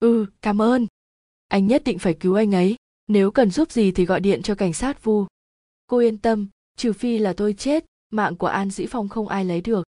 ừ 0.00 0.26
cảm 0.42 0.62
ơn. 0.62 0.86
Anh 1.48 1.66
nhất 1.66 1.82
định 1.84 1.98
phải 1.98 2.14
cứu 2.14 2.34
anh 2.34 2.54
ấy. 2.54 2.76
Nếu 3.08 3.30
cần 3.30 3.50
giúp 3.50 3.70
gì 3.70 3.92
thì 3.92 4.04
gọi 4.04 4.20
điện 4.20 4.42
cho 4.42 4.54
cảnh 4.54 4.72
sát 4.72 5.04
vu. 5.04 5.26
Cô 5.86 5.98
yên 5.98 6.18
tâm 6.18 6.48
trừ 6.76 6.92
phi 6.92 7.18
là 7.18 7.32
tôi 7.32 7.52
chết 7.52 7.84
mạng 8.10 8.36
của 8.36 8.46
an 8.46 8.70
dĩ 8.70 8.86
phong 8.90 9.08
không 9.08 9.28
ai 9.28 9.44
lấy 9.44 9.60
được. 9.60 9.86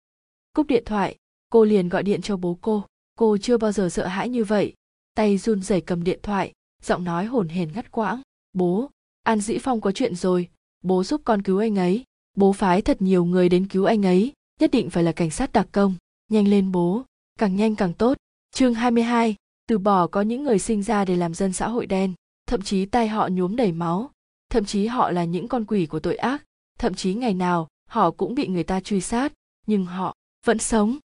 Cúp 0.53 0.67
điện 0.67 0.83
thoại 0.85 1.15
cô 1.49 1.63
liền 1.63 1.89
gọi 1.89 2.03
điện 2.03 2.21
cho 2.21 2.37
bố 2.37 2.57
cô. 2.61 2.85
Cô 3.15 3.37
chưa 3.37 3.57
bao 3.57 3.71
giờ 3.71 3.89
sợ 3.89 4.07
hãi 4.07 4.29
như 4.29 4.43
vậy. 4.43 4.73
Tay 5.15 5.37
run 5.37 5.61
rẩy 5.61 5.81
cầm 5.81 6.03
điện 6.03 6.19
thoại 6.23 6.53
giọng 6.85 7.03
nói 7.03 7.25
hồn 7.25 7.47
hển 7.47 7.71
ngắt 7.73 7.91
quãng. 7.91 8.21
Bố 8.53 8.89
an 9.23 9.39
dĩ 9.39 9.57
phong 9.57 9.81
có 9.81 9.91
chuyện 9.91 10.15
rồi. 10.15 10.49
Bố 10.81 11.03
giúp 11.03 11.21
con 11.25 11.41
cứu 11.41 11.57
anh 11.57 11.75
ấy. 11.75 12.03
Bố 12.35 12.53
phái 12.53 12.81
thật 12.81 13.01
nhiều 13.01 13.25
người 13.25 13.49
đến 13.49 13.67
cứu 13.67 13.85
anh 13.85 14.05
ấy. 14.05 14.33
Nhất 14.59 14.71
định 14.71 14.89
phải 14.89 15.03
là 15.03 15.11
cảnh 15.11 15.29
sát 15.29 15.53
đặc 15.53 15.67
công. 15.71 15.95
Nhanh 16.27 16.47
lên 16.47 16.71
bố. 16.71 17.03
Càng 17.39 17.55
nhanh 17.55 17.75
càng 17.75 17.93
tốt. 17.93 18.17
Chương 18.51 18.73
22, 18.73 19.35
từ 19.67 19.77
bỏ 19.77 20.07
có 20.07 20.21
những 20.21 20.43
người 20.43 20.59
sinh 20.59 20.83
ra 20.83 21.05
để 21.05 21.15
làm 21.15 21.33
dân 21.33 21.53
xã 21.53 21.67
hội 21.67 21.85
đen, 21.85 22.13
thậm 22.47 22.61
chí 22.61 22.85
tay 22.85 23.07
họ 23.07 23.27
nhuốm 23.27 23.55
đầy 23.55 23.71
máu, 23.71 24.11
thậm 24.49 24.65
chí 24.65 24.85
họ 24.85 25.11
là 25.11 25.23
những 25.23 25.47
con 25.47 25.65
quỷ 25.65 25.85
của 25.85 25.99
tội 25.99 26.15
ác, 26.15 26.43
thậm 26.79 26.93
chí 26.93 27.13
ngày 27.13 27.33
nào 27.33 27.67
họ 27.89 28.11
cũng 28.11 28.35
bị 28.35 28.47
người 28.47 28.63
ta 28.63 28.79
truy 28.79 29.01
sát, 29.01 29.33
nhưng 29.67 29.85
họ 29.85 30.15
vẫn 30.45 30.59
sống. 30.59 30.97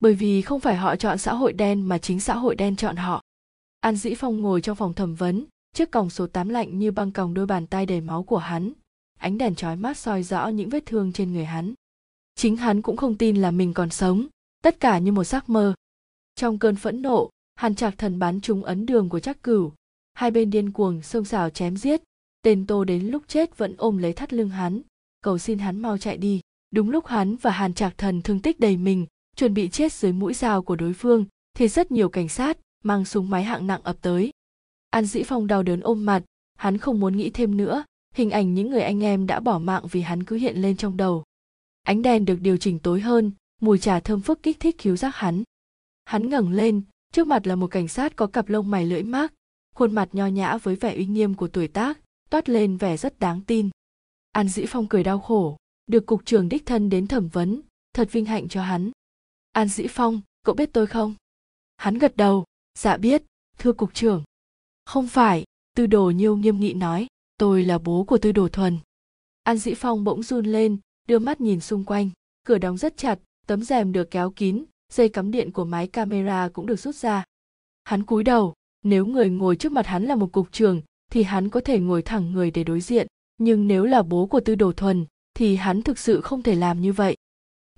Bởi 0.00 0.14
vì 0.14 0.42
không 0.42 0.60
phải 0.60 0.76
họ 0.76 0.96
chọn 0.96 1.18
xã 1.18 1.34
hội 1.34 1.52
đen 1.52 1.88
mà 1.88 1.98
chính 1.98 2.20
xã 2.20 2.34
hội 2.34 2.56
đen 2.56 2.76
chọn 2.76 2.96
họ. 2.96 3.22
An 3.80 3.96
dĩ 3.96 4.14
phong 4.14 4.40
ngồi 4.40 4.60
trong 4.60 4.76
phòng 4.76 4.94
thẩm 4.94 5.14
vấn, 5.14 5.44
chiếc 5.72 5.90
còng 5.90 6.10
số 6.10 6.26
8 6.26 6.48
lạnh 6.48 6.78
như 6.78 6.90
băng 6.90 7.12
còng 7.12 7.34
đôi 7.34 7.46
bàn 7.46 7.66
tay 7.66 7.86
đầy 7.86 8.00
máu 8.00 8.22
của 8.22 8.38
hắn. 8.38 8.72
Ánh 9.18 9.38
đèn 9.38 9.54
chói 9.54 9.76
mắt 9.76 9.96
soi 9.96 10.22
rõ 10.22 10.48
những 10.48 10.68
vết 10.68 10.86
thương 10.86 11.12
trên 11.12 11.32
người 11.32 11.44
hắn. 11.44 11.74
Chính 12.34 12.56
hắn 12.56 12.82
cũng 12.82 12.96
không 12.96 13.16
tin 13.16 13.36
là 13.36 13.50
mình 13.50 13.74
còn 13.74 13.90
sống, 13.90 14.26
tất 14.62 14.80
cả 14.80 14.98
như 14.98 15.12
một 15.12 15.24
giấc 15.24 15.48
mơ. 15.48 15.74
Trong 16.34 16.58
cơn 16.58 16.76
phẫn 16.76 17.02
nộ 17.02 17.30
hàn 17.54 17.74
trạc 17.74 17.98
thần 17.98 18.18
bắn 18.18 18.40
trúng 18.40 18.64
ấn 18.64 18.86
đường 18.86 19.08
của 19.08 19.20
Trác 19.20 19.42
cửu. 19.42 19.72
Hai 20.14 20.30
bên 20.30 20.50
điên 20.50 20.72
cuồng 20.72 21.02
xông 21.02 21.24
xào 21.24 21.50
chém 21.50 21.76
giết. 21.76 22.02
Tên 22.42 22.66
tô 22.66 22.84
đến 22.84 23.06
lúc 23.06 23.22
chết 23.28 23.58
vẫn 23.58 23.74
ôm 23.78 23.98
lấy 23.98 24.12
thắt 24.12 24.32
lưng 24.32 24.48
hắn. 24.48 24.82
Cầu 25.20 25.38
xin 25.38 25.58
hắn 25.58 25.82
mau 25.82 25.98
chạy 25.98 26.16
đi. 26.16 26.40
Đúng 26.70 26.90
lúc 26.90 27.06
hắn 27.06 27.36
và 27.36 27.50
hàn 27.50 27.74
trạc 27.74 27.98
thần 27.98 28.22
thương 28.22 28.40
tích 28.40 28.60
đầy 28.60 28.76
mình, 28.76 29.06
chuẩn 29.36 29.54
bị 29.54 29.68
chết 29.68 29.92
dưới 29.92 30.12
mũi 30.12 30.34
dao 30.34 30.62
của 30.62 30.76
đối 30.76 30.92
phương, 30.92 31.24
thì 31.56 31.68
rất 31.68 31.92
nhiều 31.92 32.08
cảnh 32.08 32.28
sát 32.28 32.58
mang 32.84 33.04
súng 33.04 33.30
máy 33.30 33.44
hạng 33.44 33.66
nặng 33.66 33.80
ập 33.82 33.96
tới. 34.02 34.30
An 34.90 35.04
dĩ 35.04 35.22
phong 35.22 35.46
đau 35.46 35.62
đớn 35.62 35.80
ôm 35.80 36.06
mặt, 36.06 36.22
hắn 36.58 36.78
không 36.78 37.00
muốn 37.00 37.16
nghĩ 37.16 37.30
thêm 37.30 37.56
nữa. 37.56 37.84
Hình 38.14 38.30
ảnh 38.30 38.54
những 38.54 38.70
người 38.70 38.82
anh 38.82 39.02
em 39.02 39.26
đã 39.26 39.40
bỏ 39.40 39.58
mạng 39.58 39.84
vì 39.90 40.00
hắn 40.00 40.22
cứ 40.22 40.36
hiện 40.36 40.56
lên 40.56 40.76
trong 40.76 40.96
đầu. 40.96 41.24
Ánh 41.82 42.02
đèn 42.02 42.24
được 42.24 42.38
điều 42.40 42.56
chỉnh 42.56 42.78
tối 42.78 43.00
hơn, 43.00 43.32
mùi 43.60 43.78
trà 43.78 44.00
thơm 44.00 44.20
phức 44.20 44.42
kích 44.42 44.60
thích 44.60 44.78
khiếu 44.78 44.96
giác 44.96 45.14
hắn. 45.14 45.42
Hắn 46.04 46.28
ngẩng 46.28 46.52
lên 46.52 46.82
trước 47.14 47.26
mặt 47.26 47.46
là 47.46 47.56
một 47.56 47.66
cảnh 47.66 47.88
sát 47.88 48.16
có 48.16 48.26
cặp 48.26 48.48
lông 48.48 48.70
mày 48.70 48.86
lưỡi 48.86 49.02
mác, 49.02 49.32
khuôn 49.74 49.94
mặt 49.94 50.08
nho 50.12 50.26
nhã 50.26 50.56
với 50.56 50.76
vẻ 50.76 50.94
uy 50.94 51.06
nghiêm 51.06 51.34
của 51.34 51.48
tuổi 51.48 51.68
tác, 51.68 52.00
toát 52.30 52.48
lên 52.48 52.76
vẻ 52.76 52.96
rất 52.96 53.18
đáng 53.18 53.40
tin. 53.46 53.70
An 54.32 54.48
dĩ 54.48 54.64
phong 54.68 54.86
cười 54.86 55.04
đau 55.04 55.20
khổ, 55.20 55.56
được 55.86 56.06
cục 56.06 56.26
trưởng 56.26 56.48
đích 56.48 56.66
thân 56.66 56.90
đến 56.90 57.06
thẩm 57.06 57.28
vấn, 57.28 57.60
thật 57.92 58.08
vinh 58.12 58.24
hạnh 58.24 58.48
cho 58.48 58.62
hắn. 58.62 58.90
An 59.52 59.68
dĩ 59.68 59.86
phong, 59.90 60.20
cậu 60.42 60.54
biết 60.54 60.70
tôi 60.72 60.86
không? 60.86 61.14
Hắn 61.76 61.98
gật 61.98 62.16
đầu 62.16 62.44
dạ 62.78 62.96
biết, 62.96 63.22
thưa 63.58 63.72
cục 63.72 63.94
trưởng. 63.94 64.22
Không 64.84 65.08
phải, 65.08 65.44
tư 65.76 65.86
đồ 65.86 66.10
nhiêu 66.10 66.36
nghiêm 66.36 66.60
nghị 66.60 66.74
nói, 66.74 67.06
tôi 67.38 67.64
là 67.64 67.78
bố 67.78 68.04
của 68.04 68.18
tư 68.18 68.32
đồ 68.32 68.48
thuần. 68.48 68.78
An 69.42 69.56
dĩ 69.56 69.74
phong 69.74 70.04
bỗng 70.04 70.22
run 70.22 70.46
lên, 70.46 70.78
đưa 71.08 71.18
mắt 71.18 71.40
nhìn 71.40 71.60
xung 71.60 71.84
quanh, 71.84 72.10
cửa 72.46 72.58
đóng 72.58 72.78
rất 72.78 72.96
chặt, 72.96 73.18
tấm 73.46 73.62
rèm 73.62 73.92
được 73.92 74.10
kéo 74.10 74.30
kín 74.30 74.64
dây 74.94 75.08
cắm 75.08 75.30
điện 75.30 75.52
của 75.52 75.64
máy 75.64 75.86
camera 75.86 76.48
cũng 76.48 76.66
được 76.66 76.76
rút 76.76 76.94
ra. 76.94 77.24
Hắn 77.84 78.02
cúi 78.02 78.24
đầu, 78.24 78.54
nếu 78.82 79.06
người 79.06 79.30
ngồi 79.30 79.56
trước 79.56 79.72
mặt 79.72 79.86
hắn 79.86 80.04
là 80.04 80.14
một 80.14 80.32
cục 80.32 80.52
trưởng 80.52 80.82
thì 81.10 81.22
hắn 81.22 81.48
có 81.48 81.60
thể 81.60 81.78
ngồi 81.78 82.02
thẳng 82.02 82.32
người 82.32 82.50
để 82.50 82.64
đối 82.64 82.80
diện, 82.80 83.06
nhưng 83.38 83.68
nếu 83.68 83.84
là 83.84 84.02
bố 84.02 84.26
của 84.26 84.40
tư 84.40 84.54
đồ 84.54 84.72
thuần, 84.72 85.06
thì 85.34 85.56
hắn 85.56 85.82
thực 85.82 85.98
sự 85.98 86.20
không 86.20 86.42
thể 86.42 86.54
làm 86.54 86.80
như 86.80 86.92
vậy. 86.92 87.16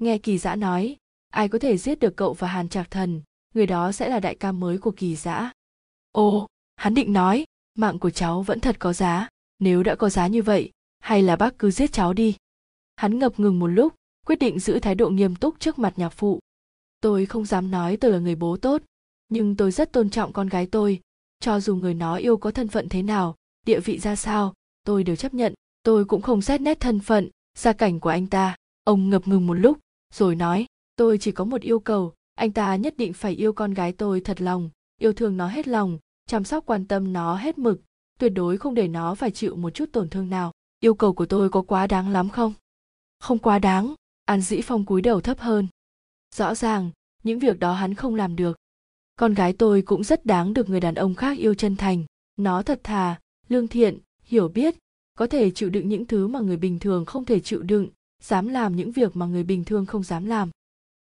Nghe 0.00 0.19
kỳ 0.19 0.38
giã 0.38 0.56
nói, 0.56 0.97
ai 1.31 1.49
có 1.49 1.59
thể 1.59 1.77
giết 1.77 1.99
được 1.99 2.16
cậu 2.16 2.34
và 2.34 2.49
hàn 2.49 2.69
trạc 2.69 2.91
thần, 2.91 3.22
người 3.54 3.66
đó 3.66 3.93
sẽ 3.93 4.09
là 4.09 4.21
đại 4.21 4.34
ca 4.34 4.53
mới 4.53 4.78
của 4.78 4.91
kỳ 4.91 5.16
giã 5.16 5.53
ồ, 6.16 6.47
hắn 6.77 6.94
định 6.94 7.12
nói, 7.12 7.44
mạng 7.78 7.98
của 7.98 8.10
cháu 8.10 8.43
vẫn 8.43 8.60
thật 8.60 8.77
có 8.78 8.93
giá, 8.93 9.28
nếu 9.59 9.83
đã 9.83 9.94
có 9.94 10.09
giá 10.09 10.27
như 10.27 10.43
vậy, 10.43 10.71
hay 10.98 11.22
là 11.22 11.37
bác 11.37 11.59
cứ 11.59 11.71
giết 11.71 11.93
cháu 11.93 12.12
đi. 12.12 12.37
Hắn 12.97 13.19
ngập 13.19 13.41
ngừng 13.41 13.59
một 13.59 13.66
lúc, 13.66 13.94
quyết 14.27 14.38
định 14.38 14.59
giữ 14.59 14.78
thái 14.78 14.94
độ 14.94 15.10
nghiêm 15.10 15.37
túc 15.37 15.60
trước 15.60 15.78
mặt 15.78 15.93
nhạc 15.97 16.09
phụ 16.09 16.38
tôi 17.01 17.27
không 17.27 17.45
dám 17.45 17.71
nói 17.71 17.97
tôi 17.97 18.11
là 18.11 18.19
người 18.19 18.34
bố 18.34 18.57
tốt, 18.57 18.83
nhưng 19.29 19.57
tôi 19.57 19.71
rất 19.71 19.93
tôn 19.93 20.11
trọng 20.11 20.33
con 20.33 20.49
gái 20.49 20.67
tôi. 20.67 21.01
Cho 21.41 21.61
dù 21.61 21.77
người 21.77 21.95
nó 21.95 22.17
yêu 22.17 22.37
có 22.37 22.51
thân 22.51 22.69
phận 22.69 22.89
thế 22.89 23.03
nào, 23.03 23.37
địa 23.67 23.81
vị 23.81 23.99
ra 23.99 24.17
sao, 24.17 24.55
tôi 24.84 25.05
đều 25.05 25.17
chấp 25.17 25.34
nhận. 25.34 25.55
Tôi 25.83 26.05
cũng 26.05 26.23
không 26.23 26.43
xét 26.43 26.61
nét 26.61 26.81
thân 26.81 27.01
phận, 27.01 27.29
gia 27.59 27.73
cảnh 27.73 28.01
của 28.01 28.11
anh 28.11 28.27
ta. 28.27 28.57
Ông 28.84 29.11
ngập 29.11 29.29
ngừng 29.29 29.47
một 29.47 29.55
lúc, 29.55 29.79
rồi 30.15 30.34
nói, 30.34 30.67
tôi 30.97 31.19
chỉ 31.19 31.33
có 31.33 31.45
một 31.45 31.61
yêu 31.61 31.81
cầu, 31.81 32.15
anh 32.34 32.53
ta 32.53 32.77
nhất 32.77 32.95
định 32.97 33.13
phải 33.13 33.33
yêu 33.33 33.53
con 33.53 33.75
gái 33.75 33.93
tôi 33.93 34.21
thật 34.21 34.41
lòng, 34.41 34.71
yêu 35.01 35.13
thương 35.13 35.37
nó 35.37 35.49
hết 35.49 35.69
lòng, 35.69 35.99
chăm 36.27 36.45
sóc 36.45 36.67
quan 36.67 36.84
tâm 36.84 37.13
nó 37.13 37.37
hết 37.37 37.59
mực. 37.59 37.81
Tuyệt 38.19 38.33
đối 38.34 38.59
không 38.59 38.75
để 38.75 38.89
nó 38.89 39.15
phải 39.15 39.31
chịu 39.31 39.57
một 39.57 39.71
chút 39.71 39.93
tổn 39.93 40.09
thương 40.09 40.31
nào. 40.31 40.53
Yêu 40.81 40.95
cầu 40.95 41.13
của 41.13 41.27
tôi 41.27 41.51
có 41.51 41.63
quá 41.63 41.87
đáng 41.87 42.09
lắm 42.09 42.28
không? 42.28 42.55
Không 43.19 43.39
quá 43.39 43.59
đáng. 43.59 43.95
An 44.25 44.41
dĩ 44.41 44.61
phong 44.61 44.84
cúi 44.84 45.03
đầu 45.03 45.21
thấp 45.21 45.39
hơn 45.41 45.67
rõ 46.36 46.54
ràng, 46.54 46.91
những 47.22 47.38
việc 47.38 47.58
đó 47.58 47.72
hắn 47.72 47.94
không 47.94 48.14
làm 48.14 48.36
được. 48.36 48.56
Con 49.16 49.34
gái 49.34 49.52
tôi 49.52 49.82
cũng 49.82 50.04
rất 50.04 50.26
đáng 50.26 50.54
được 50.54 50.69
người 50.69 50.80
đàn 50.80 50.94
ông 50.94 51.14
khác 51.14 51.38
yêu 51.38 51.54
chân 51.54 51.76
thành. 51.76 52.04
Nó 52.36 52.62
thật 52.62 52.80
thà, 52.84 53.20
lương 53.48 53.69
thiện, 53.69 53.98
hiểu 54.22 54.48
biết, 54.48 54.74
có 55.19 55.26
thể 55.26 55.50
chịu 55.50 55.70
đựng 55.70 55.88
những 55.88 56.06
thứ 56.06 56.26
mà 56.26 56.41
người 56.41 56.56
bình 56.56 56.78
thường 56.78 57.04
không 57.04 57.24
thể 57.24 57.41
chịu 57.41 57.62
đựng, 57.62 57.88
dám 58.22 58.48
làm 58.48 58.76
những 58.76 58.92
việc 58.92 59.16
mà 59.16 59.26
người 59.26 59.42
bình 59.42 59.64
thường 59.64 59.86
không 59.86 60.02
dám 60.02 60.24
làm. 60.24 60.50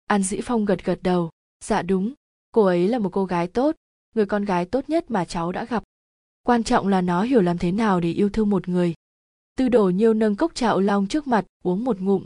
An 0.05 0.23
dĩ 0.23 0.39
phong 0.43 0.65
gật 0.65 0.85
gật 0.85 0.99
đầu. 1.03 1.29
Dạ 1.63 1.81
đúng, 1.81 2.13
cô 2.51 2.63
ấy 2.63 2.87
là 2.87 2.99
một 2.99 3.09
cô 3.09 3.25
gái 3.25 3.47
tốt, 3.47 3.75
người 4.15 4.25
con 4.25 4.45
gái 4.45 4.65
tốt 4.65 4.89
nhất 4.89 5.11
mà 5.11 5.25
cháu 5.25 5.51
đã 5.51 5.65
gặp. 5.65 5.83
Quan 6.43 6.63
trọng 6.63 6.87
là 6.87 7.01
nó 7.01 7.23
hiểu 7.23 7.41
làm 7.41 7.57
thế 7.57 7.71
nào 7.71 7.99
để 7.99 8.11
yêu 8.11 8.29
thương 8.29 8.49
một 8.49 8.69
người. 8.69 8.93
Tư 9.57 9.69
đồ 9.69 9.89
nhiêu 9.89 10.13
nâng 10.13 10.35
cốc 10.35 10.55
trạo 10.55 10.79
long 10.79 11.07
trước 11.07 11.27
mặt, 11.27 11.45
uống 11.63 11.83
một 11.83 11.99
ngụm. 11.99 12.25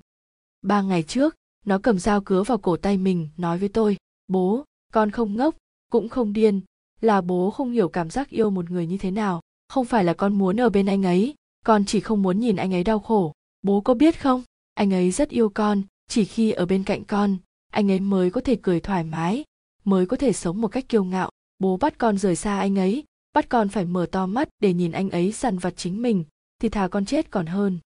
Ba 0.62 0.82
ngày 0.82 1.04
trước 1.04 1.36
nó 1.66 1.78
cầm 1.78 2.00
dao 2.00 2.22
cứa 2.22 2.44
vào 2.44 2.58
cổ 2.58 2.78
tay 2.78 2.98
mình, 2.98 3.30
nói 3.38 3.58
với 3.58 3.70
tôi, 3.70 3.98
bố, 4.28 4.64
con 4.94 5.12
không 5.12 5.36
ngốc, 5.36 5.56
cũng 5.92 6.10
không 6.10 6.34
điên. 6.34 6.62
Là 7.02 7.22
bố 7.22 7.52
không 7.52 7.72
hiểu 7.72 7.90
cảm 7.90 8.10
giác 8.10 8.30
yêu 8.30 8.50
một 8.50 8.72
người 8.72 8.88
như 8.88 8.98
thế 8.98 9.12
nào. 9.12 9.42
Không 9.70 9.86
phải 9.86 10.04
là 10.04 10.14
con 10.14 10.38
muốn 10.38 10.62
ở 10.62 10.70
bên 10.70 10.86
anh 10.86 11.04
ấy. 11.04 11.36
Con 11.66 11.86
chỉ 11.86 12.00
không 12.00 12.22
muốn 12.22 12.40
nhìn 12.40 12.56
anh 12.56 12.74
ấy 12.74 12.84
đau 12.84 13.00
khổ. 13.00 13.34
Bố 13.62 13.82
có 13.82 13.94
biết 13.94 14.22
không? 14.22 14.44
Anh 14.74 14.94
ấy 14.94 15.12
rất 15.12 15.30
yêu 15.30 15.50
con, 15.50 15.82
chỉ 16.08 16.26
khi 16.26 16.52
ở 16.52 16.66
bên 16.66 16.84
cạnh 16.84 17.04
con, 17.04 17.38
anh 17.72 17.92
ấy 17.92 18.00
mới 18.00 18.30
có 18.30 18.42
thể 18.42 18.58
cười 18.62 18.80
thoải 18.80 19.04
mái, 19.04 19.44
mới 19.84 20.06
có 20.06 20.18
thể 20.18 20.34
sống 20.34 20.62
một 20.62 20.68
cách 20.68 20.90
kiêu 20.90 21.04
ngạo. 21.04 21.30
Bố 21.60 21.78
bắt 21.78 21.98
con 21.98 22.18
rời 22.18 22.36
xa 22.36 22.60
anh 22.60 22.80
ấy, 22.80 23.04
bắt 23.34 23.50
con 23.50 23.70
phải 23.70 23.86
mở 23.86 24.06
to 24.12 24.26
mắt 24.26 24.50
để 24.60 24.74
nhìn 24.74 24.92
anh 24.92 25.10
ấy 25.10 25.32
săn 25.32 25.58
vặt 25.58 25.74
chính 25.78 26.02
mình, 26.02 26.24
thì 26.62 26.70
thà 26.70 26.88
con 26.88 27.06
chết 27.06 27.32
còn 27.32 27.46
hơn 27.46 27.80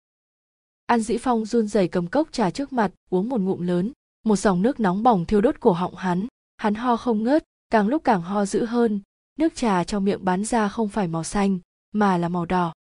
an 0.89 1.01
dĩ 1.01 1.17
phong 1.17 1.45
run 1.45 1.67
rẩy 1.67 1.87
cầm 1.87 2.07
cốc 2.07 2.27
trà 2.31 2.49
trước 2.49 2.73
mặt, 2.73 2.91
uống 3.09 3.29
một 3.29 3.41
ngụm 3.41 3.61
lớn. 3.61 3.91
Một 4.25 4.35
dòng 4.35 4.61
nước 4.61 4.79
nóng 4.79 5.03
bỏng 5.03 5.25
thiêu 5.25 5.41
đốt 5.41 5.59
cổ 5.59 5.71
họng 5.71 5.95
hắn. 5.95 6.27
Hắn 6.57 6.75
ho 6.75 6.97
không 6.97 7.23
ngớt, 7.23 7.43
càng 7.69 7.87
lúc 7.87 8.03
càng 8.03 8.21
ho 8.21 8.45
dữ 8.45 8.65
hơn. 8.65 9.01
Nước 9.39 9.55
trà 9.55 9.83
trong 9.83 10.05
miệng 10.05 10.25
bắn 10.25 10.45
ra 10.45 10.69
không 10.69 10.89
phải 10.89 11.07
màu 11.07 11.23
xanh, 11.23 11.59
mà 11.91 12.17
là 12.17 12.29
màu 12.29 12.45
đỏ. 12.45 12.73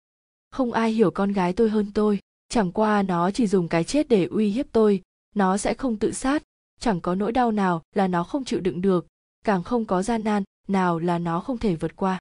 Không 0.51 0.72
ai 0.72 0.91
hiểu 0.91 1.12
con 1.12 1.31
gái 1.31 1.53
tôi 1.53 1.69
hơn 1.69 1.91
tôi. 1.94 2.19
Chẳng 2.50 2.72
qua 2.72 3.03
nó 3.03 3.31
chỉ 3.31 3.47
dùng 3.47 3.67
cái 3.67 3.84
chết 3.84 4.07
để 4.07 4.25
uy 4.25 4.50
hiếp 4.50 4.66
tôi. 4.72 5.01
Nó 5.35 5.57
sẽ 5.57 5.73
không 5.73 5.97
tự 5.97 6.12
sát. 6.12 6.44
Chẳng 6.79 7.01
có 7.01 7.16
nỗi 7.16 7.31
đau 7.31 7.51
nào 7.51 7.81
là 7.96 8.07
nó 8.07 8.23
không 8.23 8.44
chịu 8.44 8.59
đựng 8.59 8.81
được. 8.81 9.07
Càng 9.46 9.63
không 9.63 9.85
có 9.85 10.03
gian 10.03 10.23
nan 10.23 10.44
nào 10.67 11.00
là 11.00 11.19
nó 11.19 11.40
không 11.40 11.57
thể 11.57 11.75
vượt 11.75 11.96
qua. 11.96 12.19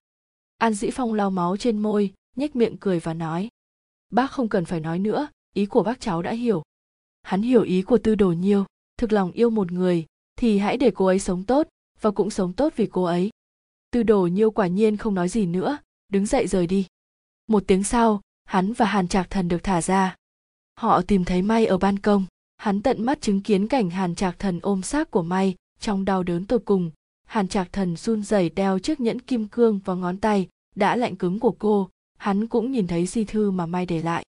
An 0.59 0.75
dĩ 0.75 0.91
phong 0.91 1.15
lau 1.15 1.31
máu 1.31 1.57
trên 1.57 1.79
môi, 1.79 2.13
nhếch 2.37 2.57
miệng 2.57 2.77
cười 2.77 3.01
và 3.01 3.15
nói, 3.15 3.49
bác 4.11 4.31
không 4.31 4.49
cần 4.49 4.65
phải 4.65 4.81
nói 4.81 4.99
nữa 4.99 5.29
ý 5.57 5.67
của 5.67 5.83
bác 5.83 6.01
cháu 6.01 6.23
đã 6.23 6.33
hiểu. 6.33 6.63
Hắn 7.23 7.43
hiểu 7.43 7.63
ý 7.63 7.83
của 7.83 7.99
tư 7.99 8.15
đồ 8.15 8.33
nhiêu, 8.33 8.65
thực 8.99 9.13
lòng 9.13 9.33
yêu 9.33 9.51
một 9.51 9.73
người, 9.73 10.07
thì 10.39 10.59
hãy 10.59 10.77
để 10.77 10.91
cô 10.95 11.07
ấy 11.07 11.19
sống 11.19 11.45
tốt, 11.45 11.69
và 12.01 12.11
cũng 12.11 12.31
sống 12.31 12.53
tốt 12.53 12.73
vì 12.77 12.87
cô 12.87 13.05
ấy. 13.05 13.31
Tư 13.91 14.03
đồ 14.03 14.27
nhiêu 14.27 14.51
quả 14.51 14.67
nhiên 14.67 14.97
không 14.97 15.15
nói 15.15 15.29
gì 15.29 15.47
nữa, 15.47 15.79
đứng 16.13 16.27
dậy 16.27 16.47
rời 16.47 16.67
đi. 16.67 16.87
Một 17.47 17.63
tiếng 17.67 17.85
sau, 17.85 18.21
hắn 18.45 18.73
và 18.73 18.87
hàn 18.87 19.09
trạc 19.09 19.31
thần 19.31 19.49
được 19.49 19.63
thả 19.63 19.83
ra. 19.83 20.17
Họ 20.75 21.03
tìm 21.03 21.25
thấy 21.25 21.43
may 21.43 21.67
ở 21.67 21.79
ban 21.79 21.99
công. 21.99 22.25
Hắn 22.57 22.83
tận 22.83 23.05
mắt 23.05 23.21
chứng 23.21 23.41
kiến 23.41 23.69
cảnh 23.69 23.91
hàn 23.91 24.15
trạc 24.15 24.39
thần 24.39 24.61
ôm 24.63 24.83
xác 24.83 25.11
của 25.11 25.23
may 25.23 25.55
trong 25.81 26.05
đau 26.05 26.23
đớn 26.23 26.45
tột 26.45 26.63
cùng. 26.65 26.91
Hàn 27.25 27.49
trạc 27.49 27.73
thần 27.73 27.97
run 27.97 28.23
rẩy 28.23 28.49
đeo 28.49 28.79
chiếc 28.79 29.01
nhẫn 29.01 29.21
kim 29.21 29.49
cương 29.49 29.79
vào 29.79 29.97
ngón 29.97 30.17
tay, 30.17 30.49
đã 30.75 30.97
lạnh 30.97 31.17
cứng 31.17 31.41
của 31.41 31.55
cô. 31.59 31.89
Hắn 32.19 32.47
cũng 32.47 32.73
nhìn 32.73 32.87
thấy 32.87 33.07
di 33.07 33.25
thư 33.25 33.51
mà 33.51 33.67
may 33.67 33.87
để 33.87 34.03
lại 34.03 34.25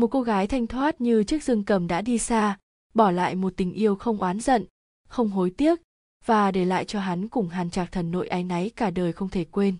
một 0.00 0.06
cô 0.06 0.22
gái 0.22 0.46
thanh 0.46 0.66
thoát 0.66 1.00
như 1.00 1.24
chiếc 1.24 1.44
dương 1.44 1.64
cầm 1.64 1.86
đã 1.86 2.00
đi 2.00 2.18
xa, 2.18 2.58
bỏ 2.94 3.10
lại 3.10 3.34
một 3.34 3.52
tình 3.56 3.72
yêu 3.72 3.96
không 3.96 4.18
oán 4.18 4.40
giận, 4.40 4.64
không 5.08 5.30
hối 5.30 5.50
tiếc, 5.50 5.80
và 6.26 6.50
để 6.50 6.64
lại 6.64 6.84
cho 6.84 7.00
hắn 7.00 7.28
cùng 7.28 7.48
hàn 7.48 7.70
trạc 7.70 7.92
thần 7.92 8.10
nội 8.10 8.28
áy 8.28 8.44
náy 8.44 8.70
cả 8.76 8.90
đời 8.90 9.12
không 9.12 9.28
thể 9.28 9.44
quên. 9.44 9.76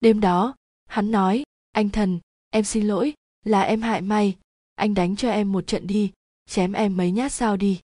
Đêm 0.00 0.20
đó, 0.20 0.54
hắn 0.86 1.10
nói, 1.10 1.42
anh 1.72 1.88
thần, 1.88 2.20
em 2.50 2.64
xin 2.64 2.86
lỗi, 2.86 3.12
là 3.44 3.60
em 3.60 3.82
hại 3.82 4.00
may. 4.00 4.36
Anh 4.74 4.94
đánh 4.94 5.16
cho 5.16 5.30
em 5.30 5.52
một 5.52 5.66
trận 5.66 5.86
đi, 5.86 6.12
chém 6.48 6.72
em 6.72 6.96
mấy 6.96 7.10
nhát 7.10 7.32
sao 7.32 7.56
đi. 7.56 7.80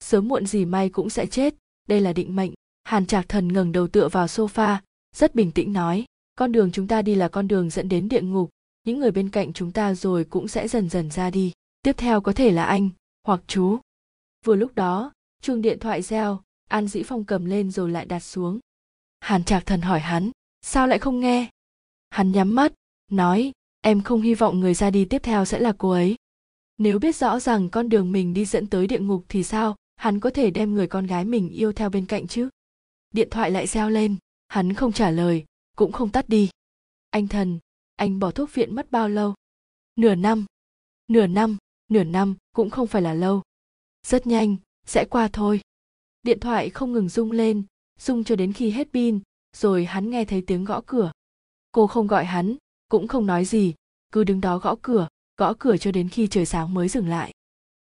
Sớm 0.00 0.28
muộn 0.28 0.46
gì 0.46 0.64
may 0.64 0.88
cũng 0.88 1.10
sẽ 1.10 1.26
chết. 1.26 1.54
Đây 1.88 2.00
là 2.00 2.12
định 2.12 2.36
mệnh. 2.36 2.52
Hàn 2.84 3.06
trạc 3.06 3.28
thần 3.28 3.52
ngẩng 3.52 3.72
đầu 3.72 3.88
tựa 3.88 4.08
vào 4.08 4.26
sofa, 4.26 4.76
rất 5.16 5.34
bình 5.34 5.52
tĩnh 5.52 5.72
nói, 5.72 6.04
con 6.34 6.52
đường 6.52 6.72
chúng 6.72 6.88
ta 6.88 7.02
đi 7.02 7.14
là 7.14 7.28
con 7.28 7.48
đường 7.48 7.70
dẫn 7.70 7.88
đến 7.88 8.08
địa 8.08 8.22
ngục 8.22 8.50
những 8.88 8.98
người 8.98 9.10
bên 9.10 9.30
cạnh 9.30 9.52
chúng 9.52 9.72
ta 9.72 9.94
rồi 9.94 10.24
cũng 10.24 10.48
sẽ 10.48 10.68
dần 10.68 10.88
dần 10.88 11.10
ra 11.10 11.30
đi. 11.30 11.52
Tiếp 11.82 11.92
theo 11.96 12.20
có 12.20 12.32
thể 12.32 12.50
là 12.50 12.64
anh, 12.64 12.90
hoặc 13.26 13.40
chú. 13.46 13.78
Vừa 14.44 14.54
lúc 14.54 14.74
đó, 14.74 15.12
chuông 15.42 15.62
điện 15.62 15.78
thoại 15.78 16.02
reo, 16.02 16.42
an 16.68 16.88
dĩ 16.88 17.02
phong 17.02 17.24
cầm 17.24 17.44
lên 17.44 17.70
rồi 17.70 17.90
lại 17.90 18.06
đặt 18.06 18.20
xuống. 18.20 18.58
Hàn 19.20 19.44
trạc 19.44 19.66
thần 19.66 19.80
hỏi 19.80 20.00
hắn, 20.00 20.30
sao 20.62 20.86
lại 20.86 20.98
không 20.98 21.20
nghe? 21.20 21.50
Hắn 22.10 22.32
nhắm 22.32 22.54
mắt, 22.54 22.72
nói, 23.10 23.52
em 23.80 24.02
không 24.02 24.20
hy 24.20 24.34
vọng 24.34 24.60
người 24.60 24.74
ra 24.74 24.90
đi 24.90 25.04
tiếp 25.04 25.18
theo 25.22 25.44
sẽ 25.44 25.58
là 25.58 25.72
cô 25.78 25.90
ấy. 25.90 26.16
Nếu 26.78 26.98
biết 26.98 27.16
rõ 27.16 27.40
rằng 27.40 27.70
con 27.70 27.88
đường 27.88 28.12
mình 28.12 28.34
đi 28.34 28.44
dẫn 28.44 28.66
tới 28.66 28.86
địa 28.86 29.00
ngục 29.00 29.24
thì 29.28 29.42
sao, 29.42 29.76
hắn 29.96 30.20
có 30.20 30.30
thể 30.30 30.50
đem 30.50 30.74
người 30.74 30.86
con 30.86 31.06
gái 31.06 31.24
mình 31.24 31.48
yêu 31.48 31.72
theo 31.72 31.90
bên 31.90 32.06
cạnh 32.06 32.26
chứ? 32.26 32.48
Điện 33.10 33.28
thoại 33.30 33.50
lại 33.50 33.66
reo 33.66 33.90
lên. 33.90 34.16
Hắn 34.48 34.74
không 34.74 34.92
trả 34.92 35.10
lời, 35.10 35.44
cũng 35.76 35.92
không 35.92 36.10
tắt 36.10 36.28
đi. 36.28 36.50
Anh 37.10 37.28
thần 37.28 37.58
anh 37.98 38.18
bỏ 38.18 38.30
thuốc 38.30 38.54
viện 38.54 38.74
mất 38.74 38.90
bao 38.90 39.08
lâu? 39.08 39.34
Nửa 39.96 40.14
năm. 40.14 40.44
Nửa 41.08 41.26
năm 41.26 41.56
nửa 41.90 42.04
năm 42.04 42.34
cũng 42.52 42.70
không 42.70 42.86
phải 42.86 43.02
là 43.02 43.14
lâu. 43.14 43.42
Rất 44.06 44.26
nhanh, 44.26 44.56
sẽ 44.86 45.04
qua 45.10 45.28
thôi. 45.32 45.60
Điện 46.22 46.40
thoại 46.40 46.70
không 46.70 46.92
ngừng 46.92 47.08
rung 47.08 47.32
lên, 47.32 47.62
rung 47.98 48.24
cho 48.24 48.36
đến 48.36 48.52
khi 48.52 48.70
hết 48.70 48.88
pin, 48.92 49.20
rồi 49.56 49.84
hắn 49.84 50.10
nghe 50.10 50.24
thấy 50.24 50.42
tiếng 50.46 50.64
gõ 50.64 50.80
cửa. 50.86 51.12
Cô 51.72 51.86
không 51.86 52.06
gọi 52.06 52.24
hắn, 52.24 52.56
cũng 52.88 53.08
không 53.08 53.26
nói 53.26 53.44
gì, 53.44 53.74
cứ 54.12 54.24
đứng 54.24 54.40
đó 54.40 54.58
gõ 54.58 54.76
cửa 54.82 55.08
gõ 55.36 55.54
cửa 55.58 55.76
cho 55.76 55.92
đến 55.92 56.08
khi 56.08 56.26
trời 56.26 56.46
sáng 56.46 56.74
mới 56.74 56.88
dừng 56.88 57.08
lại. 57.08 57.32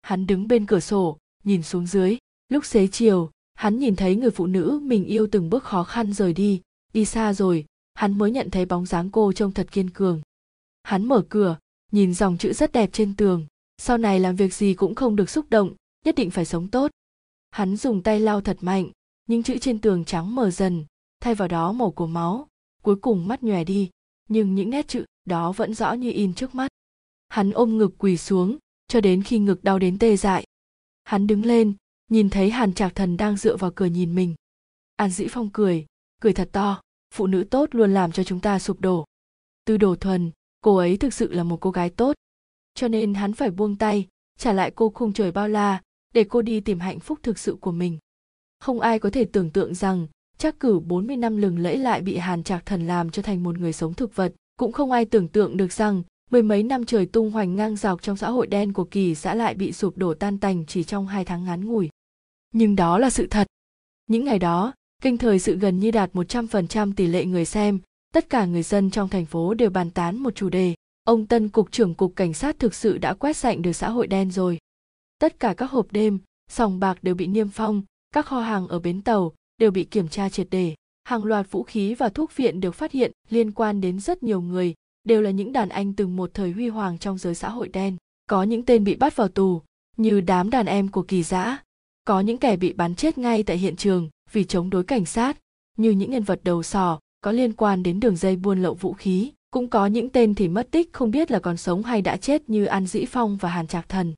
Hắn 0.02 0.26
đứng 0.26 0.48
bên 0.48 0.66
cửa 0.66 0.80
sổ, 0.80 1.18
nhìn 1.44 1.62
xuống 1.62 1.86
dưới. 1.86 2.18
Lúc 2.48 2.64
xế 2.64 2.86
chiều, 2.86 3.30
hắn 3.54 3.78
nhìn 3.78 3.96
thấy 3.96 4.16
người 4.16 4.30
phụ 4.30 4.46
nữ 4.46 4.80
mình 4.82 5.04
yêu 5.04 5.26
từng 5.32 5.50
bước 5.50 5.64
khó 5.64 5.84
khăn 5.84 6.12
rời 6.12 6.32
đi 6.32 6.60
đi 6.92 7.04
xa 7.04 7.32
rồi 7.32 7.66
hắn 7.98 8.18
mới 8.18 8.30
nhận 8.30 8.50
thấy 8.50 8.64
bóng 8.64 8.86
dáng 8.86 9.10
cô 9.10 9.32
trông 9.32 9.52
thật 9.52 9.68
kiên 9.72 9.90
cường. 9.90 10.22
Hắn 10.82 11.04
mở 11.04 11.24
cửa, 11.28 11.58
nhìn 11.92 12.14
dòng 12.14 12.38
chữ 12.38 12.52
rất 12.52 12.72
đẹp 12.72 12.90
trên 12.92 13.16
tường. 13.16 13.46
Sau 13.78 13.98
này 13.98 14.20
làm 14.20 14.36
việc 14.36 14.54
gì 14.54 14.74
cũng 14.74 14.94
không 14.94 15.16
được 15.16 15.30
xúc 15.30 15.46
động, 15.50 15.74
nhất 16.04 16.14
định 16.14 16.30
phải 16.30 16.44
sống 16.44 16.68
tốt. 16.68 16.90
Hắn 17.50 17.76
dùng 17.76 18.02
tay 18.02 18.20
lau 18.20 18.40
thật 18.40 18.56
mạnh, 18.60 18.90
những 19.26 19.42
chữ 19.42 19.58
trên 19.58 19.78
tường 19.80 20.04
trắng 20.04 20.34
mờ 20.34 20.50
dần, 20.50 20.84
thay 21.20 21.34
vào 21.34 21.48
đó 21.48 21.72
màu 21.72 21.90
của 21.90 22.06
máu, 22.06 22.48
cuối 22.82 22.96
cùng 22.96 23.28
mắt 23.28 23.42
nhòe 23.42 23.64
đi, 23.64 23.90
nhưng 24.28 24.54
những 24.54 24.70
nét 24.70 24.88
chữ 24.88 25.04
đó 25.24 25.52
vẫn 25.52 25.74
rõ 25.74 25.92
như 25.92 26.10
in 26.12 26.34
trước 26.34 26.54
mắt. 26.54 26.68
Hắn 27.28 27.50
ôm 27.50 27.78
ngực 27.78 27.94
quỳ 27.98 28.16
xuống, 28.16 28.58
cho 28.88 29.00
đến 29.00 29.22
khi 29.22 29.38
ngực 29.38 29.64
đau 29.64 29.78
đến 29.78 29.98
tê 29.98 30.16
dại. 30.16 30.44
Hắn 31.04 31.26
đứng 31.26 31.44
lên, 31.44 31.74
nhìn 32.10 32.30
thấy 32.30 32.50
hàn 32.50 32.74
trạc 32.74 32.94
thần 32.94 33.16
đang 33.16 33.36
dựa 33.36 33.56
vào 33.56 33.70
cửa 33.74 33.86
nhìn 33.86 34.14
mình. 34.14 34.34
An 34.96 35.10
dĩ 35.10 35.26
phong 35.30 35.50
cười 35.52 35.86
cười 36.20 36.32
thật 36.32 36.48
to 36.52 36.82
phụ 37.14 37.26
nữ 37.26 37.44
tốt 37.44 37.68
luôn 37.72 37.94
làm 37.94 38.12
cho 38.12 38.24
chúng 38.24 38.40
ta 38.40 38.58
sụp 38.58 38.80
đổ 38.80 39.04
từ 39.64 39.76
đồ 39.76 39.96
thuần 39.96 40.30
cô 40.60 40.76
ấy 40.76 40.96
thực 40.96 41.14
sự 41.14 41.32
là 41.32 41.42
một 41.42 41.60
cô 41.60 41.70
gái 41.70 41.90
tốt 41.90 42.16
cho 42.74 42.88
nên 42.88 43.14
hắn 43.14 43.32
phải 43.32 43.50
buông 43.50 43.76
tay 43.76 44.06
trả 44.38 44.52
lại 44.52 44.70
cô 44.70 44.90
khung 44.90 45.12
trời 45.12 45.32
bao 45.32 45.48
la 45.48 45.82
để 46.14 46.24
cô 46.24 46.42
đi 46.42 46.60
tìm 46.60 46.80
hạnh 46.80 47.00
phúc 47.00 47.18
thực 47.22 47.38
sự 47.38 47.56
của 47.60 47.72
mình 47.72 47.98
không 48.58 48.80
ai 48.80 48.98
có 48.98 49.10
thể 49.10 49.24
tưởng 49.24 49.50
tượng 49.50 49.74
rằng 49.74 50.06
chắc 50.38 50.60
cử 50.60 50.78
40 50.78 51.16
năm 51.16 51.36
lừng 51.36 51.58
lẫy 51.58 51.78
lại 51.78 52.00
bị 52.00 52.16
Hàn 52.16 52.42
Trạc 52.42 52.66
Thần 52.66 52.86
làm 52.86 53.10
cho 53.10 53.22
thành 53.22 53.42
một 53.42 53.58
người 53.58 53.72
sống 53.72 53.94
thực 53.94 54.16
vật, 54.16 54.34
cũng 54.58 54.72
không 54.72 54.92
ai 54.92 55.04
tưởng 55.04 55.28
tượng 55.28 55.56
được 55.56 55.72
rằng 55.72 56.02
mười 56.30 56.42
mấy 56.42 56.62
năm 56.62 56.84
trời 56.84 57.06
tung 57.06 57.30
hoành 57.30 57.56
ngang 57.56 57.76
dọc 57.76 58.02
trong 58.02 58.16
xã 58.16 58.30
hội 58.30 58.46
đen 58.46 58.72
của 58.72 58.84
kỳ 58.84 59.14
xã 59.14 59.34
lại 59.34 59.54
bị 59.54 59.72
sụp 59.72 59.96
đổ 59.96 60.14
tan 60.14 60.38
tành 60.38 60.66
chỉ 60.66 60.84
trong 60.84 61.06
hai 61.06 61.24
tháng 61.24 61.44
ngắn 61.44 61.64
ngủi. 61.64 61.90
Nhưng 62.54 62.76
đó 62.76 62.98
là 62.98 63.10
sự 63.10 63.26
thật. 63.26 63.46
Những 64.06 64.24
ngày 64.24 64.38
đó, 64.38 64.72
kênh 65.02 65.18
thời 65.18 65.38
sự 65.38 65.56
gần 65.56 65.80
như 65.80 65.90
đạt 65.90 66.12
100% 66.12 66.92
tỷ 66.96 67.06
lệ 67.06 67.24
người 67.24 67.44
xem, 67.44 67.78
tất 68.14 68.30
cả 68.30 68.44
người 68.44 68.62
dân 68.62 68.90
trong 68.90 69.08
thành 69.08 69.26
phố 69.26 69.54
đều 69.54 69.70
bàn 69.70 69.90
tán 69.90 70.18
một 70.18 70.34
chủ 70.34 70.48
đề. 70.48 70.74
Ông 71.04 71.26
Tân 71.26 71.48
Cục 71.48 71.72
trưởng 71.72 71.94
Cục 71.94 72.16
Cảnh 72.16 72.34
sát 72.34 72.58
thực 72.58 72.74
sự 72.74 72.98
đã 72.98 73.14
quét 73.14 73.36
sạch 73.36 73.58
được 73.58 73.72
xã 73.72 73.90
hội 73.90 74.06
đen 74.06 74.30
rồi. 74.30 74.58
Tất 75.18 75.40
cả 75.40 75.54
các 75.54 75.70
hộp 75.70 75.86
đêm, 75.90 76.18
sòng 76.50 76.80
bạc 76.80 76.98
đều 77.02 77.14
bị 77.14 77.26
niêm 77.26 77.48
phong, 77.48 77.82
các 78.14 78.26
kho 78.26 78.40
hàng 78.40 78.68
ở 78.68 78.78
bến 78.78 79.02
tàu 79.02 79.32
đều 79.58 79.70
bị 79.70 79.84
kiểm 79.84 80.08
tra 80.08 80.28
triệt 80.28 80.46
để. 80.50 80.74
Hàng 81.04 81.24
loạt 81.24 81.50
vũ 81.50 81.62
khí 81.62 81.94
và 81.94 82.08
thuốc 82.08 82.36
viện 82.36 82.60
được 82.60 82.74
phát 82.74 82.92
hiện 82.92 83.12
liên 83.28 83.52
quan 83.52 83.80
đến 83.80 84.00
rất 84.00 84.22
nhiều 84.22 84.40
người, 84.40 84.74
đều 85.04 85.22
là 85.22 85.30
những 85.30 85.52
đàn 85.52 85.68
anh 85.68 85.92
từng 85.92 86.16
một 86.16 86.30
thời 86.34 86.52
huy 86.52 86.68
hoàng 86.68 86.98
trong 86.98 87.18
giới 87.18 87.34
xã 87.34 87.48
hội 87.48 87.68
đen. 87.68 87.96
Có 88.28 88.42
những 88.42 88.64
tên 88.64 88.84
bị 88.84 88.94
bắt 88.94 89.16
vào 89.16 89.28
tù, 89.28 89.62
như 89.96 90.20
đám 90.20 90.50
đàn 90.50 90.66
em 90.66 90.88
của 90.88 91.02
kỳ 91.02 91.22
giã. 91.22 91.58
Có 92.04 92.20
những 92.20 92.38
kẻ 92.38 92.56
bị 92.56 92.72
bắn 92.72 92.94
chết 92.94 93.18
ngay 93.18 93.42
tại 93.42 93.58
hiện 93.58 93.76
trường 93.76 94.08
vì 94.32 94.44
chống 94.44 94.70
đối 94.70 94.84
cảnh 94.84 95.04
sát, 95.04 95.38
như 95.76 95.90
những 95.90 96.10
nhân 96.10 96.22
vật 96.22 96.40
đầu 96.44 96.62
sò 96.62 97.00
có 97.20 97.32
liên 97.32 97.52
quan 97.52 97.82
đến 97.82 98.00
đường 98.00 98.16
dây 98.16 98.36
buôn 98.36 98.62
lậu 98.62 98.74
vũ 98.74 98.92
khí. 98.92 99.32
Cũng 99.50 99.70
có 99.70 99.86
những 99.86 100.08
tên 100.08 100.34
thì 100.34 100.48
mất 100.48 100.68
tích 100.70 100.92
không 100.92 101.10
biết 101.10 101.30
là 101.30 101.38
còn 101.38 101.56
sống 101.56 101.82
hay 101.82 102.02
đã 102.02 102.16
chết 102.16 102.50
như 102.50 102.64
An 102.64 102.86
Dĩ 102.86 103.04
Phong 103.04 103.36
và 103.36 103.48
Hàn 103.48 103.66
Trạc 103.66 103.88
Thần. 103.88 104.14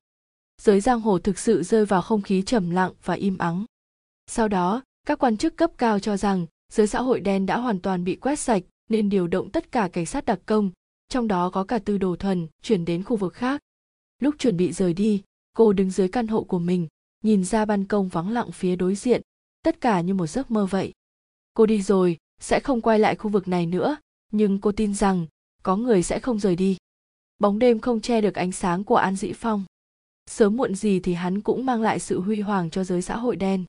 Giới 0.60 0.80
giang 0.80 1.00
hồ 1.00 1.18
thực 1.18 1.38
sự 1.38 1.62
rơi 1.62 1.84
vào 1.84 2.02
không 2.02 2.22
khí 2.22 2.42
trầm 2.42 2.70
lặng 2.70 2.92
và 3.04 3.14
im 3.14 3.38
ắng. 3.38 3.64
Sau 4.26 4.48
đó, 4.48 4.82
các 5.06 5.18
quan 5.18 5.36
chức 5.36 5.56
cấp 5.56 5.70
cao 5.78 5.98
cho 5.98 6.16
rằng 6.16 6.46
giới 6.72 6.86
xã 6.86 7.02
hội 7.02 7.20
đen 7.20 7.46
đã 7.46 7.58
hoàn 7.58 7.80
toàn 7.80 8.04
bị 8.04 8.16
quét 8.16 8.38
sạch 8.38 8.62
nên 8.88 9.08
điều 9.08 9.26
động 9.26 9.50
tất 9.50 9.72
cả 9.72 9.88
cảnh 9.92 10.06
sát 10.06 10.24
đặc 10.24 10.40
công, 10.46 10.70
trong 11.08 11.28
đó 11.28 11.50
có 11.50 11.64
cả 11.64 11.78
tư 11.78 11.98
đồ 11.98 12.16
thuần, 12.16 12.46
chuyển 12.62 12.84
đến 12.84 13.02
khu 13.02 13.16
vực 13.16 13.34
khác. 13.34 13.60
Lúc 14.20 14.34
chuẩn 14.38 14.56
bị 14.56 14.72
rời 14.72 14.94
đi, 14.94 15.22
cô 15.56 15.72
đứng 15.72 15.90
dưới 15.90 16.08
căn 16.08 16.26
hộ 16.26 16.42
của 16.44 16.58
mình, 16.58 16.88
nhìn 17.24 17.44
ra 17.44 17.64
ban 17.64 17.84
công 17.84 18.08
vắng 18.08 18.30
lặng 18.30 18.52
phía 18.52 18.76
đối 18.76 18.94
diện, 18.94 19.22
tất 19.62 19.80
cả 19.80 20.00
như 20.00 20.14
một 20.14 20.26
giấc 20.26 20.50
mơ 20.50 20.66
vậy. 20.66 20.92
Cô 21.54 21.66
đi 21.66 21.82
rồi, 21.82 22.16
sẽ 22.40 22.60
không 22.60 22.80
quay 22.80 22.98
lại 22.98 23.16
khu 23.16 23.30
vực 23.30 23.48
này 23.48 23.66
nữa, 23.66 23.96
nhưng 24.32 24.60
cô 24.60 24.72
tin 24.72 24.94
rằng 24.94 25.26
có 25.62 25.76
người 25.76 26.02
sẽ 26.02 26.18
không 26.18 26.38
rời 26.38 26.56
đi. 26.56 26.76
Bóng 27.38 27.58
đêm 27.58 27.80
không 27.80 28.00
che 28.00 28.20
được 28.20 28.34
ánh 28.34 28.52
sáng 28.52 28.84
của 28.84 28.96
An 28.96 29.16
Dĩ 29.16 29.32
Phong. 29.32 29.64
Sớm 30.26 30.56
muộn 30.56 30.74
gì 30.74 31.00
thì 31.00 31.14
hắn 31.14 31.40
cũng 31.40 31.66
mang 31.66 31.82
lại 31.82 31.98
sự 31.98 32.20
huy 32.20 32.40
hoàng 32.40 32.70
cho 32.70 32.84
giới 32.84 33.02
xã 33.02 33.16
hội 33.16 33.36
đen. 33.36 33.64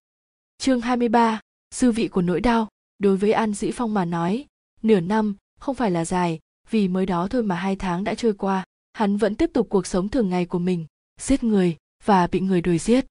Chương 0.58 0.82
23, 0.82 1.40
sư 1.72 1.92
vị 1.92 2.08
của 2.08 2.22
nỗi 2.22 2.42
đau, 2.42 2.68
đối 3.00 3.18
với 3.18 3.32
An 3.32 3.54
Dĩ 3.54 3.72
Phong 3.72 3.94
mà 3.94 4.06
nói, 4.06 4.46
nửa 4.82 5.00
năm 5.00 5.36
không 5.60 5.76
phải 5.76 5.92
là 5.92 6.06
dài, 6.06 6.40
vì 6.70 6.88
mới 6.88 7.06
đó 7.06 7.28
thôi 7.28 7.44
mà 7.44 7.56
hai 7.56 7.76
tháng 7.76 8.04
đã 8.04 8.14
trôi 8.14 8.34
qua, 8.34 8.64
hắn 8.94 9.18
vẫn 9.18 9.36
tiếp 9.36 9.50
tục 9.54 9.68
cuộc 9.70 9.88
sống 9.88 10.10
thường 10.10 10.30
ngày 10.30 10.46
của 10.46 10.60
mình, 10.60 10.86
giết 11.20 11.44
người 11.44 11.78
và 12.04 12.28
bị 12.28 12.40
người 12.40 12.62
đuổi 12.62 12.78
giết. 12.78 13.06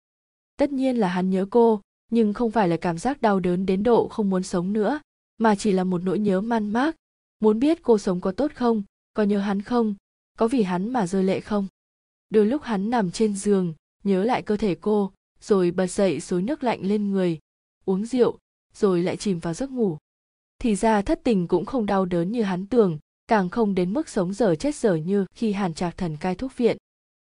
Tất 0.57 0.73
nhiên 0.73 0.97
là 0.97 1.09
hắn 1.09 1.31
nhớ 1.31 1.47
cô, 1.51 1.81
nhưng 2.11 2.33
không 2.33 2.51
phải 2.51 2.69
là 2.69 2.77
cảm 2.77 2.99
giác 2.99 3.23
đau 3.23 3.41
đớn 3.41 3.67
đến 3.67 3.83
độ 3.83 4.09
không 4.09 4.31
muốn 4.31 4.43
sống 4.43 4.73
nữa, 4.73 5.01
mà 5.39 5.55
chỉ 5.55 5.73
là 5.73 5.85
một 5.85 6.03
nỗi 6.05 6.19
nhớ 6.19 6.41
man 6.41 6.73
mác, 6.73 6.97
muốn 7.41 7.59
biết 7.59 7.83
cô 7.83 7.99
sống 7.99 8.21
có 8.21 8.33
tốt 8.33 8.53
không, 8.55 8.83
có 9.15 9.23
nhớ 9.23 9.39
hắn 9.39 9.63
không, 9.63 9.95
có 10.39 10.49
vì 10.49 10.63
hắn 10.63 10.93
mà 10.93 11.07
rơi 11.07 11.25
lệ 11.25 11.41
không. 11.41 11.67
Đôi 12.31 12.47
lúc 12.47 12.63
hắn 12.63 12.91
nằm 12.91 13.11
trên 13.11 13.35
giường, 13.35 13.75
nhớ 14.05 14.25
lại 14.25 14.43
cơ 14.43 14.57
thể 14.57 14.75
cô, 14.81 15.13
rồi 15.41 15.71
bật 15.71 15.87
dậy 15.87 16.21
xối 16.21 16.43
nước 16.43 16.63
lạnh 16.63 16.81
lên 16.83 17.11
người 17.11 17.39
uống 17.85 18.07
rượu 18.07 18.39
rồi 18.75 19.03
lại 19.03 19.17
chìm 19.17 19.39
vào 19.39 19.55
giấc 19.55 19.71
ngủ. 19.71 19.99
Thì 20.59 20.75
ra 20.75 21.03
thất 21.03 21.21
tình 21.25 21.49
cũng 21.49 21.67
không 21.67 21.87
đau 21.87 22.05
đớn 22.05 22.33
như 22.33 22.43
hắn 22.43 22.67
tưởng 22.67 22.99
càng 23.29 23.49
không 23.49 23.75
đến 23.75 23.93
mức 23.93 24.09
sống 24.09 24.35
dở 24.35 24.55
chết 24.55 24.75
dở 24.75 24.95
như 24.95 25.27
khi 25.35 25.53
hàn 25.53 25.75
trạc 25.75 25.97
thần 25.97 26.17
cai 26.17 26.35
thuốc 26.35 26.57
viện. 26.57 26.77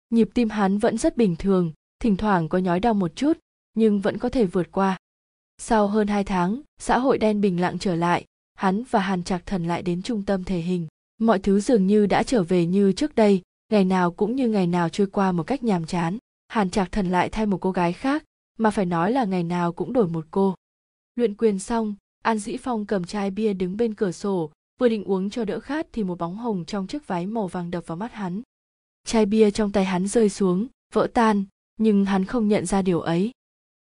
Nhịp 0.10 0.30
tim 0.34 0.50
hắn 0.50 0.78
vẫn 0.78 0.98
rất 0.98 1.18
bình 1.18 1.36
thường 1.36 1.72
thỉnh 2.00 2.18
thoảng 2.18 2.50
có 2.50 2.58
nhói 2.58 2.80
đau 2.80 2.94
một 2.94 3.16
chút 3.16 3.38
nhưng 3.74 4.02
vẫn 4.02 4.18
có 4.18 4.30
thể 4.30 4.46
vượt 4.46 4.72
qua. 4.72 4.98
Sau 5.58 5.88
hơn 5.88 6.08
hai 6.08 6.24
tháng, 6.24 6.62
xã 6.80 6.98
hội 6.98 7.18
đen 7.18 7.42
bình 7.42 7.62
lặng 7.62 7.80
trở 7.80 7.96
lại, 7.96 8.26
hắn 8.54 8.84
và 8.90 9.00
hàn 9.00 9.24
trạc 9.24 9.46
thần 9.46 9.68
lại 9.68 9.82
đến 9.82 10.02
trung 10.02 10.24
tâm 10.26 10.44
thể 10.44 10.60
hình. 10.60 10.88
Mọi 11.18 11.40
thứ 11.40 11.60
dường 11.60 11.88
như 11.88 12.06
đã 12.06 12.24
trở 12.24 12.44
về 12.44 12.66
như 12.66 12.92
trước 12.92 13.16
đây, 13.16 13.42
ngày 13.70 13.86
nào 13.86 14.12
cũng 14.12 14.36
như 14.36 14.50
ngày 14.50 14.68
nào 14.68 14.90
trôi 14.90 15.08
qua 15.08 15.32
một 15.32 15.44
cách 15.44 15.64
nhàm 15.64 15.86
chán. 15.86 16.18
Hàn 16.48 16.70
trạc 16.70 16.92
thần 16.92 17.12
lại 17.12 17.30
thay 17.30 17.46
một 17.46 17.58
cô 17.62 17.72
gái 17.72 17.94
khác, 17.94 18.24
mà 18.58 18.72
phải 18.72 18.86
nói 18.86 19.12
là 19.12 19.26
ngày 19.26 19.44
nào 19.44 19.74
cũng 19.74 19.94
đổi 19.94 20.08
một 20.08 20.26
cô. 20.32 20.56
Luyện 21.16 21.36
quyền 21.36 21.60
xong, 21.60 21.96
an 22.24 22.38
dĩ 22.38 22.58
phong 22.58 22.86
cầm 22.86 23.04
chai 23.04 23.32
bia 23.32 23.54
đứng 23.54 23.78
bên 23.78 23.94
cửa 23.94 24.12
sổ, 24.12 24.52
vừa 24.80 24.90
định 24.90 25.04
uống 25.04 25.30
cho 25.30 25.46
đỡ 25.46 25.60
khát 25.60 25.88
thì 25.94 26.04
một 26.04 26.18
bóng 26.18 26.38
hồng 26.38 26.66
trong 26.66 26.88
chiếc 26.88 27.08
váy 27.08 27.26
màu 27.26 27.48
vàng 27.48 27.72
đập 27.72 27.84
vào 27.88 27.98
mắt 27.98 28.14
hắn. 28.14 28.42
Chai 29.06 29.26
bia 29.26 29.52
trong 29.52 29.72
tay 29.72 29.86
hắn 29.86 30.08
rơi 30.08 30.30
xuống, 30.30 30.68
vỡ 30.94 31.08
tan, 31.14 31.44
nhưng 31.78 32.06
hắn 32.06 32.26
không 32.26 32.48
nhận 32.48 32.66
ra 32.66 32.82
điều 32.82 33.02
ấy 33.02 33.32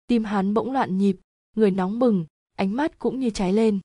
tim 0.07 0.25
hắn 0.25 0.55
bỗng 0.55 0.73
loạn 0.73 0.99
nhịp, 0.99 1.17
người 1.57 1.71
nóng 1.71 1.99
bừng, 1.99 2.27
ánh 2.57 2.77
mắt 2.77 2.99
cũng 2.99 3.21
như 3.21 3.31
cháy 3.31 3.53
lên. 3.53 3.81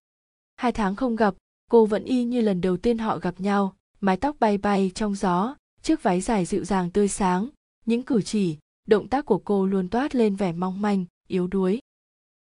Hai 0.55 0.71
tháng 0.71 0.95
không 0.95 1.15
gặp, 1.15 1.35
cô 1.71 1.85
vẫn 1.85 2.03
y 2.03 2.23
như 2.23 2.41
lần 2.41 2.61
đầu 2.61 2.77
tiên 2.77 2.97
họ 2.97 3.17
gặp 3.17 3.41
nhau, 3.41 3.75
mái 3.99 4.17
tóc 4.17 4.35
bay 4.39 4.57
bay 4.57 4.91
trong 4.95 5.15
gió, 5.15 5.55
chiếc 5.81 6.03
váy 6.03 6.21
dài 6.21 6.45
dịu 6.45 6.65
dàng 6.65 6.91
tươi 6.91 7.07
sáng, 7.07 7.49
những 7.85 8.03
cử 8.03 8.21
chỉ, 8.21 8.57
động 8.87 9.07
tác 9.07 9.25
của 9.25 9.37
cô 9.37 9.65
luôn 9.65 9.89
toát 9.89 10.15
lên 10.15 10.35
vẻ 10.35 10.51
mong 10.51 10.81
manh, 10.81 11.05
yếu 11.27 11.47
đuối. 11.47 11.79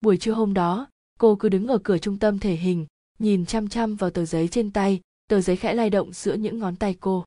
Buổi 0.01 0.17
trưa 0.17 0.33
hôm 0.33 0.53
đó, 0.53 0.87
cô 1.19 1.35
cứ 1.35 1.49
đứng 1.49 1.67
ở 1.67 1.77
cửa 1.77 1.97
trung 1.97 2.17
tâm 2.17 2.39
thể 2.39 2.55
hình, 2.55 2.85
nhìn 3.19 3.45
chăm 3.45 3.69
chăm 3.69 3.95
vào 3.95 4.09
tờ 4.09 4.25
giấy 4.25 4.47
trên 4.47 4.71
tay, 4.71 5.01
tờ 5.27 5.41
giấy 5.41 5.55
khẽ 5.55 5.73
lay 5.73 5.89
động 5.89 6.13
giữa 6.13 6.33
những 6.33 6.59
ngón 6.59 6.75
tay 6.75 6.95
cô. 6.99 7.25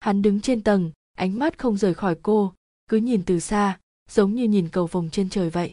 Hắn 0.00 0.22
đứng 0.22 0.40
trên 0.40 0.62
tầng, 0.62 0.90
ánh 1.16 1.38
mắt 1.38 1.58
không 1.58 1.76
rời 1.76 1.94
khỏi 1.94 2.16
cô, 2.22 2.52
cứ 2.88 2.96
nhìn 2.96 3.22
từ 3.26 3.40
xa, 3.40 3.78
giống 4.10 4.34
như 4.34 4.44
nhìn 4.44 4.68
cầu 4.68 4.86
vồng 4.86 5.10
trên 5.10 5.28
trời 5.28 5.50
vậy 5.50 5.72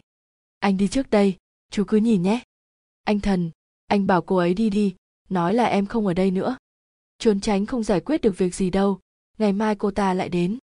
anh 0.64 0.76
đi 0.76 0.88
trước 0.88 1.10
đây, 1.10 1.36
chú 1.70 1.84
cứ 1.84 1.96
nhìn 1.96 2.22
nhé. 2.22 2.42
Anh 3.04 3.20
thần, 3.20 3.50
anh 3.86 4.06
bảo 4.06 4.22
cô 4.22 4.36
ấy 4.36 4.54
đi 4.54 4.70
đi, 4.70 4.94
nói 5.28 5.54
là 5.54 5.64
em 5.64 5.86
không 5.86 6.06
ở 6.06 6.14
đây 6.14 6.30
nữa. 6.30 6.56
Trốn 7.18 7.40
tránh 7.40 7.66
không 7.66 7.82
giải 7.82 8.00
quyết 8.00 8.20
được 8.20 8.38
việc 8.38 8.54
gì 8.54 8.70
đâu, 8.70 9.00
ngày 9.38 9.52
mai 9.52 9.74
cô 9.74 9.90
ta 9.90 10.14
lại 10.14 10.28
đến. 10.28 10.58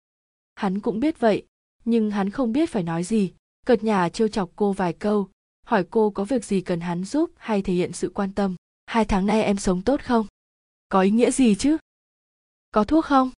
Hắn 0.55 0.79
cũng 0.79 0.99
biết 0.99 1.19
vậy, 1.19 1.45
nhưng 1.85 2.11
hắn 2.11 2.29
không 2.29 2.51
biết 2.51 2.69
phải 2.69 2.83
nói 2.83 3.03
gì, 3.03 3.33
cợt 3.65 3.83
nhà 3.83 4.09
trêu 4.09 4.27
chọc 4.27 4.51
cô 4.55 4.73
vài 4.73 4.93
câu, 4.93 5.29
hỏi 5.65 5.85
cô 5.89 6.09
có 6.09 6.23
việc 6.23 6.45
gì 6.45 6.61
cần 6.61 6.79
hắn 6.79 7.03
giúp 7.03 7.31
hay 7.37 7.61
thể 7.61 7.73
hiện 7.73 7.91
sự 7.93 8.11
quan 8.13 8.33
tâm. 8.33 8.55
Hai 8.85 9.05
tháng 9.05 9.25
nay 9.25 9.43
em 9.43 9.57
sống 9.57 9.81
tốt 9.81 10.01
không? 10.03 10.27
Có 10.89 11.01
ý 11.01 11.11
nghĩa 11.11 11.31
gì 11.31 11.55
chứ? 11.55 11.77
Có 12.71 12.83
thuốc 12.83 13.05
không? 13.05 13.31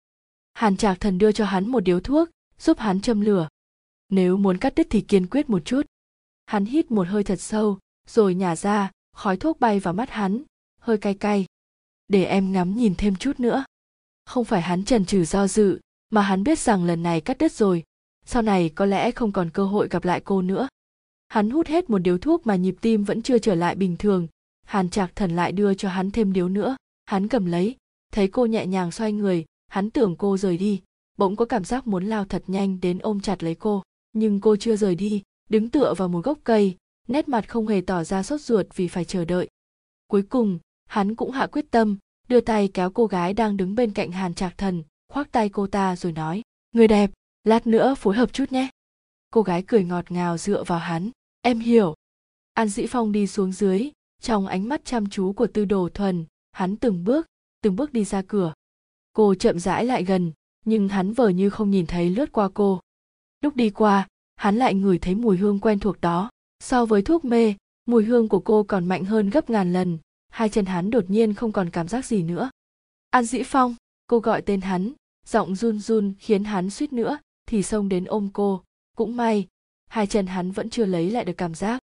Hàn 0.54 0.78
trạc 0.78 1.00
thần 1.00 1.18
đưa 1.18 1.32
cho 1.32 1.46
hắn 1.46 1.68
một 1.72 1.80
điếu 1.80 2.00
thuốc, 2.00 2.30
giúp 2.58 2.80
hắn 2.80 3.02
châm 3.02 3.22
lửa. 3.22 3.48
Nếu 4.10 4.38
muốn 4.38 4.58
cắt 4.58 4.76
đứt 4.76 4.88
thì 4.90 5.02
kiên 5.02 5.28
quyết 5.28 5.50
một 5.50 5.66
chút 5.66 5.91
hắn 6.52 6.66
hít 6.66 6.92
một 6.92 7.08
hơi 7.08 7.24
thật 7.24 7.42
sâu, 7.42 7.78
rồi 8.08 8.36
nhả 8.36 8.56
ra, 8.56 8.92
khói 9.14 9.38
thuốc 9.38 9.60
bay 9.60 9.80
vào 9.80 9.94
mắt 9.94 10.10
hắn. 10.10 10.44
Hơi 10.82 10.98
cay 10.98 11.14
cay. 11.14 11.46
Để 12.08 12.26
em 12.26 12.52
ngắm 12.52 12.76
nhìn 12.76 12.96
thêm 12.98 13.16
chút 13.16 13.40
nữa. 13.40 13.64
Không 14.26 14.46
phải 14.46 14.62
hắn 14.62 14.86
trần 14.86 15.06
trừ 15.06 15.26
do 15.26 15.48
dự, 15.48 15.80
mà 16.10 16.22
hắn 16.22 16.44
biết 16.44 16.60
rằng 16.60 16.86
lần 16.86 17.04
này 17.04 17.22
cắt 17.22 17.38
đứt 17.38 17.52
rồi. 17.52 17.84
Sau 18.26 18.42
này 18.42 18.70
có 18.70 18.86
lẽ 18.86 19.12
không 19.12 19.32
còn 19.32 19.50
cơ 19.50 19.66
hội 19.66 19.88
gặp 19.90 20.06
lại 20.06 20.22
cô 20.26 20.42
nữa. 20.42 20.68
Hắn 21.28 21.50
hút 21.50 21.68
hết 21.68 21.90
một 21.90 21.98
điếu 21.98 22.18
thuốc 22.18 22.48
mà 22.48 22.56
nhịp 22.56 22.76
tim 22.82 23.04
vẫn 23.04 23.22
chưa 23.22 23.38
trở 23.38 23.56
lại 23.56 23.76
bình 23.76 23.98
thường. 23.98 24.28
Hàn 24.66 24.90
trạc 24.90 25.16
thần 25.16 25.36
lại 25.36 25.52
đưa 25.52 25.74
cho 25.74 25.90
hắn 25.90 26.12
thêm 26.12 26.34
điếu 26.34 26.50
nữa. 26.50 26.76
Hắn 27.06 27.28
cầm 27.28 27.46
lấy. 27.46 27.76
Thấy 28.14 28.28
cô 28.28 28.46
nhẹ 28.46 28.66
nhàng 28.66 28.92
xoay 28.92 29.12
người, 29.12 29.46
hắn 29.68 29.90
tưởng 29.90 30.16
cô 30.16 30.38
rời 30.38 30.58
đi. 30.58 30.82
Bỗng 31.18 31.36
có 31.36 31.46
cảm 31.46 31.64
giác 31.64 31.88
muốn 31.88 32.06
lao 32.06 32.26
thật 32.26 32.44
nhanh 32.48 32.80
đến 32.82 33.00
ôm 33.00 33.20
chặt 33.20 33.44
lấy 33.44 33.56
cô. 33.56 33.84
Nhưng 34.14 34.42
cô 34.42 34.56
chưa 34.56 34.76
rời 34.76 34.96
đi 34.96 35.22
đứng 35.52 35.70
tựa 35.70 35.94
vào 35.94 36.08
một 36.08 36.26
gốc 36.26 36.40
cây, 36.44 36.78
nét 37.08 37.30
mặt 37.30 37.50
không 37.50 37.68
hề 37.68 37.82
tỏ 37.82 38.04
ra 38.04 38.24
sốt 38.24 38.42
ruột 38.42 38.66
vì 38.76 38.88
phải 38.88 39.06
chờ 39.06 39.26
đợi. 39.26 39.48
Cuối 40.08 40.22
cùng, 40.22 40.60
hắn 40.86 41.16
cũng 41.16 41.32
hạ 41.32 41.48
quyết 41.48 41.72
tâm, 41.72 41.98
đưa 42.28 42.42
tay 42.42 42.70
kéo 42.74 42.92
cô 42.92 43.06
gái 43.06 43.34
đang 43.34 43.58
đứng 43.58 43.76
bên 43.76 43.92
cạnh 43.92 44.12
hàn 44.12 44.34
trạc 44.34 44.58
thần, 44.58 44.84
khoác 45.10 45.32
tay 45.32 45.50
cô 45.50 45.68
ta 45.68 45.96
rồi 45.96 46.12
nói, 46.12 46.42
người 46.72 46.88
đẹp, 46.88 47.12
lát 47.44 47.68
nữa 47.68 47.96
phối 47.98 48.16
hợp 48.16 48.34
chút 48.34 48.52
nhé. 48.52 48.70
Cô 49.34 49.42
gái 49.42 49.64
cười 49.68 49.84
ngọt 49.84 50.12
ngào 50.12 50.38
dựa 50.38 50.64
vào 50.64 50.80
hắn, 50.80 51.10
em 51.42 51.60
hiểu. 51.60 51.96
An 52.54 52.68
dĩ 52.68 52.86
phong 52.90 53.12
đi 53.12 53.28
xuống 53.28 53.52
dưới, 53.52 53.90
trong 54.22 54.48
ánh 54.48 54.70
mắt 54.70 54.86
chăm 54.86 55.10
chú 55.10 55.34
của 55.34 55.48
tư 55.48 55.66
đồ 55.66 55.90
thuần, 55.94 56.26
hắn 56.52 56.78
từng 56.78 57.04
bước 57.04 57.28
từng 57.62 57.76
bước 57.76 57.94
đi 57.94 58.04
ra 58.04 58.22
cửa. 58.28 58.54
Cô 59.14 59.36
chậm 59.36 59.60
rãi 59.60 59.86
lại 59.86 60.04
gần, 60.04 60.32
nhưng 60.66 60.88
hắn 60.88 61.14
vờ 61.14 61.30
như 61.30 61.50
không 61.50 61.72
nhìn 61.72 61.86
thấy 61.86 62.10
lướt 62.10 62.32
qua 62.32 62.50
cô. 62.54 62.80
Lúc 63.42 63.56
đi 63.56 63.70
qua 63.70 64.08
hắn 64.42 64.56
lại 64.56 64.74
ngửi 64.74 64.98
thấy 65.00 65.16
mùi 65.16 65.38
hương 65.38 65.60
quen 65.60 65.80
thuộc 65.80 66.02
đó. 66.02 66.30
So 66.60 66.86
với 66.86 67.02
thuốc 67.02 67.26
mê, 67.26 67.56
mùi 67.86 68.04
hương 68.06 68.28
của 68.28 68.40
cô 68.40 68.64
còn 68.64 68.88
mạnh 68.88 69.06
hơn 69.06 69.30
gấp 69.30 69.50
ngàn 69.50 69.74
lần, 69.74 69.98
hai 70.30 70.50
chân 70.50 70.66
hắn 70.66 70.90
đột 70.90 71.10
nhiên 71.10 71.34
không 71.34 71.52
còn 71.52 71.70
cảm 71.70 71.88
giác 71.88 72.06
gì 72.06 72.24
nữa. 72.24 72.50
An 73.10 73.24
dĩ 73.24 73.44
phong, 73.46 73.76
cô 74.08 74.20
gọi 74.20 74.42
tên 74.42 74.62
hắn, 74.62 74.94
giọng 75.26 75.56
run 75.56 75.80
run 75.80 76.14
khiến 76.20 76.44
hắn 76.44 76.70
suýt 76.70 76.94
nữa, 76.94 77.18
thì 77.46 77.64
xông 77.64 77.90
đến 77.90 78.06
ôm 78.06 78.30
cô. 78.34 78.64
Cũng 78.98 79.18
may, 79.18 79.48
hai 79.88 80.08
chân 80.08 80.28
hắn 80.28 80.52
vẫn 80.52 80.70
chưa 80.70 80.86
lấy 80.86 81.12
lại 81.12 81.26
được 81.26 81.38
cảm 81.38 81.56
giác. 81.56 81.80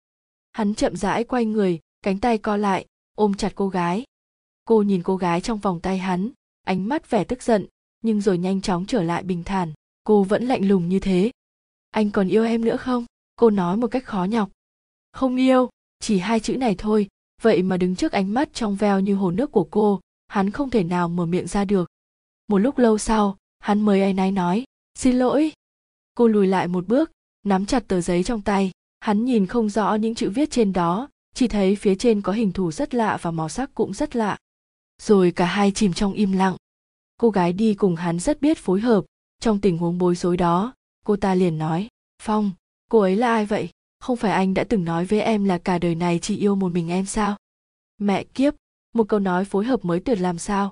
Hắn 0.53 0.75
chậm 0.75 0.95
rãi 0.95 1.23
quay 1.23 1.45
người, 1.45 1.79
cánh 2.01 2.19
tay 2.19 2.37
co 2.37 2.57
lại, 2.57 2.85
ôm 3.15 3.33
chặt 3.33 3.51
cô 3.55 3.69
gái. 3.69 4.03
Cô 4.65 4.81
nhìn 4.81 5.03
cô 5.03 5.17
gái 5.17 5.41
trong 5.41 5.59
vòng 5.59 5.79
tay 5.79 5.97
hắn, 5.97 6.31
ánh 6.63 6.89
mắt 6.89 7.09
vẻ 7.09 7.23
tức 7.23 7.43
giận, 7.43 7.65
nhưng 8.01 8.21
rồi 8.21 8.37
nhanh 8.37 8.61
chóng 8.61 8.85
trở 8.85 9.03
lại 9.03 9.23
bình 9.23 9.43
thản. 9.43 9.73
Cô 10.03 10.23
vẫn 10.23 10.43
lạnh 10.43 10.67
lùng 10.67 10.89
như 10.89 10.99
thế 10.99 11.31
anh 11.95 12.11
còn 12.11 12.27
yêu 12.27 12.43
em 12.43 12.65
nữa 12.65 12.77
không? 12.77 13.05
Cô 13.35 13.49
nói 13.49 13.77
một 13.77 13.87
cách 13.87 14.05
khó 14.05 14.23
nhọc. 14.23 14.49
Không 15.11 15.35
yêu, 15.35 15.69
chỉ 15.99 16.17
hai 16.19 16.39
chữ 16.39 16.57
này 16.57 16.75
thôi. 16.77 17.07
Vậy 17.41 17.63
mà 17.63 17.77
đứng 17.77 17.95
trước 17.95 18.11
ánh 18.11 18.33
mắt 18.33 18.53
trong 18.53 18.75
veo 18.75 18.99
như 18.99 19.15
hồ 19.15 19.31
nước 19.31 19.51
của 19.51 19.67
cô, 19.71 20.01
hắn 20.27 20.51
không 20.51 20.69
thể 20.69 20.83
nào 20.83 21.09
mở 21.09 21.25
miệng 21.25 21.47
ra 21.47 21.65
được. 21.65 21.89
Một 22.47 22.57
lúc 22.57 22.77
lâu 22.77 22.97
sau, 22.97 23.37
hắn 23.59 23.81
mới 23.81 24.01
áy 24.01 24.13
náy 24.13 24.31
nói, 24.31 24.63
xin 24.99 25.19
lỗi. 25.19 25.51
Cô 26.15 26.27
lùi 26.27 26.47
lại 26.47 26.67
một 26.67 26.87
bước, 26.87 27.11
nắm 27.43 27.65
chặt 27.65 27.87
tờ 27.87 28.01
giấy 28.01 28.23
trong 28.23 28.41
tay. 28.41 28.71
Hắn 28.99 29.25
nhìn 29.25 29.45
không 29.45 29.69
rõ 29.69 29.95
những 29.95 30.15
chữ 30.15 30.29
viết 30.29 30.51
trên 30.51 30.73
đó, 30.73 31.09
chỉ 31.35 31.47
thấy 31.47 31.75
phía 31.75 31.95
trên 31.95 32.21
có 32.21 32.31
hình 32.31 32.51
thù 32.51 32.71
rất 32.71 32.93
lạ 32.93 33.17
và 33.21 33.31
màu 33.31 33.49
sắc 33.49 33.75
cũng 33.75 33.93
rất 33.93 34.15
lạ. 34.15 34.37
Rồi 35.01 35.31
cả 35.31 35.45
hai 35.45 35.71
chìm 35.71 35.93
trong 35.93 36.13
im 36.13 36.31
lặng. 36.31 36.55
Cô 37.17 37.29
gái 37.29 37.53
đi 37.53 37.73
cùng 37.73 37.95
hắn 37.95 38.19
rất 38.19 38.41
biết 38.41 38.57
phối 38.57 38.79
hợp, 38.79 39.05
trong 39.39 39.61
tình 39.61 39.77
huống 39.77 39.97
bối 39.97 40.15
rối 40.15 40.37
đó 40.37 40.74
cô 41.05 41.15
ta 41.15 41.35
liền 41.35 41.57
nói, 41.57 41.87
phong, 42.23 42.51
cô 42.89 42.99
ấy 42.99 43.15
là 43.15 43.27
ai 43.33 43.45
vậy? 43.45 43.69
Không 43.99 44.17
phải 44.17 44.31
anh 44.31 44.53
đã 44.53 44.63
từng 44.69 44.85
nói 44.85 45.05
với 45.05 45.21
em 45.21 45.43
là 45.43 45.57
cả 45.57 45.79
đời 45.79 45.95
này 45.95 46.19
chỉ 46.21 46.37
yêu 46.37 46.55
một 46.55 46.71
mình 46.71 46.89
em 46.89 47.05
sao? 47.05 47.37
Mẹ 47.97 48.23
kiếp, 48.23 48.53
một 48.93 49.09
câu 49.09 49.19
nói 49.19 49.45
phối 49.45 49.65
hợp 49.65 49.85
mới 49.85 49.99
tuyệt 49.99 50.19
làm 50.19 50.37
sao? 50.37 50.71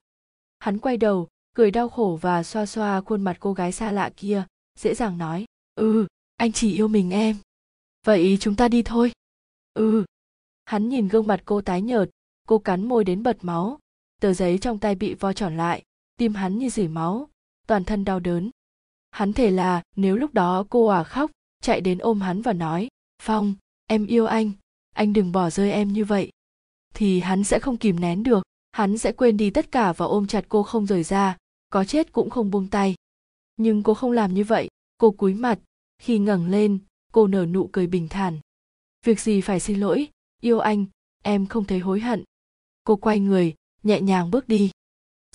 Hắn 0.60 0.78
quay 0.78 0.98
đầu, 0.98 1.28
cười 1.56 1.72
đau 1.72 1.90
khổ 1.90 2.20
và 2.22 2.44
xoa 2.44 2.66
xoa 2.66 3.02
khuôn 3.02 3.22
mặt 3.22 3.38
cô 3.40 3.54
gái 3.54 3.72
xa 3.72 3.92
lạ 3.92 4.12
kia, 4.16 4.46
dễ 4.80 4.94
dàng 4.96 5.18
nói 5.18 5.46
ừ 5.75 6.08
anh 6.44 6.52
chỉ 6.52 6.75
yêu 6.75 6.88
mình 6.88 7.12
em. 7.12 7.38
Vậy 8.06 8.38
chúng 8.40 8.56
ta 8.56 8.68
đi 8.68 8.84
thôi. 8.84 9.12
Ừ. 9.74 10.06
Hắn 10.66 10.90
nhìn 10.90 11.08
gương 11.08 11.28
mặt 11.28 11.42
cô 11.46 11.62
tái 11.62 11.82
nhợt, 11.82 12.10
cô 12.48 12.60
cắn 12.60 12.88
môi 12.88 13.04
đến 13.04 13.24
bật 13.24 13.38
máu. 13.42 13.80
Tờ 14.22 14.34
giấy 14.34 14.58
trong 14.58 14.80
tay 14.80 14.96
bị 14.96 15.13
vo 15.13 15.34
tròn 15.34 15.58
lại, 15.58 15.84
tim 16.18 16.34
hắn 16.34 16.58
như 16.58 16.70
dỉ 16.70 16.88
máu, 16.88 17.30
toàn 17.68 17.84
thân 17.84 18.06
đau 18.06 18.20
đớn 18.20 18.50
hắn 19.13 19.34
thể 19.34 19.51
là, 19.51 19.82
nếu 19.96 20.15
lúc 20.15 20.34
đó 20.34 20.65
cô 20.70 20.88
à 20.88 21.03
khóc, 21.03 21.32
chạy 21.62 21.82
đến 21.82 21.98
ôm 21.98 22.22
hắn 22.22 22.41
và 22.41 22.53
nói, 22.53 22.88
phong, 23.22 23.55
em 23.88 24.05
yêu 24.05 24.25
anh 24.25 24.51
anh 24.93 25.13
đừng 25.13 25.32
bỏ 25.32 25.50
rơi 25.50 25.72
em 25.72 25.93
như 25.93 26.05
vậy. 26.05 26.32
Thì 26.93 27.20
hắn 27.20 27.43
sẽ 27.43 27.60
không 27.60 27.77
kìm 27.77 28.00
nén 28.00 28.24
được, 28.24 28.43
hắn 28.72 28.98
sẽ 28.98 29.12
quên 29.12 29.38
đi 29.38 29.50
tất 29.50 29.72
cả 29.72 29.93
và 29.93 30.05
ôm 30.05 30.27
chặt 30.27 30.46
cô 30.50 30.63
không 30.63 30.86
rời 30.86 31.03
ra, 31.03 31.38
có 31.70 31.86
chết 31.86 32.12
cũng 32.12 32.29
không 32.29 32.51
buông 32.51 32.67
tay. 32.67 32.96
Nhưng 33.58 33.84
cô 33.84 33.93
không 33.93 34.12
làm 34.12 34.34
như 34.34 34.43
vậy, 34.43 34.70
cô 34.98 35.12
cúi 35.12 35.34
mặt, 35.34 35.60
khi 35.98 36.20
ngẩng 36.20 36.48
lên, 36.48 36.79
cô 37.12 37.27
nở 37.27 37.46
nụ 37.46 37.70
cười 37.72 37.88
bình 37.88 38.08
thản. 38.08 38.39
Việc 39.05 39.20
gì 39.20 39.41
phải 39.41 39.60
xin 39.60 39.79
lỗi, 39.79 40.08
yêu 40.41 40.60
anh, 40.60 40.86
em 41.24 41.46
không 41.46 41.65
thấy 41.65 41.79
hối 41.79 42.00
hận. 42.00 42.24
Cô 42.84 42.96
quay 42.96 43.20
người, 43.20 43.53
nhẹ 43.84 44.01
nhàng 44.01 44.32
bước 44.32 44.48
đi. 44.48 44.72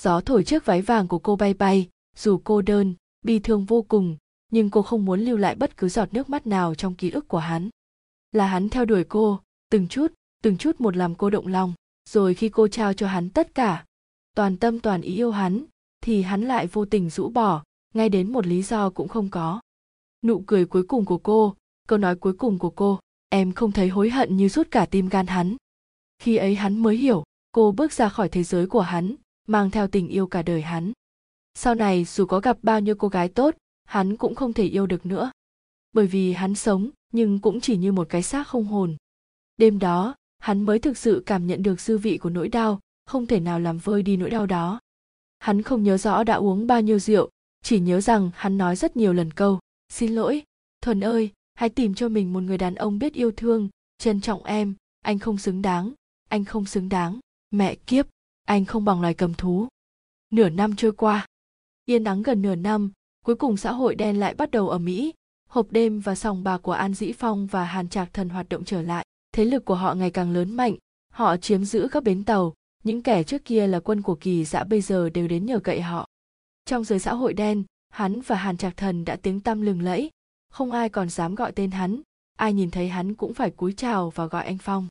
Gió 0.01 0.21
thổi 0.21 0.45
chiếc 0.45 0.65
váy 0.65 0.83
vàng 0.83 1.09
của 1.09 1.19
cô 1.19 1.37
bay 1.37 1.55
bay, 1.55 1.89
dù 2.17 2.41
cô 2.45 2.63
đơn 2.63 2.95
bi 3.23 3.39
thương 3.39 3.65
vô 3.65 3.83
cùng, 3.83 4.17
nhưng 4.53 4.71
cô 4.71 4.83
không 4.83 5.05
muốn 5.05 5.21
lưu 5.21 5.37
lại 5.37 5.55
bất 5.55 5.77
cứ 5.77 5.89
giọt 5.89 6.09
nước 6.13 6.31
mắt 6.31 6.47
nào 6.47 6.75
trong 6.75 6.95
ký 6.95 7.11
ức 7.11 7.29
của 7.29 7.39
hắn. 7.39 7.69
Là 8.33 8.47
hắn 8.47 8.69
theo 8.69 8.85
đuổi 8.85 9.05
cô, 9.05 9.41
từng 9.71 9.89
chút 9.89 10.13
từng 10.43 10.57
chút 10.57 10.81
một 10.81 10.97
làm 10.97 11.15
cô 11.15 11.31
động 11.31 11.47
lòng, 11.47 11.75
rồi 12.09 12.35
khi 12.35 12.49
cô 12.49 12.69
trao 12.69 12.93
cho 12.93 13.07
hắn 13.07 13.31
tất 13.31 13.55
cả, 13.55 13.85
toàn 14.35 14.57
tâm 14.57 14.81
toàn 14.81 15.01
ý 15.01 15.15
yêu 15.15 15.31
hắn, 15.31 15.65
thì 16.01 16.23
hắn 16.23 16.43
lại 16.43 16.67
vô 16.67 16.85
tình 16.85 17.11
rũ 17.11 17.29
bỏ, 17.29 17.63
ngay 17.95 18.09
đến 18.09 18.33
một 18.33 18.47
lý 18.47 18.63
do 18.63 18.91
cũng 18.91 19.09
không 19.09 19.29
có. 19.31 19.61
Nụ 20.25 20.43
cười 20.47 20.67
cuối 20.67 20.83
cùng 20.83 21.05
của 21.05 21.19
cô, 21.19 21.55
câu 21.89 21.99
nói 21.99 22.17
cuối 22.17 22.33
cùng 22.33 22.59
của 22.59 22.71
cô, 22.71 23.01
em 23.29 23.53
không 23.53 23.73
thấy 23.73 23.89
hối 23.89 24.11
hận 24.11 24.37
như 24.37 24.49
rút 24.49 24.69
cả 24.71 24.87
tim 24.87 25.09
gan 25.09 25.27
hắn. 25.27 25.57
Khi 26.19 26.37
ấy 26.37 26.55
hắn 26.55 26.79
mới 26.79 26.97
hiểu, 26.97 27.25
cô 27.53 27.73
bước 27.73 27.93
ra 27.93 28.09
khỏi 28.09 28.29
thế 28.29 28.43
giới 28.43 28.67
của 28.67 28.81
hắn, 28.81 29.15
mang 29.47 29.71
theo 29.71 29.89
tình 29.89 30.09
yêu 30.09 30.27
cả 30.27 30.43
đời 30.43 30.63
hắn 30.63 30.93
sau 31.61 31.75
này 31.75 32.05
dù 32.05 32.27
có 32.27 32.41
gặp 32.41 32.59
bao 32.63 32.81
nhiêu 32.81 32.95
cô 32.95 33.09
gái 33.09 33.29
tốt, 33.29 33.55
hắn 33.85 34.17
cũng 34.17 34.35
không 34.35 34.53
thể 34.53 34.65
yêu 34.65 34.87
được 34.87 35.07
nữa. 35.07 35.31
Bởi 35.93 36.07
vì 36.07 36.33
hắn 36.33 36.55
sống, 36.55 36.91
nhưng 37.13 37.39
cũng 37.39 37.61
chỉ 37.61 37.77
như 37.77 37.93
một 37.93 38.07
cái 38.09 38.23
xác 38.23 38.49
không 38.49 38.65
hồn. 38.65 38.97
Đêm 39.57 39.79
đó, 39.79 40.15
hắn 40.39 40.63
mới 40.63 40.79
thực 40.79 40.97
sự 40.97 41.23
cảm 41.27 41.47
nhận 41.47 41.63
được 41.63 41.81
dư 41.81 41.99
vị 41.99 42.19
của 42.19 42.31
nỗi 42.31 42.49
đau, 42.49 42.81
không 43.07 43.27
thể 43.27 43.41
nào 43.41 43.61
làm 43.61 43.79
vơi 43.79 44.03
đi 44.03 44.17
nỗi 44.17 44.31
đau 44.31 44.47
đó. 44.47 44.81
Hắn 45.39 45.63
không 45.63 45.83
nhớ 45.83 45.97
rõ 45.97 46.25
đã 46.25 46.35
uống 46.35 46.67
bao 46.67 46.81
nhiêu 46.81 46.99
rượu, 46.99 47.31
chỉ 47.63 47.81
nhớ 47.81 48.01
rằng 48.01 48.31
hắn 48.35 48.59
nói 48.59 48.77
rất 48.77 48.97
nhiều 48.97 49.13
lần 49.13 49.31
câu, 49.31 49.59
xin 49.89 50.15
lỗi, 50.15 50.43
thuần 50.81 51.05
ơi, 51.05 51.31
hãy 51.55 51.69
tìm 51.69 51.95
cho 51.95 52.09
mình 52.09 52.33
một 52.33 52.41
người 52.41 52.59
đàn 52.59 52.75
ông 52.75 52.99
biết 52.99 53.15
yêu 53.15 53.31
thương, 53.31 53.69
trân 53.99 54.21
trọng 54.21 54.45
em, 54.45 54.75
anh 55.01 55.19
không 55.19 55.39
xứng 55.39 55.63
đáng, 55.63 55.93
anh 56.29 56.45
không 56.45 56.67
xứng 56.67 56.89
đáng, 56.89 57.21
mẹ 57.51 57.75
kiếp, 57.75 58.07
anh 58.45 58.65
không 58.65 58.85
bằng 58.85 59.01
loài 59.01 59.15
cầm 59.15 59.35
thú. 59.35 59.69
Nửa 60.31 60.49
năm 60.49 60.77
trôi 60.77 60.93
qua 60.93 61.27
yên 61.91 62.05
nắng 62.05 62.23
gần 62.23 62.43
nửa 62.43 62.55
năm, 62.55 62.93
cuối 63.25 63.35
cùng 63.35 63.57
xã 63.57 63.73
hội 63.73 63.95
đen 63.95 64.21
lại 64.21 64.35
bắt 64.35 64.51
đầu 64.51 64.69
ở 64.69 64.79
mỹ 64.79 65.13
hộp 65.49 65.67
đêm 65.71 66.01
và 66.01 66.15
sòng 66.15 66.45
bạc 66.45 66.59
của 66.59 66.73
an 66.73 66.95
dĩ 66.95 67.13
phong 67.13 67.47
và 67.47 67.65
hàn 67.65 67.89
trạc 67.89 68.13
thần 68.13 68.29
hoạt 68.29 68.49
động 68.49 68.65
trở 68.65 68.83
lại. 68.83 69.05
Thế 69.33 69.45
lực 69.45 69.65
của 69.65 69.75
họ 69.75 69.95
ngày 69.95 70.11
càng 70.11 70.33
lớn 70.33 70.57
mạnh, 70.57 70.75
họ 71.13 71.37
chiếm 71.37 71.65
giữ 71.65 71.89
các 71.93 72.03
bến 72.03 72.25
tàu. 72.25 72.55
Những 72.85 73.03
kẻ 73.03 73.23
trước 73.23 73.45
kia 73.45 73.67
là 73.67 73.81
quân 73.81 74.03
của 74.03 74.15
kỳ 74.15 74.45
dã 74.45 74.65
bây 74.65 74.81
giờ 74.81 75.11
đều 75.11 75.29
đến 75.29 75.47
nhờ 75.47 75.59
cậy 75.59 75.81
họ. 75.81 76.07
Trong 76.65 76.85
giới 76.85 76.99
xã 76.99 77.15
hội 77.15 77.33
đen, 77.33 77.65
hắn 77.91 78.21
và 78.21 78.37
hàn 78.37 78.57
trạc 78.57 78.77
thần 78.77 79.05
đã 79.05 79.17
tiếng 79.17 79.41
tăm 79.41 79.61
lừng 79.61 79.83
lẫy. 79.83 80.11
Không 80.51 80.73
ai 80.73 80.89
còn 80.89 81.09
dám 81.09 81.35
gọi 81.35 81.53
tên 81.53 81.71
hắn, 81.71 82.01
ai 82.37 82.53
nhìn 82.53 82.71
thấy 82.71 82.89
hắn 82.89 83.15
cũng 83.15 83.35
phải 83.35 83.51
cúi 83.51 83.73
chào 83.73 84.11
và 84.11 84.27
gọi 84.27 84.45
anh 84.45 84.59
phong. 84.59 84.89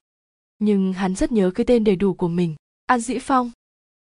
Nhưng 0.59 0.93
hắn 0.93 1.15
rất 1.15 1.31
nhớ 1.31 1.51
cái 1.55 1.65
tên 1.65 1.83
đầy 1.83 1.95
đủ 1.95 2.13
của 2.13 2.27
mình, 2.27 2.55
an 2.85 2.99
dĩ 2.99 3.17
phong. 3.21 3.51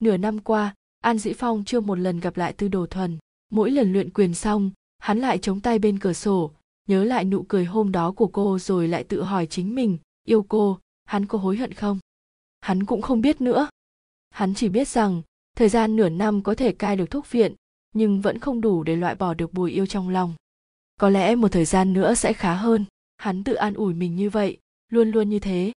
Nửa 0.00 0.16
năm 0.16 0.38
qua 0.38 0.74
an 1.02 1.18
dĩ 1.18 1.32
phong 1.32 1.64
chưa 1.64 1.80
một 1.80 1.98
lần 1.98 2.20
gặp 2.20 2.36
lại 2.36 2.52
tư 2.52 2.68
đồ 2.68 2.86
thuần. 2.86 3.18
Mỗi 3.50 3.70
lần 3.70 3.92
luyện 3.92 4.10
quyền 4.10 4.34
xong, 4.34 4.70
hắn 4.98 5.18
lại 5.18 5.38
chống 5.38 5.60
tay 5.60 5.78
bên 5.78 5.98
cửa 5.98 6.12
sổ, 6.12 6.50
nhớ 6.88 7.04
lại 7.04 7.24
nụ 7.24 7.44
cười 7.48 7.64
hôm 7.64 7.92
đó 7.92 8.12
của 8.12 8.26
cô 8.26 8.58
rồi 8.58 8.88
lại 8.88 9.04
tự 9.04 9.22
hỏi 9.22 9.46
chính 9.46 9.74
mình, 9.74 9.98
yêu 10.24 10.46
cô, 10.48 10.78
hắn 11.04 11.26
có 11.26 11.38
hối 11.38 11.56
hận 11.56 11.72
không? 11.72 11.98
Hắn 12.60 12.84
cũng 12.84 13.02
không 13.02 13.20
biết 13.20 13.40
nữa. 13.40 13.68
Hắn 14.30 14.54
chỉ 14.54 14.68
biết 14.68 14.88
rằng, 14.88 15.22
thời 15.56 15.68
gian 15.68 15.96
nửa 15.96 16.08
năm 16.08 16.42
có 16.42 16.54
thể 16.54 16.72
cai 16.72 16.96
được 16.96 17.10
thuốc 17.10 17.30
viện, 17.30 17.54
nhưng 17.94 18.20
vẫn 18.20 18.38
không 18.38 18.60
đủ 18.60 18.82
để 18.82 18.96
loại 18.96 19.14
bỏ 19.14 19.34
được 19.34 19.52
bùi 19.52 19.70
yêu 19.70 19.86
trong 19.86 20.08
lòng. 20.08 20.34
Có 21.00 21.08
lẽ 21.08 21.34
một 21.34 21.48
thời 21.48 21.64
gian 21.64 21.92
nữa 21.92 22.14
sẽ 22.14 22.32
khá 22.32 22.54
hơn. 22.54 22.84
Hắn 23.16 23.44
tự 23.44 23.54
an 23.54 23.74
ủi 23.74 23.94
mình 23.94 24.16
như 24.16 24.30
vậy, 24.30 24.58
luôn 24.88 25.10
luôn 25.10 25.28
như 25.28 25.38
thế. 25.38 25.72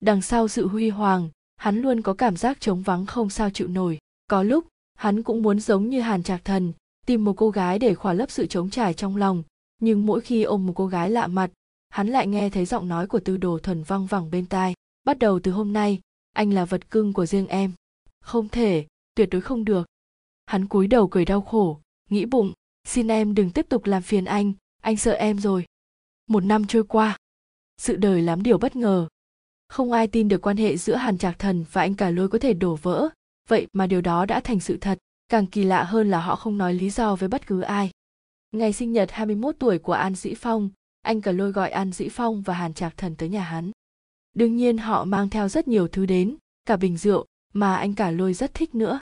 Đằng 0.00 0.22
sau 0.22 0.48
sự 0.48 0.68
huy 0.68 0.88
hoàng, 0.90 1.28
hắn 1.56 1.80
luôn 1.80 2.02
có 2.02 2.14
cảm 2.14 2.36
giác 2.36 2.60
trống 2.60 2.82
vắng 2.82 3.06
không 3.06 3.30
sao 3.30 3.50
chịu 3.50 3.68
nổi 3.68 3.98
có 4.28 4.42
lúc, 4.42 4.66
hắn 4.94 5.22
cũng 5.22 5.42
muốn 5.42 5.60
giống 5.60 5.88
như 5.88 6.00
hàn 6.00 6.22
trạc 6.22 6.44
thần, 6.44 6.72
tìm 7.06 7.24
một 7.24 7.32
cô 7.36 7.50
gái 7.50 7.78
để 7.78 7.94
khỏa 7.94 8.12
lấp 8.12 8.30
sự 8.30 8.46
trống 8.46 8.70
trải 8.70 8.94
trong 8.94 9.16
lòng, 9.16 9.42
nhưng 9.78 10.06
mỗi 10.06 10.20
khi 10.20 10.42
ôm 10.42 10.66
một 10.66 10.72
cô 10.76 10.86
gái 10.86 11.10
lạ 11.10 11.26
mặt, 11.26 11.50
hắn 11.88 12.08
lại 12.08 12.26
nghe 12.26 12.50
thấy 12.50 12.64
giọng 12.64 12.88
nói 12.88 13.06
của 13.06 13.20
tư 13.20 13.36
đồ 13.36 13.58
thuần 13.58 13.82
văng 13.82 14.06
vẳng 14.06 14.30
bên 14.30 14.46
tai. 14.46 14.74
Bắt 15.04 15.18
đầu 15.18 15.40
từ 15.42 15.52
hôm 15.52 15.72
nay, 15.72 16.00
anh 16.32 16.52
là 16.52 16.64
vật 16.64 16.90
cưng 16.90 17.12
của 17.12 17.26
riêng 17.26 17.46
em. 17.46 17.72
Không 18.20 18.48
thể, 18.48 18.86
tuyệt 19.14 19.28
đối 19.30 19.40
không 19.40 19.64
được. 19.64 19.86
Hắn 20.46 20.68
cúi 20.68 20.86
đầu 20.86 21.08
cười 21.08 21.24
đau 21.24 21.40
khổ, 21.40 21.80
nghĩ 22.10 22.24
bụng, 22.24 22.52
xin 22.84 23.08
em 23.08 23.34
đừng 23.34 23.50
tiếp 23.50 23.66
tục 23.68 23.86
làm 23.86 24.02
phiền 24.02 24.24
anh 24.24 24.52
anh 24.82 24.96
sợ 24.96 25.12
em 25.12 25.38
rồi. 25.38 25.64
Một 26.28 26.44
năm 26.44 26.66
trôi 26.66 26.84
qua, 26.84 27.16
sự 27.78 27.96
đời 27.96 28.22
lắm 28.22 28.42
điều 28.42 28.58
bất 28.58 28.76
ngờ. 28.76 29.08
Không 29.68 29.92
ai 29.92 30.06
tin 30.06 30.28
được 30.28 30.42
quan 30.42 30.56
hệ 30.56 30.76
giữa 30.76 30.94
hàn 30.94 31.18
trạc 31.18 31.38
thần 31.38 31.64
và 31.72 31.82
anh 31.82 31.94
cả 31.94 32.10
lôi 32.10 32.28
có 32.28 32.38
thể 32.38 32.52
đổ 32.52 32.76
vỡ 32.76 33.08
vậy 33.48 33.66
mà 33.72 33.86
điều 33.86 34.00
đó 34.00 34.26
đã 34.26 34.40
thành 34.40 34.60
sự 34.60 34.76
thật 34.80 34.98
càng 35.28 35.46
kỳ 35.46 35.64
lạ 35.64 35.84
hơn 35.84 36.10
là 36.10 36.20
họ 36.20 36.36
không 36.36 36.58
nói 36.58 36.74
lý 36.74 36.90
do 36.90 37.16
với 37.16 37.28
bất 37.28 37.46
cứ 37.46 37.60
ai 37.60 37.90
ngày 38.52 38.72
sinh 38.72 38.92
nhật 38.92 39.10
21 39.10 39.54
tuổi 39.58 39.78
của 39.78 39.92
An 39.92 40.14
Dĩ 40.14 40.34
Phong, 40.34 40.70
anh 41.02 41.20
cả 41.20 41.32
lôi 41.32 41.52
gọi 41.52 41.70
An 41.70 41.92
Dĩ 41.92 42.08
Phong 42.08 42.42
và 42.42 42.54
Hàn 42.54 42.74
Trạc 42.74 42.96
Thần 42.96 43.16
tới 43.16 43.28
nhà 43.28 43.42
hắn. 43.42 43.70
Đương 44.34 44.56
nhiên 44.56 44.78
họ 44.78 45.04
mang 45.04 45.30
theo 45.30 45.48
rất 45.48 45.68
nhiều 45.68 45.88
thứ 45.88 46.06
đến, 46.06 46.36
cả 46.64 46.76
bình 46.76 46.96
rượu 46.96 47.26
mà 47.52 47.76
anh 47.76 47.94
cả 47.94 48.10
lôi 48.10 48.34
rất 48.34 48.54
thích 48.54 48.74
nữa. 48.74 49.00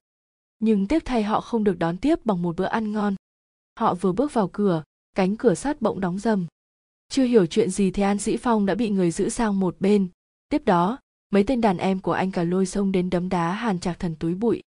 Nhưng 0.59 0.87
tiếc 0.87 1.05
thay 1.05 1.23
họ 1.23 1.41
không 1.41 1.65
được 1.65 1.79
đón 1.79 1.97
tiếp 1.97 2.19
bằng 2.25 2.43
một 2.43 2.57
bữa 2.57 2.65
ăn 2.65 2.93
ngon. 2.93 3.15
Họ 3.79 3.95
vừa 3.95 4.13
bước 4.13 4.33
vào 4.33 4.49
cửa, 4.53 4.83
cánh 5.15 5.37
cửa 5.37 5.55
sắt 5.55 5.83
bỗng 5.83 6.01
đóng 6.01 6.19
dầm. 6.19 6.47
Chưa 7.09 7.25
hiểu 7.25 7.47
chuyện 7.47 7.71
gì 7.71 7.91
thì 7.91 8.03
An 8.03 8.19
Dĩ 8.19 8.37
Phong 8.37 8.67
đã 8.67 8.75
bị 8.75 8.91
người 8.91 9.11
giữ 9.11 9.29
sang 9.29 9.61
một 9.61 9.77
bên. 9.81 10.09
Tiếp 10.49 10.65
đó, 10.65 10.99
mấy 11.37 11.45
tên 11.45 11.61
đàn 11.61 11.77
em 11.77 12.01
của 12.01 12.13
anh 12.13 12.31
cả 12.31 12.43
lôi 12.43 12.67
xông 12.67 12.93
đến 12.93 13.11
đấm 13.11 13.29
đá 13.29 13.53
Hàn 13.53 13.79
Trạc 13.79 14.01
Thần 14.01 14.15
túi 14.15 14.35
bụi. 14.35 14.63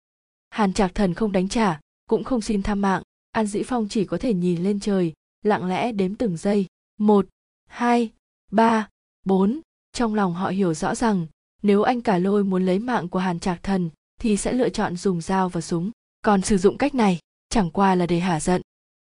Hàn 0.49 0.73
Trạc 0.73 0.95
Thần 0.95 1.13
không 1.13 1.31
đánh 1.31 1.49
trả, 1.49 1.79
cũng 2.09 2.23
không 2.23 2.41
xin 2.41 2.63
tha 2.63 2.75
mạng, 2.75 3.01
An 3.31 3.45
Dĩ 3.45 3.63
Phong 3.63 3.87
chỉ 3.89 4.05
có 4.05 4.17
thể 4.17 4.33
nhìn 4.33 4.63
lên 4.63 4.79
trời, 4.79 5.13
lặng 5.43 5.65
lẽ 5.65 5.91
đếm 5.91 6.15
từng 6.15 6.37
giây. 6.37 6.65
Một, 6.99 7.27
hai, 7.69 8.11
ba, 8.51 8.89
bốn. 9.25 9.59
Trong 9.93 10.13
lòng 10.13 10.33
họ 10.33 10.49
hiểu 10.49 10.73
rõ 10.73 10.95
rằng 10.95 11.25
nếu 11.63 11.81
anh 11.81 12.01
cả 12.01 12.17
lôi 12.17 12.43
muốn 12.43 12.65
lấy 12.65 12.79
mạng 12.79 13.09
của 13.09 13.19
Hàn 13.19 13.39
Trạc 13.39 13.63
Thần 13.63 13.89
thì 14.21 14.37
sẽ 14.37 14.53
lựa 14.53 14.69
chọn 14.69 14.95
dùng 14.95 15.21
dao 15.21 15.49
và 15.49 15.61
súng. 15.61 15.91
Còn 16.21 16.41
sử 16.41 16.57
dụng 16.57 16.77
cách 16.77 16.95
này 16.95 17.19
chẳng 17.49 17.71
qua 17.71 17.95
là 17.95 18.05
để 18.05 18.19
hả 18.19 18.39
giận. 18.39 18.61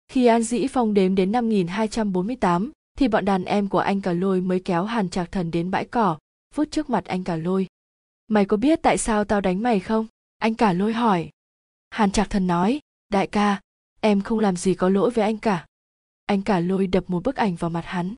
Khi 0.08 0.26
An 0.26 0.44
Dĩ 0.44 0.68
Phong 0.68 0.94
đếm 0.94 1.16
đến 1.16 1.32
5248 1.32 2.72
thì 2.98 3.08
bọn 3.08 3.26
đàn 3.26 3.46
em 3.46 3.68
của 3.68 3.80
anh 3.80 4.02
cả 4.02 4.14
lôi 4.14 4.42
mới 4.42 4.60
kéo 4.60 4.84
Hàn 4.84 5.10
Trạc 5.10 5.32
Thần 5.32 5.52
đến 5.52 5.72
bãi 5.72 5.86
cỏ, 5.86 6.18
vút 6.56 6.68
trước 6.72 6.90
mặt 6.90 7.06
anh 7.06 7.24
cả 7.24 7.36
lôi. 7.36 7.68
Mày 8.28 8.46
có 8.46 8.58
biết 8.58 8.80
tại 8.84 8.98
sao 8.98 9.26
tao 9.26 9.42
đánh 9.42 9.62
mày 9.62 9.80
không? 9.80 10.08
Anh 10.38 10.56
cả 10.56 10.74
lôi 10.74 10.94
hỏi. 10.94 11.30
Hàn 11.90 12.12
Trạc 12.12 12.30
Thần 12.30 12.48
nói, 12.48 12.80
đại 13.10 13.28
ca, 13.28 13.62
em 14.02 14.22
không 14.22 14.40
làm 14.40 14.56
gì 14.56 14.74
có 14.74 14.90
lỗi 14.90 15.12
với 15.12 15.24
anh 15.24 15.38
cả 15.38 15.66
anh 16.26 16.42
cả 16.42 16.60
lôi 16.60 16.88
đập 16.88 17.04
một 17.08 17.24
bức 17.24 17.36
ảnh 17.36 17.56
vào 17.56 17.70
mặt 17.70 17.86
hắn 17.86 18.16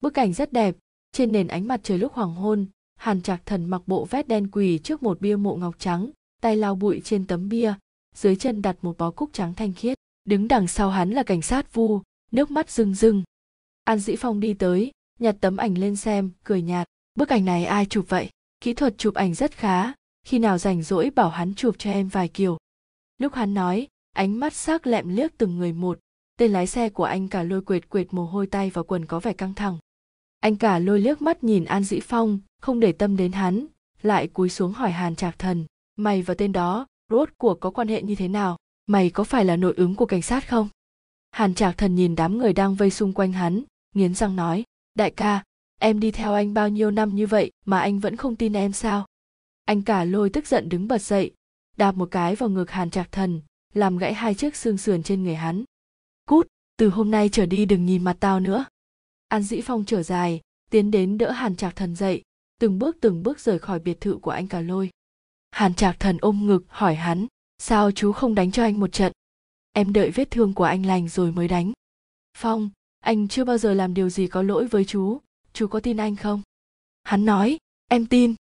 bức 0.00 0.18
ảnh 0.18 0.32
rất 0.32 0.52
đẹp 0.52 0.76
trên 1.12 1.32
nền 1.32 1.48
ánh 1.48 1.68
mặt 1.68 1.80
trời 1.82 1.98
lúc 1.98 2.12
hoàng 2.12 2.34
hôn 2.34 2.66
hàn 2.96 3.22
trạc 3.22 3.46
thần 3.46 3.66
mặc 3.66 3.82
bộ 3.86 4.04
vét 4.04 4.28
đen 4.28 4.50
quỳ 4.50 4.78
trước 4.78 5.02
một 5.02 5.20
bia 5.20 5.36
mộ 5.36 5.56
ngọc 5.56 5.74
trắng 5.78 6.10
tay 6.42 6.56
lau 6.56 6.74
bụi 6.74 7.00
trên 7.04 7.26
tấm 7.26 7.48
bia 7.48 7.74
dưới 8.14 8.36
chân 8.36 8.62
đặt 8.62 8.76
một 8.82 8.98
bó 8.98 9.10
cúc 9.10 9.30
trắng 9.32 9.54
thanh 9.54 9.72
khiết 9.72 9.98
đứng 10.24 10.48
đằng 10.48 10.68
sau 10.68 10.90
hắn 10.90 11.10
là 11.10 11.22
cảnh 11.22 11.42
sát 11.42 11.74
vu 11.74 12.00
nước 12.32 12.50
mắt 12.50 12.70
rưng 12.70 12.94
rưng 12.94 13.22
an 13.84 13.98
dĩ 13.98 14.16
phong 14.16 14.40
đi 14.40 14.54
tới 14.54 14.92
nhặt 15.18 15.36
tấm 15.40 15.56
ảnh 15.56 15.78
lên 15.78 15.96
xem 15.96 16.30
cười 16.44 16.62
nhạt 16.62 16.86
bức 17.14 17.28
ảnh 17.28 17.44
này 17.44 17.64
ai 17.64 17.86
chụp 17.86 18.04
vậy? 18.08 18.30
Kỹ 18.60 18.74
thuật 18.74 18.98
chụp 18.98 19.14
ảnh 19.14 19.34
rất 19.34 19.52
khá. 19.52 19.92
Khi 20.26 20.38
nào 20.38 20.58
rảnh 20.58 20.82
rỗi 20.82 21.10
bảo 21.10 21.28
hắn 21.28 21.54
chụp 21.54 21.74
cho 21.78 21.90
em 21.90 22.08
vài 22.08 22.28
kiểu. 22.28 22.58
Lúc 23.18 23.34
hắn 23.34 23.54
nói, 23.54 23.88
ánh 24.12 24.40
mắt 24.40 24.54
sắc 24.54 24.86
lẹm 24.86 25.08
liếc 25.08 25.38
từng 25.38 25.58
người 25.58 25.72
một. 25.72 25.98
Tên 26.38 26.52
lái 26.52 26.66
xe 26.66 26.88
của 26.88 27.04
anh 27.04 27.28
cả 27.28 27.42
lôi 27.42 27.60
quệt 27.62 27.88
quệt 27.88 28.06
mồ 28.10 28.24
hôi 28.24 28.46
tay 28.46 28.70
vào 28.70 28.84
quần 28.84 29.06
có 29.06 29.20
vẻ 29.20 29.32
căng 29.32 29.54
thẳng. 29.54 29.78
Anh 30.40 30.56
cả 30.56 30.78
lôi 30.78 31.00
liếc 31.00 31.22
mắt 31.22 31.44
nhìn 31.44 31.64
an 31.64 31.84
dĩ 31.84 32.00
phong, 32.00 32.38
không 32.62 32.80
để 32.80 32.92
tâm 32.92 33.16
đến 33.16 33.32
hắn, 33.32 33.66
lại 34.02 34.28
cúi 34.28 34.48
xuống 34.48 34.72
hỏi 34.72 34.90
hàn 34.90 35.16
trạc 35.16 35.38
thần, 35.38 35.66
mày 35.96 36.22
và 36.22 36.34
tên 36.34 36.52
đó, 36.52 36.86
rốt 37.10 37.28
cuộc 37.38 37.60
có 37.60 37.70
quan 37.70 37.88
hệ 37.88 38.02
như 38.02 38.14
thế 38.14 38.28
nào? 38.28 38.58
Mày 38.86 39.10
có 39.10 39.24
phải 39.24 39.44
là 39.44 39.56
nội 39.56 39.74
ứng 39.76 39.94
của 39.94 40.06
cảnh 40.06 40.22
sát 40.22 40.48
không? 40.48 40.68
Hàn 41.30 41.54
trạc 41.54 41.78
thần 41.78 41.94
nhìn 41.94 42.14
đám 42.14 42.38
người 42.38 42.52
đang 42.52 42.74
vây 42.74 42.90
xung 42.90 43.12
quanh 43.12 43.32
hắn, 43.32 43.62
nghiến 43.94 44.14
răng 44.14 44.36
nói, 44.36 44.64
đại 44.94 45.10
ca 45.10 45.42
em 45.84 46.00
đi 46.00 46.10
theo 46.10 46.34
anh 46.34 46.54
bao 46.54 46.68
nhiêu 46.68 46.90
năm 46.90 47.14
như 47.14 47.26
vậy 47.26 47.52
mà 47.64 47.80
anh 47.80 47.98
vẫn 47.98 48.16
không 48.16 48.36
tin 48.36 48.52
em 48.52 48.72
sao? 48.72 49.06
Anh 49.64 49.82
cả 49.82 50.04
lôi 50.04 50.30
tức 50.30 50.46
giận 50.46 50.68
đứng 50.68 50.88
bật 50.88 51.02
dậy, 51.02 51.34
đạp 51.76 51.92
một 51.92 52.08
cái 52.10 52.34
vào 52.34 52.48
ngực 52.48 52.70
hàn 52.70 52.90
trạc 52.90 53.12
thần, 53.12 53.40
làm 53.74 53.98
gãy 53.98 54.14
hai 54.14 54.34
chiếc 54.34 54.56
xương 54.56 54.78
sườn 54.78 55.02
trên 55.02 55.22
người 55.22 55.34
hắn. 55.34 55.64
Cút, 56.26 56.46
từ 56.76 56.88
hôm 56.88 57.10
nay 57.10 57.28
trở 57.28 57.46
đi 57.46 57.64
đừng 57.64 57.86
nhìn 57.86 58.04
mặt 58.04 58.16
tao 58.20 58.40
nữa. 58.40 58.64
An 59.28 59.42
dĩ 59.42 59.60
phong 59.60 59.84
trở 59.84 60.02
dài, 60.02 60.40
tiến 60.70 60.90
đến 60.90 61.18
đỡ 61.18 61.30
hàn 61.30 61.56
trạc 61.56 61.76
thần 61.76 61.94
dậy, 61.94 62.22
từng 62.60 62.78
bước 62.78 62.96
từng 63.00 63.22
bước 63.22 63.40
rời 63.40 63.58
khỏi 63.58 63.78
biệt 63.78 64.00
thự 64.00 64.16
của 64.16 64.30
anh 64.30 64.48
cả 64.48 64.60
lôi. 64.60 64.90
Hàn 65.50 65.74
trạc 65.74 66.00
thần 66.00 66.18
ôm 66.20 66.46
ngực 66.46 66.64
hỏi 66.68 66.94
hắn, 66.94 67.26
sao 67.58 67.90
chú 67.90 68.12
không 68.12 68.34
đánh 68.34 68.50
cho 68.50 68.62
anh 68.62 68.80
một 68.80 68.92
trận? 68.92 69.12
Em 69.72 69.92
đợi 69.92 70.10
vết 70.10 70.30
thương 70.30 70.54
của 70.54 70.64
anh 70.64 70.86
lành 70.86 71.08
rồi 71.08 71.32
mới 71.32 71.48
đánh. 71.48 71.72
Phong, 72.36 72.70
anh 73.00 73.28
chưa 73.28 73.44
bao 73.44 73.58
giờ 73.58 73.74
làm 73.74 73.94
điều 73.94 74.08
gì 74.08 74.26
có 74.26 74.42
lỗi 74.42 74.66
với 74.66 74.84
chú 74.84 75.18
chú 75.54 75.66
có 75.66 75.80
tin 75.80 75.96
anh 75.96 76.16
không? 76.16 76.42
Hắn 77.02 77.24
nói, 77.24 77.58
em 77.88 78.06
tin. 78.06 78.34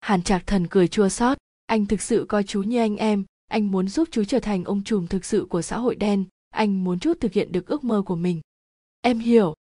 Hàn 0.00 0.22
trạc 0.22 0.46
thần 0.46 0.66
cười 0.66 0.88
chua 0.88 1.08
xót. 1.08 1.38
Anh 1.66 1.86
thực 1.86 2.02
sự 2.02 2.26
coi 2.28 2.44
chú 2.44 2.62
như 2.62 2.78
anh 2.78 2.96
em. 2.96 3.24
Anh 3.46 3.70
muốn 3.70 3.88
giúp 3.88 4.08
chú 4.10 4.24
trở 4.24 4.40
thành 4.40 4.64
ông 4.64 4.84
trùm 4.84 5.06
thực 5.06 5.24
sự 5.24 5.46
của 5.50 5.62
xã 5.62 5.78
hội 5.78 5.94
đen. 5.94 6.24
Anh 6.50 6.84
muốn 6.84 6.98
chút 6.98 7.20
thực 7.20 7.32
hiện 7.32 7.52
được 7.52 7.66
ước 7.66 7.84
mơ 7.84 8.02
của 8.06 8.16
mình. 8.16 8.40
Em 9.00 9.18
hiểu. 9.18 9.54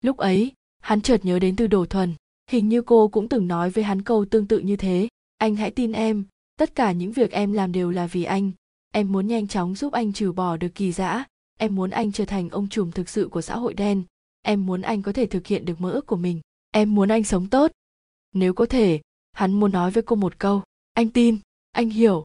Lúc 0.00 0.16
ấy, 0.16 0.52
hắn 0.80 1.00
chợt 1.00 1.24
nhớ 1.24 1.38
đến 1.38 1.56
từ 1.56 1.66
đồ 1.66 1.86
thuần. 1.86 2.14
Hình 2.50 2.68
như 2.68 2.82
cô 2.82 3.08
cũng 3.08 3.28
từng 3.28 3.48
nói 3.48 3.70
với 3.70 3.84
hắn 3.84 4.02
câu 4.02 4.24
tương 4.24 4.46
tự 4.46 4.58
như 4.58 4.76
thế. 4.76 5.08
Anh 5.38 5.56
hãy 5.56 5.70
tin 5.70 5.92
em. 5.92 6.24
Tất 6.56 6.74
cả 6.74 6.92
những 6.92 7.12
việc 7.12 7.30
em 7.30 7.52
làm 7.52 7.72
đều 7.72 7.90
là 7.90 8.06
vì 8.06 8.24
anh. 8.24 8.52
Em 8.90 9.12
muốn 9.12 9.26
nhanh 9.26 9.48
chóng 9.48 9.74
giúp 9.74 9.92
anh 9.92 10.12
trừ 10.12 10.32
bỏ 10.32 10.56
được 10.56 10.74
kỳ 10.74 10.92
dã. 10.92 11.24
Em 11.58 11.74
muốn 11.74 11.90
anh 11.90 12.12
trở 12.12 12.24
thành 12.24 12.48
ông 12.48 12.68
trùm 12.68 12.90
thực 12.90 13.08
sự 13.08 13.28
của 13.28 13.40
xã 13.40 13.56
hội 13.56 13.74
đen 13.74 14.02
em 14.44 14.66
muốn 14.66 14.82
anh 14.82 15.02
có 15.02 15.12
thể 15.12 15.26
thực 15.26 15.46
hiện 15.46 15.64
được 15.64 15.80
mơ 15.80 15.90
ước 15.90 16.06
của 16.06 16.16
mình. 16.16 16.40
Em 16.70 16.94
muốn 16.94 17.08
anh 17.08 17.24
sống 17.24 17.46
tốt. 17.46 17.72
Nếu 18.32 18.54
có 18.54 18.66
thể, 18.66 19.00
hắn 19.32 19.52
muốn 19.52 19.72
nói 19.72 19.90
với 19.90 20.02
cô 20.02 20.16
một 20.16 20.38
câu. 20.38 20.62
Anh 20.92 21.08
tin, 21.08 21.38
anh 21.72 21.90
hiểu. 21.90 22.24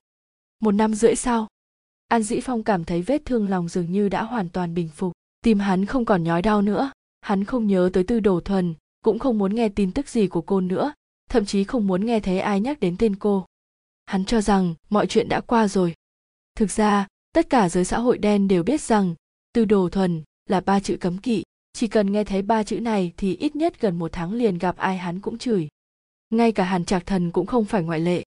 Một 0.59 0.71
năm 0.71 0.93
rưỡi 0.93 1.15
sau, 1.15 1.47
an 2.07 2.23
dĩ 2.23 2.39
phong 2.43 2.63
cảm 2.63 2.83
thấy 2.83 3.01
vết 3.01 3.21
thương 3.25 3.49
lòng 3.49 3.69
dường 3.69 3.91
như 3.91 4.09
đã 4.09 4.23
hoàn 4.23 4.49
toàn 4.49 4.73
bình 4.73 4.89
phục. 4.95 5.13
Tim 5.41 5.59
hắn 5.59 5.85
không 5.85 6.05
còn 6.05 6.23
nhói 6.23 6.41
đau 6.41 6.61
nữa. 6.61 6.91
Hắn 7.21 7.43
không 7.43 7.67
nhớ 7.67 7.89
tới 7.93 8.03
tư 8.03 8.19
đồ 8.19 8.39
thuần, 8.39 8.75
cũng 9.03 9.19
không 9.19 9.37
muốn 9.37 9.55
nghe 9.55 9.69
tin 9.69 9.91
tức 9.91 10.09
gì 10.09 10.27
của 10.27 10.41
cô 10.41 10.61
nữa, 10.61 10.93
thậm 11.29 11.45
chí 11.45 11.63
không 11.63 11.87
muốn 11.87 12.05
nghe 12.05 12.19
thấy 12.19 12.39
ai 12.39 12.59
nhắc 12.59 12.79
đến 12.79 12.95
tên 12.99 13.15
cô. 13.15 13.45
Hắn 14.05 14.25
cho 14.25 14.41
rằng, 14.41 14.75
mọi 14.89 15.07
chuyện 15.07 15.29
đã 15.29 15.41
qua 15.41 15.67
rồi. 15.67 15.93
Thực 16.55 16.71
ra, 16.71 17.07
tất 17.33 17.49
cả 17.49 17.69
giới 17.69 17.85
xã 17.85 17.99
hội 17.99 18.17
đen 18.17 18.47
đều 18.47 18.63
biết 18.63 18.81
rằng, 18.81 19.15
tư 19.53 19.65
đồ 19.65 19.89
thuần 19.89 20.23
là 20.49 20.61
ba 20.61 20.79
chữ 20.79 20.97
cấm 20.97 21.17
kỵ 21.17 21.43
chỉ 21.79 21.87
cần 21.87 22.11
nghe 22.11 22.23
thấy 22.23 22.41
ba 22.41 22.63
chữ 22.63 22.79
này 22.79 23.13
thì 23.17 23.35
ít 23.35 23.55
nhất 23.55 23.81
gần 23.81 23.99
một 23.99 24.11
tháng 24.11 24.33
liền 24.33 24.57
gặp 24.57 24.77
ai 24.77 24.97
hắn 24.97 25.19
cũng 25.19 25.37
chửi 25.37 25.67
ngay 26.29 26.51
cả 26.51 26.63
hàn 26.63 26.85
trạc 26.85 27.05
thần 27.05 27.31
cũng 27.31 27.45
không 27.45 27.65
phải 27.65 27.83
ngoại 27.83 27.99
lệ 27.99 28.23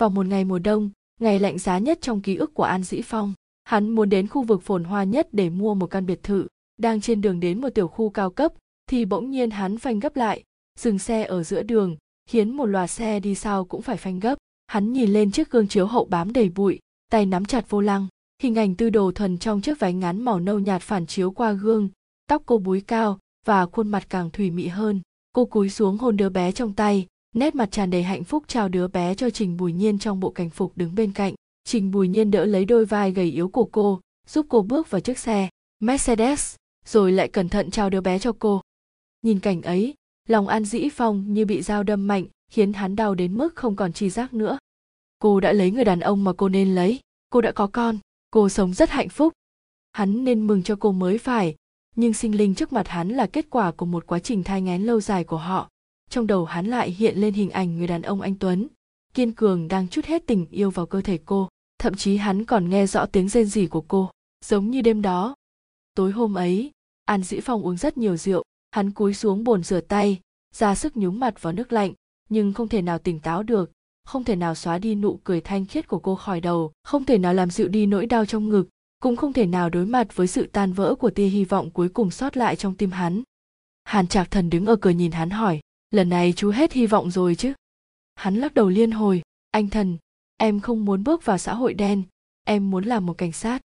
vào 0.00 0.10
một 0.10 0.26
ngày 0.26 0.44
mùa 0.44 0.58
đông 0.58 0.90
ngày 1.20 1.38
lạnh 1.38 1.58
giá 1.58 1.78
nhất 1.78 1.98
trong 2.00 2.20
ký 2.20 2.36
ức 2.36 2.54
của 2.54 2.62
An 2.62 2.82
Dĩ 2.82 3.00
Phong. 3.04 3.34
Hắn 3.64 3.90
muốn 3.90 4.08
đến 4.08 4.28
khu 4.28 4.42
vực 4.42 4.62
phồn 4.62 4.84
hoa 4.84 5.04
nhất 5.04 5.28
để 5.32 5.50
mua 5.50 5.74
một 5.74 5.86
căn 5.86 6.06
biệt 6.06 6.22
thự, 6.22 6.46
đang 6.78 7.00
trên 7.00 7.20
đường 7.20 7.40
đến 7.40 7.60
một 7.60 7.68
tiểu 7.74 7.88
khu 7.88 8.10
cao 8.10 8.30
cấp 8.30 8.52
thì 8.86 9.04
bỗng 9.04 9.30
nhiên 9.30 9.50
hắn 9.50 9.78
phanh 9.78 10.00
gấp 10.00 10.16
lại, 10.16 10.42
dừng 10.78 10.98
xe 10.98 11.24
ở 11.24 11.42
giữa 11.42 11.62
đường, 11.62 11.96
khiến 12.26 12.56
một 12.56 12.66
loạt 12.66 12.90
xe 12.90 13.20
đi 13.20 13.34
sau 13.34 13.64
cũng 13.64 13.82
phải 13.82 13.96
phanh 13.96 14.20
gấp. 14.20 14.38
Hắn 14.66 14.92
nhìn 14.92 15.12
lên 15.12 15.30
chiếc 15.30 15.50
gương 15.50 15.68
chiếu 15.68 15.86
hậu 15.86 16.04
bám 16.04 16.32
đầy 16.32 16.48
bụi, 16.48 16.78
tay 17.10 17.26
nắm 17.26 17.44
chặt 17.44 17.70
vô 17.70 17.80
lăng, 17.80 18.06
hình 18.42 18.54
ảnh 18.54 18.74
tư 18.74 18.90
đồ 18.90 19.12
thuần 19.12 19.38
trong 19.38 19.60
chiếc 19.60 19.78
váy 19.78 19.92
ngắn 19.92 20.22
màu 20.22 20.40
nâu 20.40 20.58
nhạt 20.58 20.82
phản 20.82 21.06
chiếu 21.06 21.30
qua 21.30 21.52
gương, 21.52 21.88
tóc 22.32 22.42
cô 22.46 22.58
búi 22.58 22.80
cao 22.80 23.18
và 23.46 23.66
khuôn 23.66 23.88
mặt 23.88 24.06
càng 24.08 24.30
thủy 24.30 24.50
mị 24.50 24.66
hơn. 24.66 25.00
Cô 25.32 25.44
cúi 25.44 25.70
xuống 25.70 25.98
hôn 25.98 26.16
đứa 26.16 26.28
bé 26.28 26.52
trong 26.52 26.72
tay, 26.74 27.06
nét 27.34 27.54
mặt 27.54 27.70
tràn 27.70 27.90
đầy 27.90 28.02
hạnh 28.02 28.24
phúc 28.24 28.44
chào 28.46 28.68
đứa 28.68 28.88
bé 28.88 29.14
cho 29.14 29.30
trình 29.30 29.56
bùi 29.56 29.72
nhiên 29.72 29.98
trong 29.98 30.20
bộ 30.20 30.30
cảnh 30.30 30.50
phục 30.50 30.72
đứng 30.76 30.94
bên 30.94 31.12
cạnh. 31.12 31.34
Trình 31.64 31.90
bùi 31.90 32.08
nhiên 32.08 32.30
đỡ 32.30 32.44
lấy 32.44 32.64
đôi 32.64 32.84
vai 32.84 33.12
gầy 33.12 33.30
yếu 33.30 33.48
của 33.48 33.64
cô 33.64 34.00
giúp 34.28 34.46
cô 34.48 34.62
bước 34.62 34.90
vào 34.90 35.00
chiếc 35.00 35.18
xe 35.18 35.48
mercedes 35.80 36.56
rồi 36.86 37.12
lại 37.12 37.28
cẩn 37.28 37.48
thận 37.48 37.70
trao 37.70 37.90
đứa 37.90 38.00
bé 38.00 38.18
cho 38.18 38.32
cô. 38.38 38.60
Nhìn 39.22 39.40
cảnh 39.40 39.62
ấy 39.62 39.94
lòng 40.28 40.48
an 40.48 40.64
dĩ 40.64 40.88
phong 40.92 41.34
như 41.34 41.46
bị 41.46 41.62
dao 41.62 41.82
đâm 41.82 42.06
mạnh 42.06 42.26
khiến 42.52 42.72
hắn 42.72 42.96
đau 42.96 43.14
đến 43.14 43.38
mức 43.38 43.54
không 43.54 43.76
còn 43.76 43.92
tri 43.92 44.10
giác 44.10 44.34
nữa. 44.34 44.58
Cô 45.18 45.40
đã 45.40 45.52
lấy 45.52 45.70
người 45.70 45.84
đàn 45.84 46.00
ông 46.00 46.24
mà 46.24 46.32
cô 46.32 46.48
nên 46.48 46.74
lấy 46.74 47.00
cô 47.30 47.40
đã 47.40 47.52
có 47.52 47.66
con 47.66 47.98
cô 48.30 48.48
sống 48.48 48.74
rất 48.74 48.90
hạnh 48.90 49.08
phúc. 49.08 49.32
Hắn 49.92 50.24
nên 50.24 50.46
mừng 50.46 50.62
cho 50.62 50.76
cô 50.76 50.92
mới 50.92 51.18
phải 51.18 51.56
nhưng 51.96 52.12
sinh 52.12 52.36
linh 52.36 52.54
trước 52.54 52.72
mặt 52.72 52.88
hắn 52.88 53.08
là 53.08 53.26
kết 53.26 53.46
quả 53.50 53.70
của 53.70 53.86
một 53.86 54.06
quá 54.06 54.18
trình 54.18 54.44
thai 54.44 54.62
nghén 54.62 54.82
lâu 54.82 55.00
dài 55.00 55.24
của 55.24 55.36
họ. 55.36 55.68
Trong 56.10 56.26
đầu 56.26 56.44
hắn 56.44 56.66
lại 56.66 56.90
hiện 56.90 57.18
lên 57.18 57.34
hình 57.34 57.50
ảnh 57.50 57.76
người 57.76 57.86
đàn 57.86 58.02
ông 58.02 58.20
anh 58.20 58.34
tuấn, 58.34 58.68
kiên 59.14 59.32
cường 59.32 59.68
đang 59.68 59.88
chút 59.88 60.04
hết 60.04 60.26
tình 60.26 60.46
yêu 60.50 60.70
vào 60.70 60.86
cơ 60.86 61.00
thể 61.00 61.18
cô. 61.24 61.48
Thậm 61.78 61.94
chí 61.94 62.16
hắn 62.16 62.44
còn 62.44 62.70
nghe 62.70 62.86
rõ 62.86 63.06
tiếng 63.06 63.28
rên 63.28 63.46
rỉ 63.46 63.66
của 63.66 63.80
cô, 63.80 64.10
giống 64.44 64.70
như 64.70 64.82
đêm 64.82 65.02
đó. 65.02 65.34
Tối 65.94 66.12
hôm 66.12 66.34
ấy, 66.34 66.70
an 67.04 67.22
dĩ 67.22 67.40
phong 67.40 67.62
uống 67.62 67.76
rất 67.76 67.98
nhiều 67.98 68.16
rượu, 68.16 68.42
hắn 68.70 68.90
cúi 68.90 69.14
xuống 69.14 69.44
bồn 69.44 69.62
rửa 69.62 69.80
tay, 69.80 70.20
ra 70.54 70.74
sức 70.74 70.96
nhúng 70.96 71.20
mặt 71.20 71.42
vào 71.42 71.52
nước 71.52 71.72
lạnh, 71.72 71.92
nhưng 72.28 72.52
không 72.52 72.68
thể 72.68 72.82
nào 72.82 72.98
tỉnh 72.98 73.20
táo 73.20 73.42
được, 73.42 73.70
không 74.04 74.24
thể 74.24 74.36
nào 74.36 74.54
xóa 74.54 74.78
đi 74.78 74.94
nụ 74.94 75.20
cười 75.24 75.40
thanh 75.40 75.66
khiết 75.66 75.88
của 75.88 75.98
cô 75.98 76.14
khỏi 76.14 76.40
đầu, 76.40 76.72
không 76.84 77.04
thể 77.04 77.18
nào 77.18 77.34
làm 77.34 77.50
dịu 77.50 77.68
đi 77.68 77.86
nỗi 77.86 78.06
đau 78.06 78.26
trong 78.26 78.48
ngực 78.48 78.68
cũng 79.02 79.16
không 79.16 79.32
thể 79.32 79.46
nào 79.46 79.70
đối 79.70 79.86
mặt 79.86 80.16
với 80.16 80.26
sự 80.26 80.46
tan 80.46 80.72
vỡ 80.72 80.94
của 80.94 81.10
tia 81.10 81.26
hy 81.26 81.44
vọng 81.44 81.70
cuối 81.70 81.88
cùng 81.88 82.10
sót 82.10 82.36
lại 82.36 82.56
trong 82.56 82.74
tim 82.74 82.90
hắn. 82.90 83.22
Hàn 83.84 84.06
trạc 84.06 84.30
thần 84.30 84.50
đứng 84.50 84.66
ở 84.66 84.76
cửa 84.76 84.90
nhìn 84.90 85.12
hắn 85.12 85.30
hỏi, 85.30 85.60
lần 85.90 86.08
này 86.08 86.32
chú 86.36 86.50
hết 86.50 86.72
hy 86.72 86.86
vọng 86.86 87.10
rồi 87.10 87.34
chứ? 87.34 87.52
Hắn 88.14 88.36
lắc 88.36 88.54
đầu 88.54 88.68
liên 88.68 88.90
hồi, 88.90 89.22
anh 89.50 89.68
thần, 89.68 89.98
em 90.36 90.60
không 90.60 90.84
muốn 90.84 91.04
bước 91.04 91.24
vào 91.24 91.38
xã 91.38 91.54
hội 91.54 91.74
đen, 91.74 92.02
em 92.44 92.70
muốn 92.70 92.84
làm 92.84 93.06
một 93.06 93.18
cảnh 93.18 93.32
sát. 93.32 93.62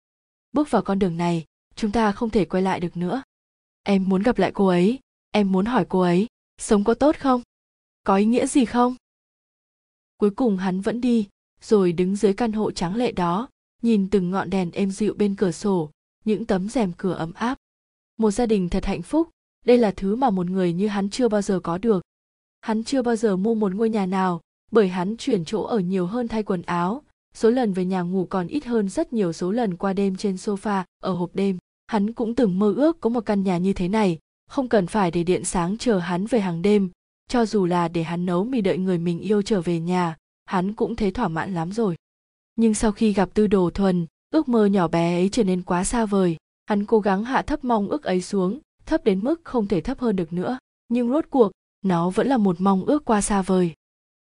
Bước 0.53 0.71
vào 0.71 0.83
con 0.83 0.99
đường 0.99 1.16
này, 1.16 1.45
chúng 1.75 1.92
ta 1.92 2.12
không 2.12 2.31
thể 2.31 2.45
quay 2.45 2.62
lại 2.62 2.81
được 2.81 2.97
nữa. 2.97 3.23
Em 3.83 4.09
muốn 4.09 4.23
gặp 4.23 4.38
lại 4.38 4.51
cô 4.55 4.66
ấy, 4.66 4.99
em 5.31 5.53
muốn 5.53 5.66
hỏi 5.66 5.87
cô 5.88 6.01
ấy, 6.01 6.27
sống 6.59 6.85
có 6.85 6.95
tốt 6.95 7.16
không? 7.18 7.42
Có 8.05 8.16
ý 8.16 8.25
nghĩa 8.25 8.47
gì 8.47 8.64
không? 8.64 8.97
Cuối 10.16 10.31
cùng 10.31 10.57
hắn 10.57 10.81
vẫn 10.81 11.01
đi, 11.01 11.29
rồi 11.61 11.92
đứng 11.92 12.16
dưới 12.16 12.35
căn 12.35 12.53
hộ 12.53 12.71
trắng 12.71 12.97
lệ 12.97 13.12
đó 13.12 13.49
nhìn 13.83 14.11
từng 14.11 14.31
ngọn 14.31 14.51
đèn 14.51 14.71
êm 14.71 14.90
dịu 14.90 15.14
bên 15.14 15.35
cửa 15.35 15.51
sổ, 15.51 15.90
những 16.25 16.45
tấm 16.45 16.68
rèm 16.68 16.92
cửa 16.97 17.12
ấm 17.12 17.33
áp. 17.33 17.59
Một 18.16 18.31
gia 18.31 18.47
đình 18.47 18.68
thật 18.68 18.85
hạnh 18.85 19.03
phúc, 19.03 19.29
đây 19.66 19.79
là 19.79 19.90
thứ 19.90 20.16
mà 20.16 20.31
một 20.31 20.51
người 20.51 20.73
như 20.73 20.88
hắn 20.88 21.11
chưa 21.11 21.29
bao 21.29 21.42
giờ 21.42 21.61
có 21.61 21.79
được. 21.79 22.03
Hắn 22.61 22.85
chưa 22.85 23.03
bao 23.03 23.16
giờ 23.16 23.37
mua 23.37 23.55
một 23.55 23.75
ngôi 23.75 23.90
nhà 23.90 24.07
nào, 24.07 24.40
bởi 24.71 24.88
hắn 24.88 25.16
chuyển 25.16 25.45
chỗ 25.45 25.62
ở 25.62 25.79
nhiều 25.79 26.07
hơn 26.07 26.29
thay 26.29 26.42
quần 26.42 26.62
áo, 26.62 27.03
số 27.35 27.51
lần 27.51 27.73
về 27.73 27.85
nhà 27.85 28.01
ngủ 28.01 28.27
còn 28.31 28.47
ít 28.47 28.64
hơn 28.64 28.88
rất 28.88 29.12
nhiều 29.12 29.33
số 29.33 29.51
lần 29.51 29.77
qua 29.77 29.92
đêm 29.92 30.16
trên 30.16 30.35
sofa, 30.35 30.85
ở 31.03 31.12
hộp 31.12 31.31
đêm. 31.35 31.59
Hắn 31.87 32.12
cũng 32.12 32.35
từng 32.35 32.59
mơ 32.59 32.75
ước 32.77 33.01
có 33.01 33.11
một 33.11 33.27
căn 33.27 33.42
nhà 33.42 33.59
như 33.59 33.73
thế 33.73 33.88
này, 33.88 34.18
không 34.49 34.68
cần 34.68 34.87
phải 34.87 35.11
để 35.11 35.25
điện 35.25 35.45
sáng 35.45 35.79
chờ 35.79 35.99
hắn 35.99 36.27
về 36.27 36.40
hàng 36.40 36.62
đêm. 36.62 36.90
Cho 37.29 37.47
dù 37.47 37.66
là 37.66 37.88
để 37.88 38.03
hắn 38.03 38.27
nấu 38.27 38.45
mì 38.45 38.61
đợi 38.61 38.79
người 38.79 38.99
mình 38.99 39.21
yêu 39.21 39.42
trở 39.42 39.61
về 39.61 39.81
nhà, 39.81 40.16
hắn 40.45 40.75
cũng 40.75 40.97
thấy 40.97 41.11
thỏa 41.11 41.29
mãn 41.29 41.55
lắm 41.55 41.73
rồi 41.73 41.97
nhưng 42.57 42.75
sau 42.75 42.93
khi 42.93 43.12
gặp 43.12 43.29
tư 43.35 43.47
đồ 43.47 43.71
thuần, 43.71 44.07
ước 44.31 44.49
mơ 44.49 44.67
nhỏ 44.67 44.88
bé 44.88 45.17
ấy 45.17 45.29
trở 45.33 45.45
nên 45.45 45.62
quá 45.62 45.85
xa 45.85 46.07
vời. 46.07 46.37
Hắn 46.67 46.85
cố 46.85 47.01
gắng 47.01 47.25
hạ 47.25 47.43
thấp 47.43 47.65
mong 47.65 47.88
ước 47.88 48.03
ấy 48.03 48.23
xuống, 48.23 48.59
thấp 48.87 49.05
đến 49.05 49.21
mức 49.25 49.41
không 49.45 49.69
thể 49.69 49.81
thấp 49.81 49.99
hơn 50.01 50.17
được 50.17 50.33
nữa. 50.33 50.59
Nhưng 50.88 51.09
rốt 51.09 51.25
cuộc, 51.31 51.53
nó 51.85 52.11
vẫn 52.11 52.27
là 52.27 52.37
một 52.37 52.57
mong 52.61 52.85
ước 52.85 53.05
qua 53.05 53.21
xa 53.21 53.43
vời. 53.43 53.73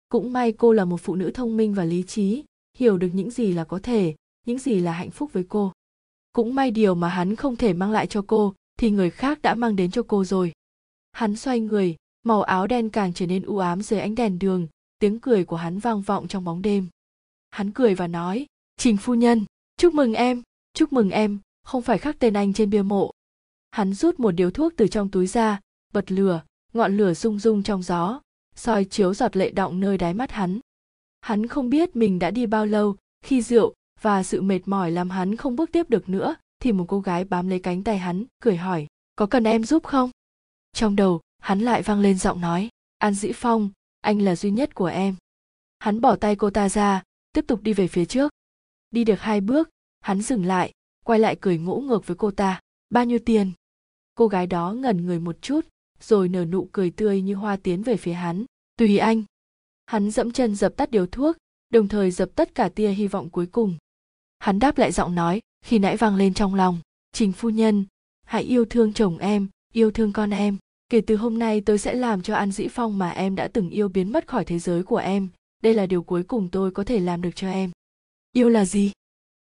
Cũng 0.09 0.33
may 0.33 0.53
cô 0.53 0.73
là 0.73 0.85
một 0.85 1.01
phụ 1.01 1.15
nữ 1.15 1.31
thông 1.31 1.57
minh 1.57 1.75
và 1.75 1.85
lý 1.85 2.03
trí, 2.03 2.45
hiểu 2.79 2.99
được 2.99 3.11
những 3.13 3.31
gì 3.31 3.53
là 3.53 3.65
có 3.65 3.79
thể, 3.83 4.15
những 4.47 4.59
gì 4.59 4.81
là 4.81 4.93
hạnh 4.93 5.11
phúc 5.11 5.33
với 5.33 5.45
cô. 5.49 5.73
Cũng 6.33 6.55
may 6.55 6.71
điều 6.71 6.95
mà 6.95 7.09
hắn 7.09 7.37
không 7.37 7.57
thể 7.57 7.73
mang 7.73 7.91
lại 7.91 8.07
cho 8.07 8.25
cô, 8.27 8.55
thì 8.79 8.91
người 8.91 9.11
khác 9.11 9.43
đã 9.43 9.55
mang 9.55 9.77
đến 9.77 9.91
cho 9.91 10.03
cô 10.03 10.25
rồi. 10.25 10.53
Hắn 11.13 11.37
xoay 11.37 11.61
người, 11.61 11.97
màu 12.23 12.43
áo 12.43 12.67
đen 12.67 12.91
càng 12.91 13.13
trở 13.13 13.27
nên 13.27 13.43
u 13.43 13.59
ám 13.59 13.83
dưới 13.83 14.01
ánh 14.01 14.15
đèn 14.15 14.39
đường, 14.39 14.67
tiếng 14.99 15.21
cười 15.21 15.45
của 15.45 15.57
hắn 15.57 15.79
vang 15.79 16.03
vọng 16.03 16.29
trong 16.29 16.45
bóng 16.45 16.63
đêm 16.63 16.87
hắn 17.51 17.71
cười 17.71 17.95
và 17.95 18.07
nói, 18.07 18.47
trình 18.77 18.97
phu 18.97 19.15
nhân, 19.15 19.45
chúc 19.77 19.95
mừng 19.95 20.15
em, 20.15 20.43
chúc 20.75 20.93
mừng 20.93 21.11
em, 21.11 21.39
không 21.63 21.83
phải 21.83 21.99
khắc 21.99 22.19
tên 22.19 22.35
anh 22.35 22.53
trên 22.53 22.71
bia 22.71 22.83
mộ. 22.83 23.11
Hắn 23.71 23.95
rút 23.95 24.21
một 24.21 24.31
điếu 24.31 24.51
thuốc 24.51 24.73
từ 24.77 24.89
trong 24.89 25.11
túi 25.11 25.27
ra, 25.27 25.61
bật 25.93 26.13
lửa, 26.13 26.43
ngọn 26.73 26.97
lửa 26.97 27.15
rung 27.15 27.39
rung 27.39 27.63
trong 27.63 27.83
gió, 27.83 28.21
soi 28.55 28.85
chiếu 28.85 29.15
giọt 29.15 29.37
lệ 29.37 29.51
đọng 29.51 29.81
nơi 29.81 29.99
đáy 29.99 30.15
mắt 30.15 30.31
hắn. 30.31 30.61
Hắn 31.21 31.47
không 31.47 31.71
biết 31.71 31.97
mình 31.97 32.19
đã 32.19 32.31
đi 32.31 32.47
bao 32.47 32.67
lâu, 32.67 32.97
khi 33.23 33.43
rượu 33.43 33.75
và 34.01 34.23
sự 34.23 34.43
mệt 34.43 34.61
mỏi 34.67 34.91
làm 34.91 35.11
hắn 35.11 35.37
không 35.37 35.57
bước 35.57 35.73
tiếp 35.73 35.91
được 35.91 36.09
nữa, 36.09 36.37
thì 36.61 36.73
một 36.73 36.85
cô 36.89 37.01
gái 37.01 37.25
bám 37.25 37.49
lấy 37.49 37.59
cánh 37.59 37.85
tay 37.85 37.99
hắn, 37.99 38.25
cười 38.41 38.57
hỏi, 38.57 38.87
có 39.17 39.27
cần 39.27 39.45
em 39.45 39.65
giúp 39.65 39.85
không? 39.85 40.11
Trong 40.73 40.97
đầu, 40.97 41.21
hắn 41.39 41.61
lại 41.61 41.83
vang 41.83 42.01
lên 42.01 42.19
giọng 42.19 42.41
nói, 42.41 42.69
an 42.99 43.15
dĩ 43.15 43.33
phong, 43.35 43.71
anh 44.01 44.23
là 44.23 44.37
duy 44.37 44.51
nhất 44.51 44.75
của 44.75 44.87
em. 44.87 45.15
Hắn 45.79 46.01
bỏ 46.01 46.17
tay 46.17 46.37
cô 46.37 46.51
ta 46.51 46.69
ra 46.69 47.03
tiếp 47.39 47.47
tục 47.47 47.63
đi 47.63 47.73
về 47.73 47.89
phía 47.89 48.05
trước. 48.05 48.33
Đi 48.91 49.05
được 49.05 49.21
hai 49.21 49.41
bước, 49.41 49.71
hắn 50.01 50.23
dừng 50.23 50.45
lại, 50.45 50.73
quay 51.05 51.19
lại 51.19 51.37
cười 51.41 51.59
ngỗ 51.59 51.81
ngược 51.81 52.07
với 52.07 52.17
cô 52.17 52.31
ta. 52.31 52.61
Bao 52.91 53.05
nhiêu 53.05 53.19
tiền? 53.19 53.53
Cô 54.15 54.27
gái 54.29 54.47
đó 54.47 54.73
ngẩn 54.73 55.07
người 55.07 55.21
một 55.21 55.43
chút, 55.43 55.61
rồi 56.01 56.29
nở 56.29 56.45
nụ 56.45 56.69
cười 56.73 56.91
tươi 56.91 57.23
như 57.23 57.35
hoa 57.35 57.57
tiến 57.57 57.83
về 57.83 57.97
phía 57.97 58.13
hắn. 58.13 58.45
Tùy 58.77 58.99
anh. 58.99 59.23
Hắn 59.87 60.11
dẫm 60.11 60.33
chân 60.33 60.55
dập 60.55 60.77
tắt 60.77 60.91
điều 60.91 61.07
thuốc, 61.07 61.37
đồng 61.69 61.89
thời 61.89 62.11
dập 62.11 62.29
tất 62.35 62.55
cả 62.55 62.69
tia 62.69 62.91
hy 62.91 63.07
vọng 63.07 63.31
cuối 63.31 63.47
cùng. 63.47 63.75
Hắn 64.39 64.59
đáp 64.59 64.79
lại 64.79 64.93
giọng 64.93 65.15
nói, 65.15 65.41
khi 65.65 65.79
nãy 65.79 65.97
vang 65.97 66.17
lên 66.17 66.35
trong 66.35 66.55
lòng, 66.55 66.79
trình 67.13 67.33
phu 67.33 67.51
nhân, 67.51 67.85
hãy 68.27 68.43
yêu 68.43 68.65
thương 68.65 68.93
chồng 68.93 69.19
em, 69.19 69.49
yêu 69.73 69.91
thương 69.91 70.13
con 70.13 70.31
em. 70.31 70.57
Kể 70.89 71.01
từ 71.01 71.17
hôm 71.17 71.39
nay 71.39 71.61
tôi 71.61 71.79
sẽ 71.79 71.95
làm 71.95 72.23
cho 72.23 72.35
an 72.35 72.53
dĩ 72.53 72.69
phong 72.69 72.99
mà 72.99 73.11
em 73.11 73.35
đã 73.35 73.49
từng 73.49 73.71
yêu 73.71 73.89
biến 73.89 74.13
mất 74.13 74.27
khỏi 74.27 74.45
thế 74.45 74.59
giới 74.59 74.83
của 74.83 74.97
em 74.97 75.29
đây 75.63 75.75
là 75.75 75.87
điều 75.87 76.03
cuối 76.03 76.23
cùng 76.23 76.49
tôi 76.53 76.71
có 76.71 76.85
thể 76.85 77.01
làm 77.01 77.23
được 77.23 77.31
cho 77.35 77.51
em. 77.51 77.71
Yêu 78.33 78.49
là 78.49 78.65
gì? 78.65 78.93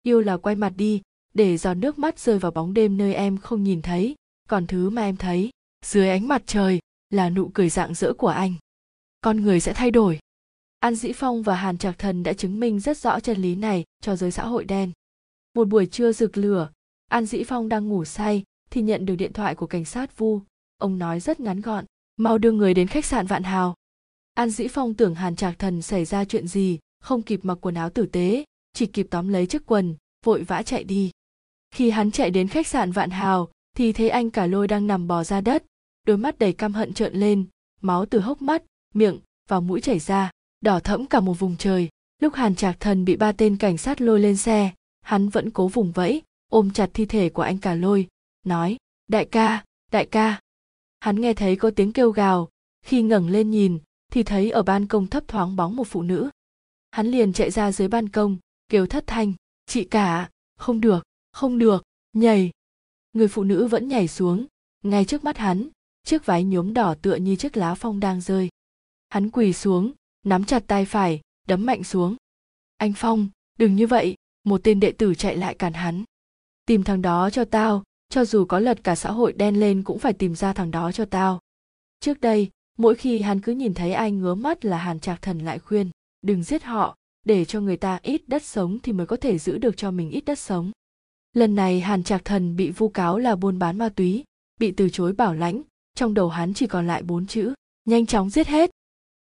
Yêu 0.02 0.20
là 0.20 0.36
quay 0.36 0.56
mặt 0.56 0.72
đi, 0.76 1.02
để 1.34 1.56
giọt 1.56 1.74
nước 1.74 1.98
mắt 1.98 2.18
rơi 2.18 2.38
vào 2.38 2.50
bóng 2.50 2.74
đêm 2.74 2.96
nơi 2.96 3.14
em 3.14 3.38
không 3.38 3.62
nhìn 3.62 3.82
thấy, 3.82 4.14
còn 4.48 4.66
thứ 4.66 4.90
mà 4.90 5.02
em 5.02 5.16
thấy, 5.16 5.50
dưới 5.84 6.08
ánh 6.08 6.28
mặt 6.28 6.42
trời, 6.46 6.80
là 7.10 7.30
nụ 7.30 7.50
cười 7.54 7.68
rạng 7.68 7.94
rỡ 7.94 8.12
của 8.12 8.28
anh. 8.28 8.54
Con 9.20 9.40
người 9.40 9.60
sẽ 9.60 9.72
thay 9.72 9.90
đổi. 9.90 10.18
An 10.80 10.94
dĩ 10.94 11.12
phong 11.12 11.42
và 11.42 11.54
hàn 11.54 11.78
trạc 11.78 11.98
thần 11.98 12.22
đã 12.22 12.32
chứng 12.32 12.60
minh 12.60 12.80
rất 12.80 12.98
rõ 12.98 13.20
chân 13.20 13.42
lý 13.42 13.54
này 13.54 13.84
cho 14.00 14.16
giới 14.16 14.30
xã 14.30 14.46
hội 14.46 14.64
đen. 14.64 14.92
Một 15.54 15.68
buổi 15.68 15.86
trưa 15.86 16.12
rực 16.12 16.36
lửa, 16.36 16.70
an 17.08 17.26
dĩ 17.26 17.44
phong 17.44 17.68
đang 17.68 17.88
ngủ 17.88 18.04
say 18.04 18.44
thì 18.70 18.82
nhận 18.82 19.06
được 19.06 19.16
điện 19.16 19.32
thoại 19.32 19.54
của 19.54 19.66
cảnh 19.66 19.84
sát 19.84 20.18
vu. 20.18 20.40
Ông 20.78 20.98
nói 20.98 21.20
rất 21.20 21.40
ngắn 21.40 21.60
gọn, 21.60 21.84
mau 22.16 22.38
đưa 22.38 22.52
người 22.52 22.74
đến 22.74 22.86
khách 22.86 23.04
sạn 23.04 23.26
vạn 23.26 23.42
hào 23.42 23.74
an 24.38 24.50
dĩ 24.50 24.68
phong 24.68 24.94
tưởng 24.94 25.14
hàn 25.14 25.36
trạc 25.36 25.58
thần 25.58 25.82
xảy 25.82 26.04
ra 26.04 26.24
chuyện 26.24 26.48
gì, 26.48 26.78
không 27.00 27.22
kịp 27.22 27.40
mặc 27.42 27.58
quần 27.60 27.74
áo 27.74 27.90
tử 27.90 28.06
tế, 28.06 28.44
chỉ 28.72 28.86
kịp 28.86 29.06
tóm 29.10 29.28
lấy 29.28 29.46
chiếc 29.46 29.66
quần, 29.66 29.94
vội 30.24 30.42
vã 30.42 30.62
chạy 30.62 30.84
đi. 30.84 31.10
Khi 31.70 31.90
hắn 31.90 32.10
chạy 32.10 32.30
đến 32.30 32.48
khách 32.48 32.66
sạn 32.66 32.92
vạn 32.92 33.10
hào, 33.10 33.48
thì 33.76 33.92
thấy 33.92 34.08
anh 34.08 34.30
cả 34.30 34.46
lôi 34.46 34.68
đang 34.68 34.86
nằm 34.86 35.08
bò 35.08 35.24
ra 35.24 35.40
đất, 35.40 35.64
đôi 36.06 36.16
mắt 36.16 36.38
đầy 36.38 36.52
căm 36.52 36.72
hận 36.72 36.94
trợn 36.94 37.14
lên, 37.14 37.44
máu 37.80 38.06
từ 38.06 38.20
hốc 38.20 38.42
mắt, 38.42 38.62
miệng 38.94 39.18
và 39.48 39.60
mũi 39.60 39.80
chảy 39.80 39.98
ra, 39.98 40.30
đỏ 40.60 40.80
thẫm 40.80 41.06
cả 41.06 41.20
một 41.20 41.34
vùng 41.38 41.56
trời. 41.56 41.88
Lúc 42.22 42.34
hàn 42.34 42.54
trạc 42.54 42.80
thần 42.80 43.04
bị 43.04 43.16
ba 43.16 43.32
tên 43.32 43.56
cảnh 43.56 43.78
sát 43.78 44.00
lôi 44.00 44.20
lên 44.20 44.36
xe, 44.36 44.70
hắn 45.00 45.28
vẫn 45.28 45.50
cố 45.50 45.68
vùng 45.68 45.92
vẫy, 45.92 46.22
ôm 46.50 46.70
chặt 46.70 46.90
thi 46.94 47.06
thể 47.06 47.28
của 47.28 47.42
anh 47.42 47.58
cả 47.58 47.74
lôi, 47.74 48.06
nói, 48.46 48.76
đại 49.08 49.24
ca 49.24 49.64
đại 49.92 50.06
ca. 50.06 50.40
Hắn 51.00 51.20
nghe 51.20 51.34
thấy 51.34 51.56
có 51.56 51.70
tiếng 51.70 51.92
kêu 51.92 52.10
gào, 52.10 52.48
khi 52.86 53.02
ngẩng 53.02 53.28
lên 53.28 53.50
nhìn 53.50 53.78
thì 54.12 54.22
thấy 54.22 54.50
ở 54.50 54.62
ban 54.62 54.86
công 54.86 55.06
thấp 55.06 55.28
thoáng 55.28 55.56
bóng 55.56 55.76
một 55.76 55.86
phụ 55.86 56.02
nữ. 56.02 56.30
Hắn 56.90 57.06
liền 57.06 57.32
chạy 57.32 57.50
ra 57.50 57.72
dưới 57.72 57.88
ban 57.88 58.08
công, 58.08 58.36
kêu 58.68 58.86
thất 58.86 59.04
thanh, 59.06 59.32
chị 59.66 59.84
cả, 59.84 60.30
không 60.56 60.80
được 60.80 61.08
không 61.38 61.58
được, 61.58 61.82
nhảy. 62.12 62.50
Người 63.12 63.28
phụ 63.28 63.44
nữ 63.44 63.66
vẫn 63.66 63.88
nhảy 63.88 64.08
xuống. 64.08 64.46
Ngay 64.84 65.04
trước 65.04 65.24
mắt 65.24 65.38
hắn, 65.38 65.68
chiếc 66.04 66.26
váy 66.26 66.44
nhuốm 66.44 66.74
đỏ 66.74 66.94
tựa 67.02 67.14
như 67.14 67.36
chiếc 67.36 67.56
lá 67.56 67.74
phong 67.74 68.00
đang 68.00 68.20
rơi. 68.20 68.48
Hắn 69.08 69.30
quỳ 69.30 69.52
xuống, 69.52 69.92
nắm 70.22 70.44
chặt 70.44 70.64
tay 70.66 70.84
phải, 70.84 71.20
đấm 71.48 71.66
mạnh 71.66 71.84
xuống. 71.84 72.16
Anh 72.76 72.92
phong, 72.96 73.28
đừng 73.58 73.76
như 73.76 73.86
vậy. 73.86 74.14
Một 74.44 74.60
tên 74.64 74.80
đệ 74.80 74.92
tử 74.92 75.14
chạy 75.14 75.36
lại 75.36 75.54
cản 75.54 75.72
hắn. 75.72 76.04
Tìm 76.66 76.84
thằng 76.84 77.02
đó 77.02 77.30
cho 77.30 77.44
tao, 77.44 77.82
cho 78.08 78.24
dù 78.24 78.44
có 78.44 78.58
lật 78.58 78.84
cả 78.84 78.94
xã 78.94 79.10
hội 79.10 79.32
đen 79.32 79.60
lên 79.60 79.82
cũng 79.82 79.98
phải 79.98 80.12
tìm 80.12 80.34
ra 80.34 80.52
thằng 80.52 80.70
đó 80.70 80.92
cho 80.92 81.04
tao. 81.04 81.40
Trước 82.00 82.20
đây 82.20 82.50
mỗi 82.78 82.94
khi 82.94 83.18
hắn 83.18 83.40
cứ 83.40 83.52
nhìn 83.52 83.74
thấy 83.74 83.92
ai 83.92 84.12
ngứa 84.12 84.34
mắt 84.34 84.64
là 84.64 84.78
hàn 84.78 85.00
trạc 85.00 85.22
thần 85.22 85.38
lại 85.38 85.58
khuyên, 85.58 85.90
đừng 86.22 86.42
giết 86.42 86.62
họ, 86.62 86.96
để 87.24 87.44
cho 87.44 87.60
người 87.60 87.76
ta 87.76 87.98
ít 88.02 88.22
đất 88.26 88.42
sống 88.42 88.78
thì 88.82 88.92
mới 88.92 89.06
có 89.06 89.16
thể 89.16 89.38
giữ 89.38 89.58
được 89.58 89.76
cho 89.76 89.90
mình 89.90 90.10
ít 90.10 90.24
đất 90.24 90.38
sống. 90.38 90.70
Lần 91.32 91.54
này 91.54 91.80
hàn 91.80 92.02
trạc 92.02 92.24
thần 92.24 92.56
bị 92.56 92.70
vu 92.70 92.88
cáo 92.88 93.18
là 93.18 93.36
buôn 93.36 93.58
bán 93.58 93.78
ma 93.78 93.88
túy, 93.88 94.24
bị 94.60 94.70
từ 94.70 94.88
chối 94.88 95.12
bảo 95.12 95.34
lãnh, 95.34 95.62
trong 95.94 96.14
đầu 96.14 96.28
hắn 96.28 96.54
chỉ 96.54 96.66
còn 96.66 96.86
lại 96.86 97.02
bốn 97.02 97.26
chữ, 97.26 97.54
nhanh 97.84 98.06
chóng 98.06 98.30
giết 98.30 98.46
hết. 98.46 98.70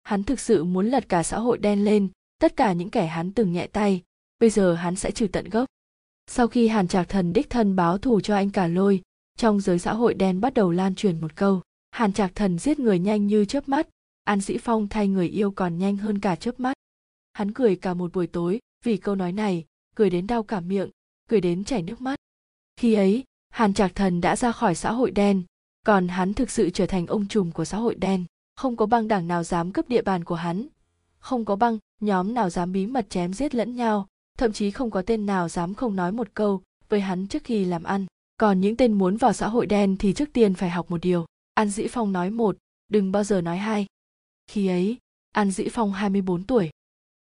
Hắn 0.03 0.23
thực 0.23 0.39
sự 0.39 0.63
muốn 0.63 0.87
lật 0.87 1.09
cả 1.09 1.23
xã 1.23 1.39
hội 1.39 1.57
đen 1.57 1.85
lên, 1.85 2.07
tất 2.39 2.55
cả 2.55 2.73
những 2.73 2.89
kẻ 2.89 3.05
hắn 3.05 3.31
từng 3.31 3.53
nhẹ 3.53 3.67
tay, 3.67 4.01
bây 4.39 4.49
giờ 4.49 4.73
hắn 4.73 4.95
sẽ 4.95 5.11
trừ 5.11 5.27
tận 5.27 5.49
gốc. 5.49 5.65
Sau 6.27 6.47
khi 6.47 6.67
hàn 6.67 6.87
trạc 6.87 7.09
thần 7.09 7.33
đích 7.33 7.49
thân 7.49 7.75
báo 7.75 7.97
thù 7.97 8.19
cho 8.21 8.35
anh 8.35 8.49
cả 8.49 8.67
lôi, 8.67 9.01
trong 9.37 9.61
giới 9.61 9.79
xã 9.79 9.93
hội 9.93 10.13
đen 10.13 10.41
bắt 10.41 10.53
đầu 10.53 10.71
lan 10.71 10.95
truyền 10.95 11.21
một 11.21 11.35
câu 11.35 11.61
hàn 11.91 12.13
trạc 12.13 12.35
thần 12.35 12.59
giết 12.59 12.79
người 12.79 12.99
nhanh 12.99 13.27
như 13.27 13.45
chớp 13.45 13.69
mắt, 13.69 13.87
an 14.23 14.41
dĩ 14.41 14.57
phong 14.57 14.87
thay 14.87 15.07
người 15.07 15.27
yêu 15.27 15.51
còn 15.51 15.77
nhanh 15.77 15.97
hơn 15.97 16.19
cả 16.19 16.35
chớp 16.35 16.59
mắt. 16.59 16.73
Hắn 17.33 17.53
cười 17.53 17.75
cả 17.75 17.93
một 17.93 18.13
buổi 18.13 18.27
tối, 18.27 18.59
vì 18.83 18.97
câu 18.97 19.15
nói 19.15 19.31
này, 19.31 19.65
cười 19.95 20.09
đến 20.09 20.27
đau 20.27 20.43
cả 20.43 20.59
miệng, 20.59 20.89
cười 21.29 21.41
đến 21.41 21.63
chảy 21.63 21.81
nước 21.81 22.01
mắt. 22.01 22.15
Khi 22.77 22.93
ấy, 22.93 23.23
hàn 23.49 23.73
trạc 23.73 23.95
thần 23.95 24.21
đã 24.21 24.35
ra 24.35 24.51
khỏi 24.51 24.75
xã 24.75 24.91
hội 24.91 25.11
đen, 25.11 25.43
còn 25.85 26.07
hắn 26.07 26.33
thực 26.33 26.49
sự 26.49 26.69
trở 26.69 26.85
thành 26.85 27.07
ông 27.07 27.27
trùm 27.27 27.51
của 27.51 27.65
xã 27.65 27.77
hội 27.77 27.95
đen. 27.95 28.25
Không 28.55 28.75
có 28.75 28.85
băng 28.85 29.07
đảng 29.07 29.27
nào 29.27 29.43
dám 29.43 29.71
cướp 29.71 29.89
địa 29.89 30.01
bàn 30.01 30.23
của 30.23 30.35
hắn, 30.35 30.67
không 31.19 31.45
có 31.45 31.55
băng 31.55 31.77
nhóm 32.01 32.33
nào 32.33 32.49
dám 32.49 32.71
bí 32.71 32.85
mật 32.85 33.09
chém 33.09 33.33
giết 33.33 33.55
lẫn 33.55 33.75
nhau, 33.75 34.07
thậm 34.37 34.53
chí 34.53 34.71
không 34.71 34.91
có 34.91 35.01
tên 35.01 35.25
nào 35.25 35.49
dám 35.49 35.73
không 35.73 35.95
nói 35.95 36.11
một 36.11 36.27
câu 36.33 36.61
với 36.89 37.01
hắn 37.01 37.27
trước 37.27 37.43
khi 37.43 37.65
làm 37.65 37.83
ăn. 37.83 38.05
Còn 38.37 38.61
những 38.61 38.77
tên 38.77 38.93
muốn 38.93 39.17
vào 39.17 39.33
xã 39.33 39.47
hội 39.47 39.65
đen 39.65 39.97
thì 39.97 40.13
trước 40.13 40.33
tiên 40.33 40.53
phải 40.53 40.69
học 40.69 40.91
một 40.91 41.01
điều 41.01 41.25
an 41.53 41.69
dĩ 41.69 41.87
phong 41.87 42.11
nói 42.11 42.29
một 42.29 42.57
đừng 42.89 43.11
bao 43.11 43.23
giờ 43.23 43.41
nói 43.41 43.57
hai. 43.57 43.85
Khi 44.47 44.67
ấy 44.67 44.97
an 45.31 45.51
dĩ 45.51 45.67
phong 45.71 45.93
24 45.93 46.43
tuổi. 46.43 46.69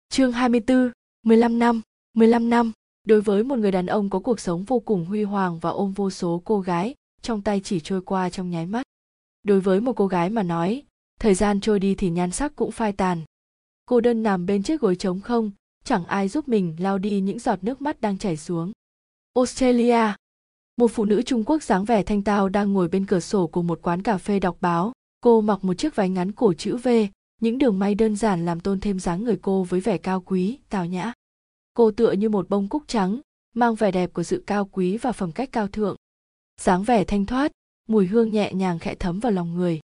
Chương 0.10 0.32
24, 0.32 0.92
15 1.24 1.60
năm 1.60 1.82
15 2.13 2.50
năm 2.50 2.72
đối 3.04 3.22
với 3.22 3.44
một 3.44 3.56
người 3.56 3.72
đàn 3.72 3.86
ông 3.86 4.10
có 4.10 4.20
cuộc 4.20 4.39
sống 4.39 4.63
vô 4.63 4.80
cùng 4.80 5.06
huy 5.06 5.24
hoàng 5.24 5.60
và 5.60 5.70
ôm 5.70 5.92
vô 5.92 6.10
số 6.10 6.42
cô 6.46 6.60
gái 6.60 6.96
trong 7.22 7.42
tay 7.42 7.62
chỉ 7.63 7.80
trôi 7.80 8.02
qua 8.02 8.30
trong 8.30 8.50
nháy 8.50 8.65
mắt. 8.65 8.84
Đối 9.44 9.62
với 9.62 9.82
một 9.82 9.94
cô 9.96 10.08
gái 10.08 10.30
mà 10.30 10.44
nói 10.44 10.84
thời 11.20 11.34
gian 11.34 11.62
trôi 11.62 11.80
đi 11.80 11.96
thì 11.96 12.10
nhan 12.10 12.32
sắc 12.32 12.56
cũng 12.56 12.72
phai 12.72 12.94
tàn. 12.94 13.22
Cô 13.86 14.02
đơn 14.02 14.24
nằm 14.24 14.46
bên 14.46 14.63
chiếc 14.63 14.82
gối 14.82 14.96
trống 14.96 15.22
không 15.22 15.52
chẳng 15.84 16.06
ai 16.06 16.28
giúp 16.28 16.48
mình 16.48 16.76
lau 16.80 16.98
đi 16.98 17.22
những 17.22 17.39
giọt 17.39 17.63
nước 17.63 17.82
mắt 17.82 18.02
đang 18.02 18.18
chảy 18.18 18.38
xuống. 18.38 18.72
Australia 19.36 20.13
một 20.80 20.92
phụ 20.92 21.06
nữ 21.06 21.22
trung 21.22 21.44
quốc 21.44 21.63
dáng 21.63 21.86
vẻ 21.86 22.04
thanh 22.04 22.22
tao 22.22 22.50
đang 22.50 22.74
ngồi 22.74 22.88
bên 22.88 23.06
cửa 23.06 23.20
sổ 23.20 23.48
của 23.48 23.62
một 23.62 23.80
quán 23.82 24.02
cà 24.02 24.18
phê 24.18 24.39
đọc 24.39 24.58
báo. 24.62 24.92
Cô 25.22 25.42
mặc 25.42 25.63
một 25.63 25.74
chiếc 25.74 25.96
váy 25.96 26.10
ngắn 26.10 26.32
cổ 26.32 26.54
chữ 26.54 26.78
v, 26.78 26.88
những 27.42 27.58
đường 27.58 27.80
may 27.80 27.96
đơn 27.96 28.15
giản 28.15 28.46
làm 28.46 28.60
tôn 28.60 28.80
thêm 28.80 29.00
dáng 29.00 29.24
người 29.24 29.38
cô 29.42 29.63
với 29.63 29.80
vẻ 29.80 29.98
cao 29.98 30.22
quý, 30.22 30.60
tào 30.70 30.86
nhã. 30.86 31.13
Cô 31.74 31.92
tựa 31.92 32.12
như 32.12 32.30
một 32.30 32.50
bông 32.50 32.68
cúc 32.68 32.84
trắng, 32.88 33.22
mang 33.56 33.76
vẻ 33.76 33.92
đẹp 33.92 34.13
của 34.13 34.24
sự 34.24 34.44
cao 34.48 34.65
quý 34.65 34.98
và 34.98 35.12
phẩm 35.12 35.32
cách 35.32 35.50
cao 35.52 35.68
thượng. 35.68 35.96
Dáng 36.62 36.84
vẻ 36.84 37.04
thanh 37.04 37.26
thoát, 37.26 37.52
mùi 37.88 38.08
hương 38.08 38.32
nhẹ 38.32 38.54
nhàng 38.54 38.80
khẽ 38.80 38.96
thấm 38.96 39.20
vào 39.20 39.32
lòng 39.32 39.56
người. 39.56 39.80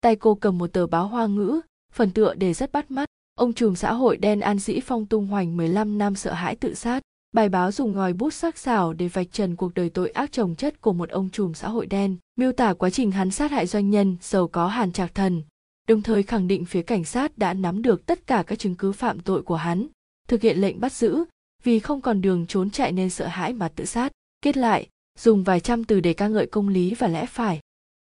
Tay 0.00 0.16
cô 0.16 0.34
cầm 0.34 0.58
một 0.58 0.72
tờ 0.72 0.86
báo 0.86 1.08
hoa 1.08 1.26
ngữ, 1.26 1.60
phần 1.92 2.10
tựa 2.10 2.34
đề 2.34 2.54
rất 2.54 2.72
bắt 2.72 2.90
mắt. 2.90 3.08
Ông 3.34 3.52
trùm 3.52 3.74
xã 3.74 3.92
hội 3.92 4.16
đen 4.16 4.40
an 4.40 4.58
dĩ 4.58 4.80
phong 4.80 5.06
tung 5.06 5.26
hoành 5.26 5.56
15 5.56 5.98
năm 5.98 6.14
sợ 6.14 6.32
hãi 6.32 6.56
tự 6.56 6.74
sát 6.74 7.02
bài 7.32 7.48
báo 7.48 7.72
dùng 7.72 7.92
ngòi 7.92 8.12
bút 8.12 8.30
sắc 8.30 8.58
sảo 8.58 8.92
để 8.92 9.08
vạch 9.08 9.32
trần 9.32 9.56
cuộc 9.56 9.74
đời 9.74 9.90
tội 9.90 10.10
ác 10.10 10.32
trồng 10.32 10.54
chất 10.54 10.80
của 10.80 10.92
một 10.92 11.10
ông 11.10 11.30
trùm 11.30 11.52
xã 11.52 11.68
hội 11.68 11.86
đen, 11.86 12.16
miêu 12.36 12.52
tả 12.52 12.74
quá 12.74 12.90
trình 12.90 13.10
hắn 13.10 13.30
sát 13.30 13.50
hại 13.50 13.66
doanh 13.66 13.90
nhân, 13.90 14.16
giàu 14.20 14.48
có 14.48 14.66
hàn 14.66 14.92
trạc 14.92 15.14
thần, 15.14 15.42
đồng 15.88 16.02
thời 16.02 16.22
khẳng 16.22 16.48
định 16.48 16.64
phía 16.64 16.82
cảnh 16.82 17.04
sát 17.04 17.38
đã 17.38 17.54
nắm 17.54 17.82
được 17.82 18.06
tất 18.06 18.26
cả 18.26 18.44
các 18.46 18.58
chứng 18.58 18.74
cứ 18.74 18.92
phạm 18.92 19.20
tội 19.20 19.42
của 19.42 19.56
hắn, 19.56 19.86
thực 20.28 20.42
hiện 20.42 20.58
lệnh 20.58 20.80
bắt 20.80 20.92
giữ, 20.92 21.24
vì 21.62 21.78
không 21.78 22.00
còn 22.00 22.20
đường 22.20 22.46
trốn 22.46 22.70
chạy 22.70 22.92
nên 22.92 23.10
sợ 23.10 23.26
hãi 23.26 23.52
mà 23.52 23.68
tự 23.68 23.84
sát. 23.84 24.12
Kết 24.42 24.56
lại, 24.56 24.88
dùng 25.18 25.44
vài 25.44 25.60
trăm 25.60 25.84
từ 25.84 26.00
để 26.00 26.12
ca 26.12 26.28
ngợi 26.28 26.46
công 26.46 26.68
lý 26.68 26.94
và 26.94 27.08
lẽ 27.08 27.26
phải. 27.26 27.60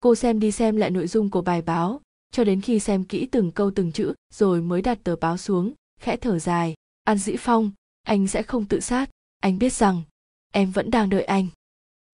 Cô 0.00 0.14
xem 0.14 0.40
đi 0.40 0.50
xem 0.52 0.76
lại 0.76 0.90
nội 0.90 1.06
dung 1.06 1.30
của 1.30 1.42
bài 1.42 1.62
báo, 1.62 2.00
cho 2.32 2.44
đến 2.44 2.60
khi 2.60 2.80
xem 2.80 3.04
kỹ 3.04 3.26
từng 3.26 3.50
câu 3.50 3.70
từng 3.70 3.92
chữ, 3.92 4.14
rồi 4.34 4.60
mới 4.60 4.82
đặt 4.82 4.98
tờ 5.04 5.16
báo 5.16 5.36
xuống, 5.36 5.72
khẽ 6.00 6.16
thở 6.16 6.38
dài. 6.38 6.74
An 7.04 7.18
dĩ 7.18 7.36
phong 7.38 7.70
anh 8.02 8.26
sẽ 8.26 8.42
không 8.42 8.64
tự 8.64 8.80
sát. 8.80 9.10
Anh 9.40 9.58
biết 9.58 9.72
rằng, 9.72 10.02
em 10.52 10.70
vẫn 10.70 10.90
đang 10.90 11.10
đợi 11.10 11.24
anh. 11.24 11.46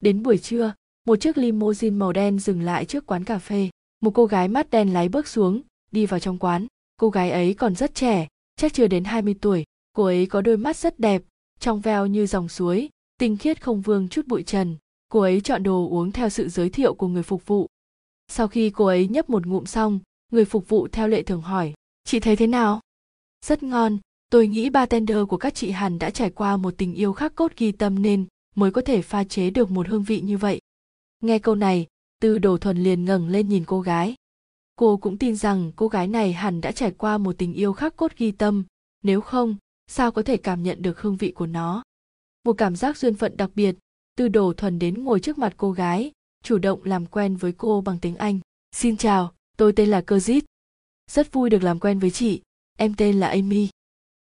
Đến 0.01 0.23
buổi 0.23 0.39
trưa, 0.39 0.75
một 1.07 1.17
chiếc 1.17 1.39
limousine 1.39 1.97
màu 1.97 2.13
đen 2.13 2.39
dừng 2.39 2.63
lại 2.63 2.85
trước 2.85 3.07
quán 3.07 3.25
cà 3.25 3.39
phê. 3.39 3.71
Một 4.01 4.11
cô 4.15 4.27
gái 4.27 4.49
mắt 4.49 4.71
đen 4.71 4.93
lái 4.93 5.09
bước 5.09 5.29
xuống, 5.29 5.63
đi 5.93 6.07
vào 6.07 6.21
trong 6.21 6.39
quán. 6.39 6.67
Cô 6.97 7.11
gái 7.11 7.31
ấy 7.31 7.55
còn 7.55 7.75
rất 7.75 7.95
trẻ, 7.95 8.29
chắc 8.57 8.73
chưa 8.75 8.87
đến 8.87 9.05
20 9.05 9.35
tuổi. 9.41 9.65
Cô 9.93 10.05
ấy 10.05 10.27
có 10.27 10.41
đôi 10.41 10.57
mắt 10.57 10.77
rất 10.77 11.01
đẹp, 11.01 11.23
trong 11.61 11.81
veo 11.81 12.07
như 12.07 12.27
dòng 12.27 12.49
suối, 12.49 12.89
tinh 13.19 13.37
khiết 13.37 13.63
không 13.63 13.81
vương 13.81 14.09
chút 14.09 14.27
bụi 14.27 14.43
trần. 14.43 14.77
Cô 15.09 15.21
ấy 15.21 15.41
chọn 15.41 15.63
đồ 15.63 15.89
uống 15.89 16.13
theo 16.13 16.29
sự 16.29 16.49
giới 16.49 16.71
thiệu 16.71 16.95
của 16.95 17.09
người 17.09 17.23
phục 17.23 17.47
vụ. 17.47 17.67
Sau 18.29 18.49
khi 18.49 18.71
cô 18.71 18.85
ấy 18.85 19.09
nhấp 19.09 19.31
một 19.31 19.47
ngụm 19.47 19.65
xong, 19.65 20.01
người 20.33 20.45
phục 20.45 20.69
vụ 20.69 20.89
theo 20.89 21.09
lệ 21.09 21.23
thường 21.23 21.43
hỏi, 21.43 21.75
chị 22.05 22.21
thấy 22.21 22.37
thế 22.37 22.47
nào? 22.47 22.81
Rất 23.45 23.63
ngon 23.63 23.99
tôi 24.31 24.49
nghĩ 24.49 24.71
bartender 24.71 25.19
của 25.29 25.37
các 25.37 25.55
chị 25.55 25.71
hẳn 25.71 25.99
đã 25.99 26.11
trải 26.11 26.31
qua 26.31 26.57
một 26.57 26.75
tình 26.79 26.95
yêu 26.95 27.13
khắc 27.13 27.35
cốt 27.35 27.53
ghi 27.57 27.73
tâm 27.73 28.03
nên 28.03 28.27
mới 28.55 28.71
có 28.71 28.81
thể 28.81 29.03
pha 29.03 29.25
chế 29.25 29.51
được 29.51 29.71
một 29.71 29.89
hương 29.89 30.03
vị 30.03 30.21
như 30.21 30.39
vậy. 30.39 30.61
Nghe 31.23 31.39
câu 31.39 31.55
này, 31.55 31.87
tư 32.21 32.39
đồ 32.39 32.59
thuần 32.59 32.79
liền 32.79 33.05
ngẩng 33.05 33.29
lên 33.29 33.49
nhìn 33.49 33.65
cô 33.65 33.81
gái. 33.81 34.15
Cô 34.77 34.97
cũng 34.97 35.19
tin 35.19 35.37
rằng 35.37 35.73
cô 35.77 35.89
gái 35.89 36.09
này 36.09 36.33
hẳn 36.33 36.61
đã 36.61 36.73
trải 36.73 36.91
qua 36.91 37.19
một 37.19 37.39
tình 37.39 37.55
yêu 37.55 37.73
khắc 37.73 37.97
cốt 37.97 38.13
ghi 38.17 38.33
tâm. 38.33 38.65
Nếu 39.03 39.21
không, 39.21 39.57
sao 39.87 40.13
có 40.13 40.23
thể 40.23 40.37
cảm 40.37 40.63
nhận 40.63 40.83
được 40.83 41.01
hương 41.01 41.17
vị 41.17 41.33
của 41.33 41.47
nó? 41.47 41.83
Một 42.45 42.53
cảm 42.53 42.77
giác 42.77 42.97
duyên 42.97 43.15
phận 43.15 43.37
đặc 43.37 43.51
biệt, 43.55 43.77
tư 44.17 44.29
đồ 44.29 44.53
thuần 44.53 44.79
đến 44.79 45.05
ngồi 45.05 45.21
trước 45.21 45.39
mặt 45.39 45.55
cô 45.57 45.73
gái, 45.73 46.13
chủ 46.45 46.59
động 46.59 46.85
làm 46.85 47.07
quen 47.07 47.37
với 47.37 47.53
cô 47.53 47.81
bằng 47.81 47.99
tiếng 47.99 48.17
anh. 48.17 48.41
Xin 48.73 48.97
chào, 48.97 49.33
tôi 49.57 49.73
tên 49.73 49.89
là 49.89 50.01
cơ 50.01 50.19
dít 50.19 50.45
rất 51.11 51.33
vui 51.33 51.51
được 51.51 51.63
làm 51.63 51.81
quen 51.81 51.99
với 51.99 52.11
chị. 52.11 52.41
Em 52.79 52.95
tên 52.97 53.21
là 53.21 53.29
amy 53.29 53.69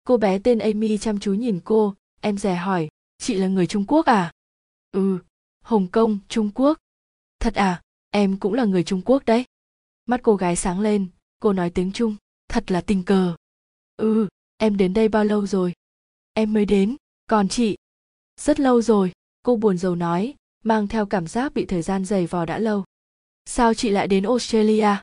cô 0.04 0.18
bé 0.18 0.40
tên 0.40 0.60
amy 0.60 0.98
chăm 0.98 1.20
chú 1.20 1.34
nhìn 1.34 1.60
cô. 1.64 1.96
Em 2.22 2.38
dè 2.38 2.56
hỏi, 2.56 2.90
chị 3.18 3.34
là 3.34 3.48
người 3.48 3.68
trung 3.68 3.86
quốc 3.88 4.06
à? 4.06 4.32
Ừ 4.92 5.20
hồng 5.70 5.88
kông, 5.88 6.20
trung 6.30 6.52
quốc. 6.56 6.78
Thật 7.40 7.54
à? 7.56 7.82
Em 8.12 8.38
cũng 8.40 8.54
là 8.54 8.66
người 8.66 8.84
trung 8.84 9.02
quốc 9.06 9.26
đấy. 9.26 9.46
Mắt 10.06 10.20
cô 10.24 10.36
gái 10.36 10.56
sáng 10.56 10.80
lên, 10.80 11.08
cô 11.40 11.54
nói 11.54 11.70
tiếng 11.70 11.92
trung, 11.92 12.16
thật 12.48 12.72
là 12.72 12.82
tình 12.82 13.04
cờ. 13.04 13.36
Ừ 13.98 14.28
em 14.58 14.78
đến 14.78 14.94
đây 14.94 15.08
bao 15.08 15.24
lâu 15.24 15.48
rồi? 15.48 15.74
Em 16.34 16.54
mới 16.54 16.66
đến, 16.66 16.96
còn 17.28 17.50
chị. 17.50 17.78
Rất 18.42 18.60
lâu 18.60 18.82
rồi. 18.82 19.12
Cô 19.44 19.56
buồn 19.56 19.78
rầu 19.78 19.96
nói, 19.96 20.36
mang 20.64 20.88
theo 20.88 21.06
cảm 21.06 21.28
giác 21.28 21.54
bị 21.54 21.66
thời 21.66 21.82
gian 21.82 22.06
dày 22.06 22.28
vò 22.28 22.46
đã 22.46 22.60
lâu. 22.60 22.84
Sao 23.46 23.74
chị 23.74 23.90
lại 23.90 24.08
đến 24.08 24.24
australia? 24.24 24.96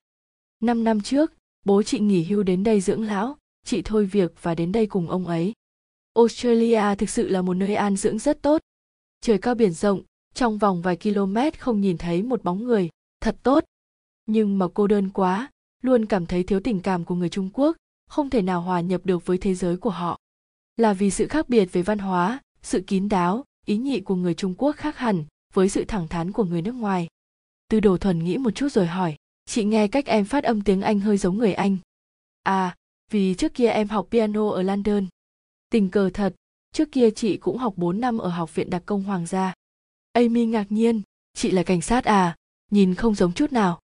Năm 0.61 0.85
năm 0.85 1.01
trước, 1.01 1.33
bố 1.65 1.83
chị 1.83 1.99
nghỉ 1.99 2.25
hưu 2.25 2.43
đến 2.43 2.65
đây 2.65 2.81
dưỡng 2.81 3.03
lão 3.03 3.37
chị 3.67 3.83
thôi 3.83 4.07
việc 4.07 4.33
và 4.43 4.55
đến 4.55 4.73
đây 4.73 4.87
cùng 4.87 5.11
ông 5.11 5.27
ấy. 5.27 5.53
Australia 6.15 6.95
thực 6.99 7.11
sự 7.11 7.29
là 7.29 7.43
một 7.43 7.55
nơi 7.55 7.75
an 7.75 7.97
dưỡng 7.97 8.19
rất 8.19 8.43
tốt. 8.43 8.61
Trời 9.21 9.39
cao 9.39 9.55
biển 9.55 9.73
rộng, 9.73 10.03
trong 10.35 10.59
vòng 10.59 10.83
vài 10.83 10.97
km 10.97 11.37
không 11.59 11.81
nhìn 11.81 11.99
thấy 11.99 12.23
một 12.23 12.45
bóng 12.45 12.65
người. 12.65 12.89
Thật 13.21 13.37
tốt. 13.43 13.65
Nhưng 14.27 14.59
mà 14.59 14.67
cô 14.75 14.87
đơn 14.87 15.11
quá, 15.11 15.51
luôn 15.83 16.07
cảm 16.07 16.27
thấy 16.27 16.43
thiếu 16.43 16.61
tình 16.61 16.81
cảm 16.81 17.05
của 17.05 17.15
người 17.15 17.29
trung 17.29 17.51
quốc, 17.53 17.77
không 18.09 18.31
thể 18.31 18.43
nào 18.43 18.61
hòa 18.61 18.81
nhập 18.81 19.01
được 19.05 19.27
với 19.27 19.39
thế 19.39 19.55
giới 19.55 19.77
của 19.77 19.91
họ. 19.91 20.19
Là 20.77 20.93
vì 20.93 21.11
sự 21.11 21.27
khác 21.27 21.49
biệt 21.49 21.65
về 21.73 21.83
văn 21.83 21.99
hóa, 21.99 22.41
sự 22.63 22.81
kín 22.87 23.09
đáo, 23.09 23.45
ý 23.67 23.77
nhị 23.77 24.01
của 24.01 24.15
người 24.15 24.35
trung 24.35 24.55
quốc 24.59 24.77
khác 24.77 24.99
hẳn 24.99 25.25
với 25.55 25.69
sự 25.69 25.85
thẳng 25.85 26.09
thắn 26.09 26.33
của 26.33 26.45
người 26.45 26.63
nước 26.63 26.75
ngoài. 26.75 27.09
Tư 27.69 27.81
đồ 27.81 27.97
thuần 27.99 28.25
nghĩ 28.25 28.39
một 28.39 28.51
chút 28.51 28.73
rồi 28.73 28.87
hỏi, 28.87 29.17
chị 29.47 29.65
nghe 29.65 29.89
cách 29.89 30.07
em 30.07 30.25
phát 30.25 30.45
âm 30.45 30.61
tiếng 30.61 30.83
anh 30.83 31.01
hơi 31.01 31.17
giống 31.17 31.39
người 31.39 31.53
anh. 31.53 31.77
À 32.43 32.77
vì 33.11 33.35
trước 33.35 33.55
kia 33.55 33.69
em 33.69 33.89
học 33.89 34.09
piano 34.11 34.51
ở 34.51 34.63
london. 34.63 35.07
Tình 35.71 35.91
cờ 35.91 36.11
thật, 36.15 36.35
trước 36.73 36.93
kia 36.93 37.11
chị 37.11 37.37
cũng 37.37 37.59
học 37.59 37.75
4 37.77 38.01
năm 38.01 38.19
ở 38.19 38.29
học 38.29 38.55
viện 38.55 38.71
đặc 38.71 38.83
công 38.87 39.03
hoàng 39.03 39.27
gia. 39.27 39.55
Amy 40.13 40.47
ngạc 40.47 40.73
nhiên, 40.73 41.03
chị 41.35 41.51
là 41.51 41.63
cảnh 41.63 41.81
sát 41.81 42.05
à 42.05 42.37
nhìn 42.71 42.95
không 42.95 43.15
giống 43.15 43.33
chút 43.33 43.53
nào. 43.53 43.81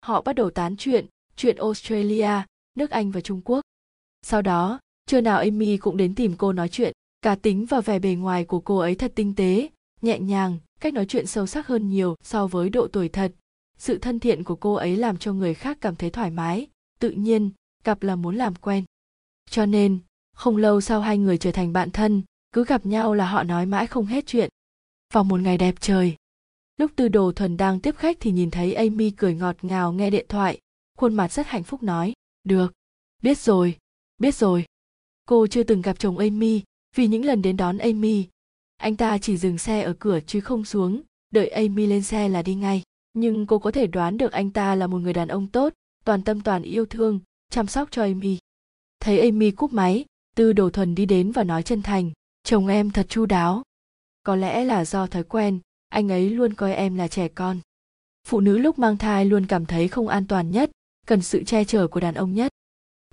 Họ 0.00 0.22
bắt 0.22 0.32
đầu 0.32 0.50
tán 0.50 0.76
chuyện 0.76 1.06
chuyện 1.36 1.56
australia, 1.56 2.30
nước 2.74 2.90
anh 2.90 3.10
và 3.10 3.20
trung 3.20 3.40
quốc. 3.44 3.60
Sau 4.22 4.42
đó, 4.42 4.80
trưa 5.06 5.20
nào 5.20 5.38
amy 5.38 5.76
cũng 5.76 5.96
đến 5.96 6.14
tìm 6.14 6.34
cô 6.38 6.52
nói 6.52 6.68
chuyện. 6.68 6.92
Cá 7.22 7.34
tính 7.34 7.66
và 7.66 7.80
vẻ 7.80 7.98
bề 7.98 8.14
ngoài 8.14 8.44
của 8.44 8.60
cô 8.60 8.78
ấy 8.78 8.94
thật 8.94 9.12
tinh 9.14 9.34
tế, 9.34 9.68
nhẹ 10.02 10.18
nhàng, 10.18 10.58
cách 10.80 10.94
nói 10.94 11.06
chuyện 11.06 11.26
sâu 11.26 11.46
sắc 11.46 11.66
hơn 11.66 11.88
nhiều 11.88 12.16
so 12.22 12.46
với 12.46 12.70
độ 12.70 12.88
tuổi 12.88 13.08
thật. 13.08 13.32
Sự 13.78 13.98
thân 13.98 14.18
thiện 14.18 14.44
của 14.44 14.56
cô 14.56 14.74
ấy 14.74 14.96
làm 14.96 15.16
cho 15.16 15.32
người 15.32 15.54
khác 15.54 15.78
cảm 15.80 15.96
thấy 15.96 16.10
thoải 16.10 16.30
mái, 16.30 16.66
tự 17.00 17.10
nhiên 17.10 17.50
gặp 17.88 18.02
là 18.02 18.16
muốn 18.16 18.36
làm 18.36 18.54
quen. 18.54 18.84
Cho 19.50 19.66
nên, 19.66 19.98
không 20.34 20.56
lâu 20.56 20.80
sau 20.80 21.00
hai 21.00 21.18
người 21.18 21.38
trở 21.38 21.52
thành 21.52 21.72
bạn 21.72 21.90
thân, 21.90 22.22
cứ 22.52 22.64
gặp 22.64 22.86
nhau 22.86 23.14
là 23.14 23.26
họ 23.30 23.42
nói 23.42 23.66
mãi 23.66 23.86
không 23.86 24.06
hết 24.06 24.26
chuyện. 24.26 24.50
Vào 25.12 25.24
một 25.24 25.40
ngày 25.40 25.58
đẹp 25.58 25.74
trời, 25.80 26.16
lúc 26.76 26.90
tư 26.96 27.08
đồ 27.08 27.32
thuần 27.32 27.56
đang 27.56 27.80
tiếp 27.80 27.94
khách 27.96 28.16
thì 28.20 28.30
nhìn 28.30 28.50
thấy 28.50 28.74
amy 28.74 29.10
cười 29.10 29.34
ngọt 29.34 29.56
ngào 29.62 29.92
nghe 29.92 30.10
điện 30.10 30.26
thoại. 30.28 30.58
Khuôn 30.98 31.14
mặt 31.14 31.32
rất 31.32 31.46
hạnh 31.46 31.62
phúc 31.62 31.82
nói, 31.82 32.12
được, 32.44 32.72
biết 33.22 33.38
rồi 33.38 33.76
biết 34.18 34.34
rồi. 34.34 34.64
Cô 35.26 35.46
chưa 35.46 35.62
từng 35.62 35.82
gặp 35.82 35.98
chồng 35.98 36.18
amy, 36.18 36.62
vì 36.96 37.06
những 37.06 37.24
lần 37.24 37.42
đến 37.42 37.56
đón 37.56 37.78
amy, 37.78 38.24
anh 38.76 38.96
ta 38.96 39.18
chỉ 39.18 39.36
dừng 39.36 39.58
xe 39.58 39.82
ở 39.82 39.92
cửa 39.98 40.20
chứ 40.26 40.40
không 40.40 40.64
xuống, 40.64 41.02
đợi 41.30 41.48
amy 41.48 41.86
lên 41.86 42.02
xe 42.02 42.28
là 42.28 42.42
đi 42.42 42.54
ngay. 42.54 42.82
Nhưng 43.12 43.46
cô 43.46 43.58
có 43.58 43.70
thể 43.70 43.86
đoán 43.86 44.18
được 44.18 44.32
anh 44.32 44.50
ta 44.50 44.74
là 44.74 44.86
một 44.86 44.98
người 44.98 45.12
đàn 45.12 45.28
ông 45.28 45.46
tốt, 45.46 45.72
toàn 46.04 46.22
tâm 46.22 46.40
toàn 46.40 46.62
yêu 46.62 46.86
thương 46.86 47.20
chăm 47.50 47.66
sóc 47.66 47.88
cho 47.90 48.02
amy. 48.02 48.38
Thấy 49.00 49.20
amy 49.20 49.50
cúp 49.50 49.72
máy, 49.72 50.04
tư 50.36 50.52
đồ 50.52 50.70
thuần 50.70 50.94
đi 50.94 51.06
đến 51.06 51.32
và 51.32 51.44
nói 51.44 51.62
chân 51.62 51.82
thành, 51.82 52.10
chồng 52.42 52.66
em 52.66 52.90
thật 52.90 53.06
chu 53.08 53.26
đáo. 53.26 53.62
Có 54.22 54.36
lẽ 54.36 54.64
là 54.64 54.84
do 54.84 55.06
thói 55.06 55.24
quen, 55.24 55.60
anh 55.88 56.08
ấy 56.08 56.30
luôn 56.30 56.54
coi 56.54 56.74
em 56.74 56.96
là 56.96 57.08
trẻ 57.08 57.28
con. 57.28 57.60
Phụ 58.28 58.40
nữ 58.40 58.58
lúc 58.58 58.78
mang 58.78 58.96
thai 58.96 59.24
luôn 59.24 59.46
cảm 59.46 59.66
thấy 59.66 59.88
không 59.88 60.08
an 60.08 60.26
toàn 60.26 60.50
nhất, 60.50 60.70
cần 61.06 61.22
sự 61.22 61.44
che 61.44 61.64
chở 61.64 61.88
của 61.88 62.00
đàn 62.00 62.14
ông 62.14 62.34
nhất. 62.34 62.52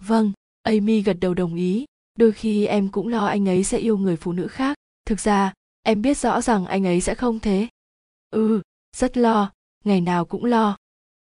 Vâng 0.01 0.31
amy 0.63 1.01
gật 1.01 1.17
đầu 1.21 1.33
đồng 1.33 1.55
ý, 1.55 1.85
đôi 2.15 2.31
khi 2.31 2.65
em 2.65 2.89
cũng 2.91 3.07
lo 3.07 3.25
anh 3.25 3.49
ấy 3.49 3.63
sẽ 3.63 3.77
yêu 3.77 3.97
người 3.97 4.15
phụ 4.15 4.31
nữ 4.31 4.47
khác. 4.47 4.77
Thực 5.05 5.19
ra, 5.19 5.53
em 5.83 6.01
biết 6.01 6.17
rõ 6.17 6.41
rằng 6.41 6.65
anh 6.65 6.85
ấy 6.85 7.01
sẽ 7.01 7.15
không 7.15 7.39
thế. 7.39 7.67
Ừ 8.29 8.61
rất 8.95 9.17
lo, 9.17 9.51
ngày 9.83 10.01
nào 10.01 10.25
cũng 10.25 10.45
lo. 10.45 10.77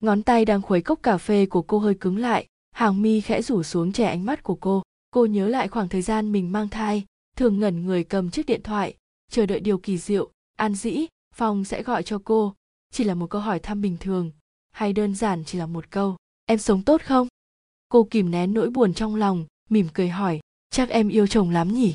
Ngón 0.01 0.23
tay 0.23 0.45
đang 0.45 0.63
khuấy 0.63 0.83
cốc 0.83 0.99
cà 1.03 1.19
phê 1.19 1.47
của 1.47 1.63
cô 1.63 1.79
hơi 1.79 1.95
cứng 1.95 2.17
lại 2.17 2.47
hàng 2.79 3.03
mi 3.03 3.21
khẽ 3.21 3.43
rủ 3.43 3.63
xuống 3.63 3.93
trẻ 3.93 4.07
ánh 4.07 4.25
mắt 4.25 4.43
của 4.43 4.55
cô. 4.55 4.83
Cô 5.11 5.27
nhớ 5.27 5.49
lại 5.49 5.69
khoảng 5.69 5.89
thời 5.89 6.03
gian 6.03 6.33
mình 6.33 6.53
mang 6.53 6.69
thai, 6.69 7.05
thường 7.37 7.61
ngẩn 7.61 7.87
người 7.87 8.05
cầm 8.05 8.31
chiếc 8.31 8.47
điện 8.47 8.63
thoại, 8.63 8.95
chờ 9.31 9.47
đợi 9.47 9.61
điều 9.61 9.79
kỳ 9.79 9.99
diệu. 9.99 10.31
An 10.57 10.75
dĩ, 10.75 11.07
phong 11.35 11.65
sẽ 11.65 11.83
gọi 11.83 12.03
cho 12.03 12.21
cô. 12.25 12.55
Chỉ 12.93 13.05
là 13.05 13.15
một 13.15 13.31
câu 13.31 13.41
hỏi 13.41 13.59
thăm 13.59 13.81
bình 13.81 13.97
thường, 14.01 14.31
hay 14.71 14.93
đơn 14.93 15.15
giản 15.15 15.45
chỉ 15.45 15.59
là 15.59 15.67
một 15.67 15.91
câu, 15.91 16.17
em 16.47 16.59
sống 16.59 16.83
tốt 16.83 17.03
không? 17.05 17.29
Cô 17.89 18.09
kìm 18.11 18.31
nén 18.31 18.55
nỗi 18.55 18.71
buồn 18.71 18.95
trong 18.95 19.15
lòng, 19.15 19.47
mỉm 19.71 19.89
cười 19.95 20.09
hỏi, 20.09 20.41
chắc 20.71 20.89
em 20.89 21.09
yêu 21.09 21.27
chồng 21.27 21.51
lắm 21.51 21.73
nhỉ? 21.73 21.95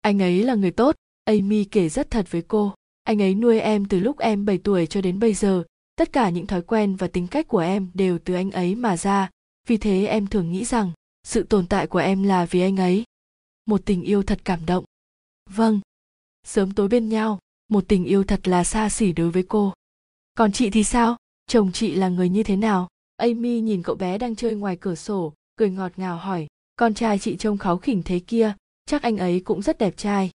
Anh 0.00 0.22
ấy 0.22 0.42
là 0.42 0.54
người 0.54 0.70
tốt. 0.70 0.96
Amy 1.24 1.64
kể 1.64 1.88
rất 1.88 2.10
thật 2.10 2.26
với 2.30 2.42
cô. 2.42 2.74
Anh 3.02 3.22
ấy 3.22 3.34
nuôi 3.34 3.60
em 3.60 3.84
từ 3.84 4.00
lúc 4.00 4.18
em 4.18 4.44
7 4.44 4.58
tuổi 4.58 4.86
cho 4.86 5.00
đến 5.00 5.18
bây 5.18 5.34
giờ. 5.34 5.64
Tất 5.96 6.12
cả 6.12 6.30
những 6.30 6.46
thói 6.46 6.62
quen 6.62 6.96
và 6.96 7.06
tính 7.06 7.26
cách 7.26 7.48
của 7.48 7.58
em 7.58 7.90
đều 7.94 8.18
từ 8.18 8.34
anh 8.34 8.50
ấy 8.50 8.74
mà 8.74 8.96
ra 8.96 9.30
vì 9.68 9.76
thế 9.76 10.06
em 10.06 10.26
thường 10.26 10.52
nghĩ 10.52 10.64
rằng, 10.64 10.92
sự 11.22 11.42
tồn 11.42 11.66
tại 11.66 11.86
của 11.86 11.98
em 11.98 12.22
là 12.22 12.46
vì 12.46 12.60
anh 12.60 12.76
ấy. 12.76 13.04
Một 13.66 13.80
tình 13.84 14.02
yêu 14.02 14.22
thật 14.22 14.40
cảm 14.44 14.66
động. 14.66 14.84
Vâng. 15.50 15.80
Sớm 16.46 16.72
tối 16.72 16.88
bên 16.88 17.08
nhau, 17.08 17.38
một 17.68 17.84
tình 17.88 18.04
yêu 18.04 18.24
thật 18.24 18.48
là 18.48 18.64
xa 18.64 18.88
xỉ 18.88 19.12
đối 19.12 19.30
với 19.30 19.42
cô. 19.48 19.72
Còn 20.34 20.52
chị 20.52 20.70
thì 20.70 20.84
sao? 20.84 21.16
Chồng 21.46 21.72
chị 21.72 21.94
là 21.94 22.08
người 22.08 22.28
như 22.28 22.42
thế 22.42 22.56
nào? 22.56 22.88
Amy 23.16 23.60
nhìn 23.60 23.82
cậu 23.82 23.96
bé 23.96 24.18
đang 24.18 24.36
chơi 24.36 24.54
ngoài 24.54 24.76
cửa 24.80 24.94
sổ, 24.94 25.32
cười 25.56 25.70
ngọt 25.70 25.92
ngào 25.96 26.16
hỏi, 26.16 26.46
con 26.76 26.94
trai 26.94 27.18
chị 27.18 27.36
trông 27.36 27.58
kháu 27.58 27.78
khỉnh 27.78 28.02
thế 28.02 28.20
kia, 28.26 28.54
chắc 28.86 29.02
anh 29.02 29.16
ấy 29.16 29.40
cũng 29.40 29.62
rất 29.62 29.78
đẹp 29.78 29.96
trai. 29.96 30.30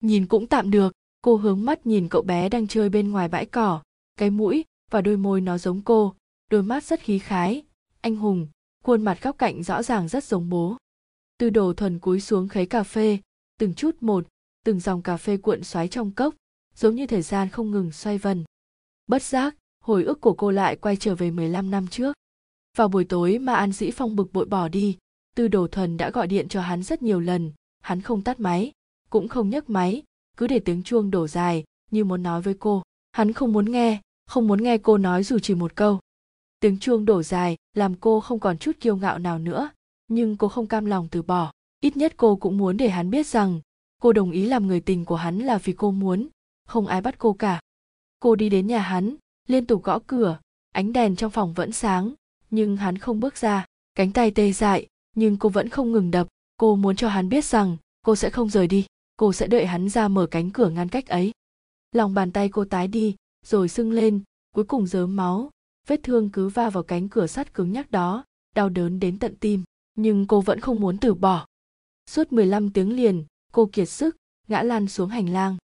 Nhìn 0.00 0.26
cũng 0.26 0.46
tạm 0.46 0.70
được, 0.70 0.92
cô 1.22 1.36
hướng 1.36 1.64
mắt 1.64 1.86
nhìn 1.86 2.08
cậu 2.08 2.22
bé 2.22 2.48
đang 2.48 2.66
chơi 2.66 2.88
bên 2.88 3.10
ngoài 3.10 3.28
bãi 3.28 3.46
cỏ. 3.46 3.82
Cái 4.16 4.30
mũi 4.30 4.64
và 4.90 5.00
đôi 5.00 5.16
môi 5.16 5.40
nó 5.40 5.58
giống 5.58 5.82
cô, 5.82 6.14
đôi 6.50 6.62
mắt 6.62 6.84
rất 6.84 7.00
khí 7.00 7.18
khái. 7.18 7.62
Anh 8.00 8.16
hùng 8.16 8.46
khuôn 8.82 9.02
mặt 9.02 9.22
góc 9.22 9.38
cạnh 9.38 9.62
rõ 9.62 9.82
ràng 9.82 10.08
rất 10.08 10.24
giống 10.24 10.48
bố. 10.48 10.76
Tư 11.38 11.50
đồ 11.50 11.72
thuần 11.72 11.98
cúi 11.98 12.20
xuống 12.20 12.48
khấy 12.48 12.66
cà 12.66 12.82
phê, 12.82 13.18
từng 13.58 13.74
chút 13.74 13.96
một, 14.00 14.26
từng 14.64 14.80
dòng 14.80 15.02
cà 15.02 15.16
phê 15.16 15.36
cuộn 15.36 15.64
xoáy 15.64 15.88
trong 15.88 16.10
cốc, 16.10 16.34
giống 16.74 16.94
như 16.94 17.06
thời 17.06 17.22
gian 17.22 17.48
không 17.48 17.70
ngừng 17.70 17.92
xoay 17.92 18.18
vần. 18.18 18.44
Bất 19.06 19.22
giác, 19.22 19.56
hồi 19.84 20.04
ức 20.04 20.20
của 20.20 20.34
cô 20.34 20.50
lại 20.50 20.76
quay 20.76 20.96
trở 20.96 21.14
về 21.14 21.30
15 21.30 21.70
năm 21.70 21.86
trước. 21.86 22.16
Vào 22.76 22.88
buổi 22.88 23.04
tối 23.04 23.38
mà 23.38 23.54
an 23.54 23.72
dĩ 23.72 23.90
phong 23.90 24.16
bực 24.16 24.32
bội 24.32 24.44
bỏ 24.46 24.68
đi, 24.68 24.98
tư 25.34 25.48
đồ 25.48 25.66
thuần 25.66 25.96
đã 25.96 26.10
gọi 26.10 26.26
điện 26.26 26.48
cho 26.48 26.60
hắn 26.60 26.82
rất 26.82 27.02
nhiều 27.02 27.20
lần, 27.20 27.52
hắn 27.80 28.00
không 28.00 28.22
tắt 28.22 28.40
máy, 28.40 28.72
cũng 29.10 29.28
không 29.28 29.50
nhấc 29.50 29.70
máy, 29.70 30.02
cứ 30.36 30.46
để 30.46 30.58
tiếng 30.58 30.82
chuông 30.82 31.10
đổ 31.10 31.28
dài, 31.28 31.64
như 31.90 32.04
muốn 32.04 32.22
nói 32.22 32.42
với 32.42 32.54
cô. 32.54 32.82
Hắn 33.12 33.32
không 33.32 33.52
muốn 33.52 33.72
nghe, 33.72 34.00
không 34.26 34.48
muốn 34.48 34.62
nghe 34.62 34.78
cô 34.78 34.98
nói 34.98 35.22
dù 35.22 35.38
chỉ 35.38 35.54
một 35.54 35.76
câu 35.76 36.00
tiếng 36.62 36.78
chuông 36.78 37.04
đổ 37.04 37.22
dài, 37.22 37.56
làm 37.74 37.94
cô 37.94 38.20
không 38.20 38.40
còn 38.40 38.58
chút 38.58 38.72
kiêu 38.80 38.96
ngạo 38.96 39.18
nào 39.18 39.38
nữa. 39.38 39.70
Nhưng 40.08 40.36
cô 40.36 40.48
không 40.48 40.66
cam 40.66 40.84
lòng 40.84 41.08
từ 41.10 41.22
bỏ. 41.22 41.52
Ít 41.80 41.96
nhất 41.96 42.14
cô 42.16 42.36
cũng 42.36 42.58
muốn 42.58 42.76
để 42.76 42.88
hắn 42.88 43.10
biết 43.10 43.26
rằng, 43.26 43.60
cô 44.02 44.12
đồng 44.12 44.30
ý 44.30 44.46
làm 44.46 44.66
người 44.66 44.80
tình 44.80 45.04
của 45.04 45.16
hắn 45.16 45.38
là 45.38 45.58
vì 45.58 45.72
cô 45.72 45.90
muốn. 45.90 46.28
Không 46.68 46.86
ai 46.86 47.00
bắt 47.00 47.14
cô 47.18 47.32
cả. 47.32 47.60
Cô 48.20 48.34
đi 48.34 48.48
đến 48.48 48.66
nhà 48.66 48.78
hắn, 48.78 49.16
liên 49.48 49.66
tục 49.66 49.82
gõ 49.82 49.98
cửa. 50.06 50.38
Ánh 50.72 50.92
đèn 50.92 51.16
trong 51.16 51.30
phòng 51.30 51.52
vẫn 51.52 51.72
sáng, 51.72 52.14
nhưng 52.50 52.76
hắn 52.76 52.98
không 52.98 53.20
bước 53.20 53.36
ra. 53.36 53.66
Cánh 53.94 54.12
tay 54.12 54.30
tê 54.30 54.52
dại, 54.52 54.86
nhưng 55.16 55.36
cô 55.36 55.48
vẫn 55.48 55.68
không 55.68 55.92
ngừng 55.92 56.10
đập. 56.10 56.28
Cô 56.56 56.76
muốn 56.76 56.96
cho 56.96 57.08
hắn 57.08 57.28
biết 57.28 57.44
rằng, 57.44 57.76
cô 58.02 58.16
sẽ 58.16 58.30
không 58.30 58.50
rời 58.50 58.66
đi. 58.66 58.86
Cô 59.16 59.32
sẽ 59.32 59.46
đợi 59.46 59.66
hắn 59.66 59.88
ra 59.88 60.08
mở 60.08 60.26
cánh 60.26 60.50
cửa 60.50 60.68
ngăn 60.68 60.88
cách 60.88 61.06
ấy. 61.06 61.32
Lòng 61.92 62.14
bàn 62.14 62.32
tay 62.32 62.48
cô 62.48 62.64
tái 62.64 62.88
đi, 62.88 63.16
rồi 63.46 63.68
sưng 63.68 63.92
lên. 63.92 64.22
Cuối 64.54 64.64
cùng 64.64 64.86
dớm 64.86 65.16
máu 65.16 65.50
vết 65.86 66.00
thương 66.02 66.30
cứ 66.30 66.48
va 66.48 66.70
vào 66.70 66.82
cánh 66.82 67.08
cửa 67.08 67.26
sắt 67.26 67.54
cứng 67.54 67.72
nhắc 67.72 67.90
đó, 67.90 68.24
đau 68.54 68.68
đớn 68.68 69.00
đến 69.00 69.18
tận 69.18 69.36
tim, 69.40 69.64
nhưng 69.94 70.26
cô 70.26 70.40
vẫn 70.40 70.60
không 70.60 70.80
muốn 70.80 70.98
từ 70.98 71.14
bỏ. 71.14 71.46
Suốt 72.10 72.32
15 72.32 72.70
tiếng 72.70 72.96
liền, 72.96 73.24
cô 73.52 73.68
kiệt 73.72 73.88
sức, 73.88 74.16
ngã 74.48 74.62
lăn 74.62 74.88
xuống 74.88 75.08
hành 75.08 75.28
lang. 75.28 75.56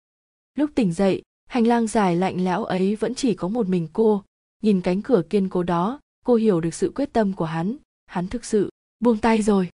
Lúc 0.55 0.71
tỉnh 0.75 0.93
dậy, 0.93 1.21
hành 1.49 1.67
lang 1.67 1.87
dài 1.87 2.15
lạnh 2.15 2.43
lẽo 2.45 2.63
ấy 2.63 2.95
vẫn 2.95 3.15
chỉ 3.15 3.33
có 3.33 3.47
một 3.47 3.69
mình 3.69 3.87
cô. 3.93 4.23
Nhìn 4.63 4.81
cánh 4.81 5.01
cửa 5.01 5.21
kiên 5.29 5.49
cố 5.49 5.63
đó, 5.63 5.99
cô 6.25 6.35
hiểu 6.35 6.61
được 6.61 6.73
sự 6.73 6.91
quyết 6.95 7.13
tâm 7.13 7.33
của 7.33 7.45
hắn. 7.45 7.77
Hắn 8.05 8.27
thực 8.27 8.45
sự 8.45 8.69
buông 8.99 9.17
tay 9.17 9.41
rồi. 9.41 9.69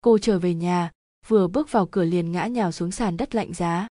Cô 0.00 0.18
trở 0.18 0.38
về 0.38 0.54
nhà, 0.54 0.90
vừa 1.26 1.48
bước 1.48 1.72
vào 1.72 1.86
cửa 1.86 2.04
liền 2.04 2.32
ngã 2.32 2.46
nhào 2.46 2.72
xuống 2.72 2.90
sàn 2.90 3.16
đất 3.16 3.34
lạnh 3.34 3.54
giá. 3.54 3.88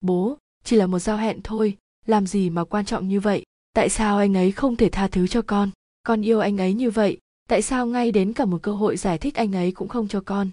Bố, 0.00 0.38
chỉ 0.64 0.76
là 0.76 0.86
một 0.86 0.98
giao 0.98 1.16
hẹn 1.16 1.40
thôi, 1.44 1.76
làm 2.06 2.26
gì 2.26 2.50
mà 2.50 2.64
quan 2.64 2.84
trọng 2.84 3.08
như 3.08 3.20
vậy? 3.20 3.42
Tại 3.72 3.88
sao 3.88 4.18
anh 4.18 4.36
ấy 4.36 4.52
không 4.52 4.76
thể 4.76 4.88
tha 4.88 5.08
thứ 5.08 5.26
cho 5.26 5.42
con? 5.42 5.70
Con 6.02 6.22
yêu 6.22 6.40
anh 6.40 6.56
ấy 6.56 6.74
như 6.74 6.90
vậy, 6.90 7.18
tại 7.48 7.62
sao 7.62 7.86
ngay 7.86 8.12
đến 8.12 8.32
cả 8.32 8.44
một 8.44 8.58
cơ 8.62 8.72
hội 8.72 8.96
giải 8.96 9.18
thích 9.18 9.34
anh 9.34 9.52
ấy 9.52 9.72
cũng 9.72 9.88
không 9.88 10.08
cho 10.08 10.20
con? 10.20 10.50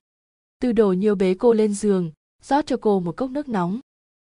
Tư 0.59 0.71
đồ 0.71 0.93
nhiều 0.93 1.15
bế 1.15 1.35
cô 1.39 1.53
lên 1.53 1.73
giường, 1.73 2.11
rót 2.41 2.65
cho 2.65 2.77
cô 2.81 2.99
một 2.99 3.17
cốc 3.17 3.29
nước 3.29 3.49
nóng. 3.49 3.79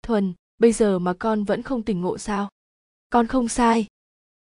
Thuần, 0.03 0.33
bây 0.59 0.73
giờ 0.73 0.99
mà 0.99 1.14
con 1.19 1.45
vẫn 1.45 1.62
không 1.62 1.83
tỉnh 1.83 2.01
ngộ 2.01 2.19
sao? 2.19 2.49
Con 3.11 3.27
không 3.27 3.49
sai. 3.49 3.87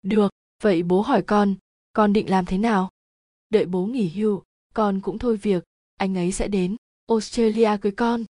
Được, 0.02 0.32
vậy 0.62 0.82
bố 0.82 1.00
hỏi 1.00 1.22
con 1.22 1.54
con 1.92 2.12
định 2.12 2.30
làm 2.30 2.44
thế 2.44 2.58
nào? 2.58 2.90
Đợi 3.50 3.66
bố 3.66 3.86
nghỉ 3.86 4.08
hưu, 4.08 4.42
con 4.74 5.00
cũng 5.00 5.18
thôi 5.18 5.36
việc, 5.36 5.64
anh 5.96 6.16
ấy 6.16 6.32
sẽ 6.32 6.48
đến 6.48 6.76
australia 7.08 7.70
cưới 7.80 7.92
con. 7.92 8.24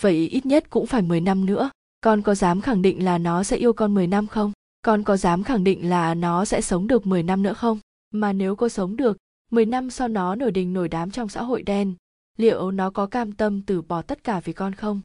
Vậy 0.00 0.28
ít 0.28 0.46
nhất 0.46 0.70
cũng 0.70 0.86
phải 0.86 1.02
10 1.02 1.20
năm 1.20 1.46
nữa, 1.46 1.70
con 2.00 2.22
có 2.22 2.34
dám 2.34 2.60
khẳng 2.60 2.82
định 2.82 3.04
là 3.04 3.18
nó 3.18 3.44
sẽ 3.44 3.56
yêu 3.56 3.72
con 3.72 3.94
10 3.94 4.06
năm 4.06 4.26
không? 4.26 4.52
Con 4.82 5.02
có 5.02 5.16
dám 5.16 5.44
khẳng 5.44 5.64
định 5.64 5.88
là 5.88 6.14
nó 6.14 6.44
sẽ 6.44 6.60
sống 6.60 6.86
được 6.86 7.06
10 7.06 7.22
năm 7.22 7.42
nữa 7.42 7.54
không? 7.54 7.78
Mà 8.10 8.32
nếu 8.32 8.56
cô 8.56 8.68
sống 8.68 8.96
được 8.96 9.16
10 9.50 9.66
năm 9.66 9.90
sau 9.90 10.08
nó 10.08 10.34
nổi 10.34 10.50
đình 10.50 10.72
nổi 10.72 10.88
đám 10.88 11.10
trong 11.10 11.28
xã 11.28 11.42
hội 11.42 11.62
đen, 11.62 11.94
liệu 12.36 12.70
nó 12.70 12.90
có 12.90 13.06
cam 13.06 13.32
tâm 13.32 13.62
từ 13.62 13.82
bỏ 13.82 14.02
tất 14.02 14.24
cả 14.24 14.40
vì 14.40 14.52
con 14.52 14.74
không? 14.74 15.00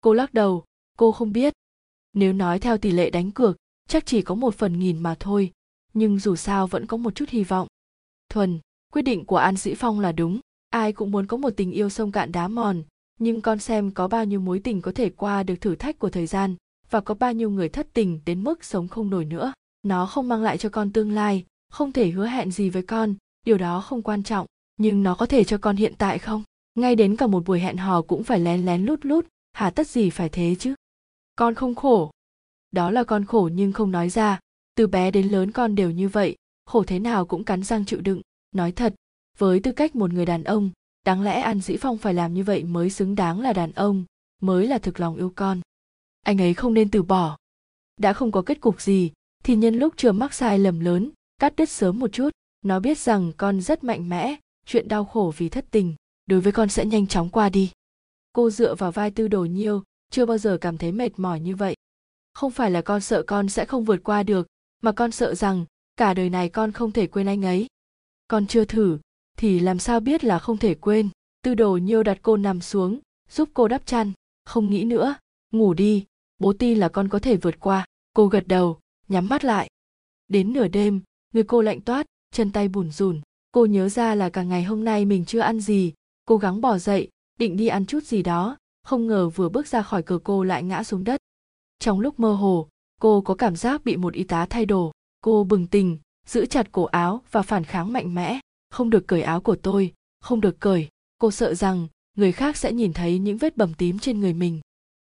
Cô 0.00 0.12
lắc 0.12 0.34
đầu, 0.34 0.64
cô 0.98 1.12
không 1.12 1.32
biết. 1.32 1.52
Nếu 2.12 2.32
nói 2.32 2.58
theo 2.58 2.78
tỷ 2.78 2.90
lệ 2.90 3.10
đánh 3.10 3.30
cược, 3.30 3.56
chắc 3.88 4.06
chỉ 4.06 4.22
có 4.22 4.34
một 4.34 4.54
phần 4.54 4.78
nghìn 4.78 4.98
mà 4.98 5.14
thôi, 5.20 5.52
nhưng 5.92 6.18
dù 6.18 6.36
sao 6.36 6.66
vẫn 6.66 6.86
có 6.86 6.96
một 6.96 7.14
chút 7.14 7.28
hy 7.28 7.44
vọng. 7.44 7.68
Thuần, 8.28 8.60
quyết 8.92 9.02
định 9.02 9.24
của 9.24 9.36
an 9.36 9.56
sĩ 9.56 9.74
phong 9.74 10.00
là 10.00 10.12
đúng. 10.12 10.40
Ai 10.70 10.92
cũng 10.92 11.10
muốn 11.10 11.26
có 11.26 11.36
một 11.36 11.50
tình 11.56 11.72
yêu 11.72 11.88
sông 11.88 12.12
cạn 12.12 12.32
đá 12.32 12.48
mòn, 12.48 12.82
nhưng 13.18 13.40
con 13.40 13.58
xem 13.58 13.90
có 13.90 14.08
bao 14.08 14.24
nhiêu 14.24 14.40
mối 14.40 14.60
tình 14.64 14.82
có 14.82 14.92
thể 14.92 15.10
qua 15.10 15.42
được 15.42 15.60
thử 15.60 15.74
thách 15.74 15.98
của 15.98 16.10
thời 16.10 16.26
gian 16.26 16.56
và 16.90 17.00
có 17.00 17.14
bao 17.14 17.32
nhiêu 17.32 17.50
người 17.50 17.68
thất 17.68 17.88
tình 17.92 18.20
đến 18.24 18.44
mức 18.44 18.64
sống 18.64 18.88
không 18.88 19.10
nổi 19.10 19.24
nữa. 19.24 19.52
Nó 19.82 20.06
không 20.06 20.28
mang 20.28 20.42
lại 20.42 20.58
cho 20.58 20.68
con 20.68 20.92
tương 20.92 21.12
lai, 21.12 21.44
không 21.70 21.92
thể 21.92 22.10
hứa 22.10 22.26
hẹn 22.26 22.50
gì 22.50 22.70
với 22.70 22.82
con, 22.82 23.14
điều 23.46 23.58
đó 23.58 23.80
không 23.80 24.02
quan 24.02 24.22
trọng. 24.22 24.46
Nhưng 24.76 25.02
nó 25.02 25.14
có 25.14 25.26
thể 25.26 25.44
cho 25.44 25.58
con 25.58 25.76
hiện 25.76 25.94
tại 25.98 26.18
không? 26.18 26.42
Ngay 26.74 26.96
đến 26.96 27.16
cả 27.16 27.26
một 27.26 27.44
buổi 27.46 27.60
hẹn 27.60 27.76
hò 27.76 28.02
cũng 28.02 28.24
phải 28.24 28.40
lén 28.40 28.66
lén 28.66 28.84
lút 28.84 29.04
lút 29.04 29.26
hà 29.52 29.70
tất 29.70 29.86
gì 29.86 30.10
phải 30.10 30.28
thế 30.28 30.56
chứ? 30.58 30.74
Con 31.36 31.54
không 31.54 31.74
khổ. 31.74 32.10
Đó 32.70 32.90
là 32.90 33.04
con 33.04 33.24
khổ 33.24 33.50
nhưng 33.52 33.72
không 33.72 33.90
nói 33.90 34.08
ra. 34.08 34.40
Từ 34.74 34.86
bé 34.86 35.10
đến 35.10 35.28
lớn 35.28 35.52
con 35.52 35.74
đều 35.74 35.90
như 35.90 36.08
vậy, 36.08 36.36
khổ 36.66 36.84
thế 36.86 36.98
nào 36.98 37.26
cũng 37.26 37.44
cắn 37.44 37.62
răng 37.62 37.84
chịu 37.84 38.00
đựng. 38.00 38.20
Nói 38.52 38.72
thật, 38.72 38.94
với 39.38 39.60
tư 39.60 39.72
cách 39.72 39.96
một 39.96 40.12
người 40.12 40.26
đàn 40.26 40.44
ông, 40.44 40.70
đáng 41.04 41.22
lẽ 41.22 41.40
an 41.40 41.60
dĩ 41.60 41.76
phong 41.76 41.98
phải 41.98 42.14
làm 42.14 42.34
như 42.34 42.44
vậy 42.44 42.64
mới 42.64 42.90
xứng 42.90 43.14
đáng 43.14 43.40
là 43.40 43.52
đàn 43.52 43.72
ông, 43.72 44.04
mới 44.42 44.66
là 44.66 44.78
thực 44.78 45.00
lòng 45.00 45.16
yêu 45.16 45.32
con 45.36 45.60
anh 46.22 46.40
ấy 46.40 46.54
không 46.54 46.74
nên 46.74 46.90
từ 46.90 47.02
bỏ. 47.02 47.36
Đã 47.96 48.12
không 48.12 48.32
có 48.32 48.42
kết 48.42 48.60
cục 48.60 48.80
gì, 48.80 49.12
thì 49.44 49.56
nhân 49.56 49.74
lúc 49.74 49.94
chưa 49.96 50.12
mắc 50.12 50.34
sai 50.34 50.58
lầm 50.58 50.80
lớn, 50.80 51.10
cắt 51.38 51.56
đứt 51.56 51.68
sớm 51.68 51.98
một 51.98 52.12
chút, 52.12 52.30
nó 52.62 52.80
biết 52.80 52.98
rằng 52.98 53.32
con 53.36 53.60
rất 53.60 53.84
mạnh 53.84 54.08
mẽ, 54.08 54.36
chuyện 54.66 54.88
đau 54.88 55.04
khổ 55.04 55.32
vì 55.36 55.48
thất 55.48 55.66
tình, 55.70 55.94
đối 56.26 56.40
với 56.40 56.52
con 56.52 56.68
sẽ 56.68 56.84
nhanh 56.84 57.06
chóng 57.06 57.28
qua 57.28 57.48
đi. 57.48 57.72
Cô 58.32 58.50
dựa 58.50 58.74
vào 58.74 58.92
vai 58.92 59.10
tư 59.10 59.28
đồ 59.28 59.44
nhiêu, 59.44 59.82
chưa 60.10 60.26
bao 60.26 60.38
giờ 60.38 60.58
cảm 60.60 60.78
thấy 60.78 60.92
mệt 60.92 61.18
mỏi 61.18 61.40
như 61.40 61.56
vậy. 61.56 61.76
Không 62.34 62.50
phải 62.50 62.70
là 62.70 62.82
con 62.82 63.00
sợ 63.00 63.22
con 63.26 63.48
sẽ 63.48 63.64
không 63.64 63.84
vượt 63.84 64.00
qua 64.04 64.22
được, 64.22 64.46
mà 64.82 64.92
con 64.92 65.10
sợ 65.10 65.34
rằng, 65.34 65.64
cả 65.96 66.14
đời 66.14 66.30
này 66.30 66.48
con 66.48 66.72
không 66.72 66.92
thể 66.92 67.06
quên 67.06 67.26
anh 67.26 67.44
ấy. 67.44 67.66
Con 68.28 68.46
chưa 68.46 68.64
thử, 68.64 68.98
thì 69.38 69.60
làm 69.60 69.78
sao 69.78 70.00
biết 70.00 70.24
là 70.24 70.38
không 70.38 70.56
thể 70.56 70.74
quên? 70.74 71.08
Tư 71.42 71.54
đồ 71.54 71.76
nhiêu 71.76 72.02
đặt 72.02 72.18
cô 72.22 72.36
nằm 72.36 72.60
xuống, 72.60 73.00
giúp 73.30 73.48
cô 73.54 73.68
đắp 73.68 73.86
chăn, 73.86 74.12
không 74.44 74.70
nghĩ 74.70 74.84
nữa, 74.84 75.14
ngủ 75.52 75.74
đi 75.74 76.04
bố 76.40 76.52
tin 76.52 76.78
là 76.78 76.88
con 76.88 77.08
có 77.08 77.18
thể 77.18 77.36
vượt 77.36 77.60
qua. 77.60 77.84
Cô 78.12 78.26
gật 78.26 78.48
đầu, 78.48 78.78
nhắm 79.08 79.28
mắt 79.28 79.44
lại. 79.44 79.70
Đến 80.28 80.52
nửa 80.52 80.68
đêm, 80.68 81.00
người 81.32 81.44
cô 81.44 81.62
lạnh 81.62 81.80
toát, 81.80 82.06
chân 82.32 82.52
tay 82.52 82.68
bùn 82.68 82.90
rùn 82.90 83.20
cô 83.52 83.66
nhớ 83.66 83.88
ra 83.88 84.14
là 84.14 84.28
cả 84.30 84.42
ngày 84.42 84.64
hôm 84.64 84.84
nay 84.84 85.04
mình 85.04 85.24
chưa 85.24 85.40
ăn 85.40 85.60
gì. 85.60 85.92
Cố 86.24 86.36
gắng 86.36 86.60
bỏ 86.60 86.78
dậy, 86.78 87.08
định 87.38 87.56
đi 87.56 87.66
ăn 87.66 87.86
chút 87.86 88.04
gì 88.04 88.22
đó. 88.22 88.56
Không 88.82 89.06
ngờ 89.06 89.28
vừa 89.28 89.48
bước 89.48 89.66
ra 89.66 89.82
khỏi 89.82 90.02
cửa 90.02 90.18
cô 90.24 90.44
lại 90.44 90.62
ngã 90.62 90.84
xuống 90.84 91.04
đất. 91.04 91.20
Trong 91.78 92.00
lúc 92.00 92.20
mơ 92.20 92.32
hồ, 92.32 92.68
cô 93.00 93.20
có 93.20 93.34
cảm 93.34 93.56
giác 93.56 93.84
bị 93.84 93.96
một 93.96 94.14
y 94.14 94.24
tá 94.24 94.46
thay 94.50 94.66
đồ. 94.66 94.92
Cô 95.20 95.44
bừng 95.44 95.66
tỉnh, 95.66 95.98
giữ 96.26 96.46
chặt 96.46 96.72
cổ 96.72 96.84
áo 96.84 97.22
và 97.30 97.42
phản 97.42 97.64
kháng 97.64 97.92
mạnh 97.92 98.14
mẽ. 98.14 98.40
Không 98.70 98.90
được 98.90 99.06
cởi 99.06 99.22
áo 99.22 99.40
của 99.40 99.56
tôi, 99.56 99.92
không 100.20 100.40
được 100.40 100.60
cởi. 100.60 100.88
Cô 101.18 101.30
sợ 101.30 101.54
rằng 101.54 101.88
người 102.16 102.32
khác 102.32 102.56
sẽ 102.56 102.72
nhìn 102.72 102.92
thấy 102.92 103.18
những 103.18 103.36
vết 103.36 103.56
bầm 103.56 103.74
tím 103.74 103.98
trên 103.98 104.20
người 104.20 104.32
mình 104.32 104.60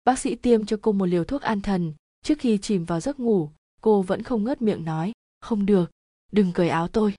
bác 0.04 0.18
sĩ 0.18 0.34
tiêm 0.34 0.66
cho 0.66 0.78
cô 0.82 0.92
một 0.92 1.06
liều 1.06 1.24
thuốc 1.24 1.42
an 1.42 1.60
thần. 1.60 1.94
Trước 2.24 2.38
khi 2.38 2.58
chìm 2.58 2.84
vào 2.84 3.00
giấc 3.00 3.20
ngủ, 3.20 3.50
cô 3.80 4.02
vẫn 4.02 4.22
không 4.22 4.44
ngớt 4.44 4.62
miệng 4.62 4.84
nói, 4.84 5.12
không 5.40 5.66
được, 5.66 5.90
đừng 6.32 6.52
cởi 6.52 6.68
áo 6.68 6.88
tôi. 6.88 7.14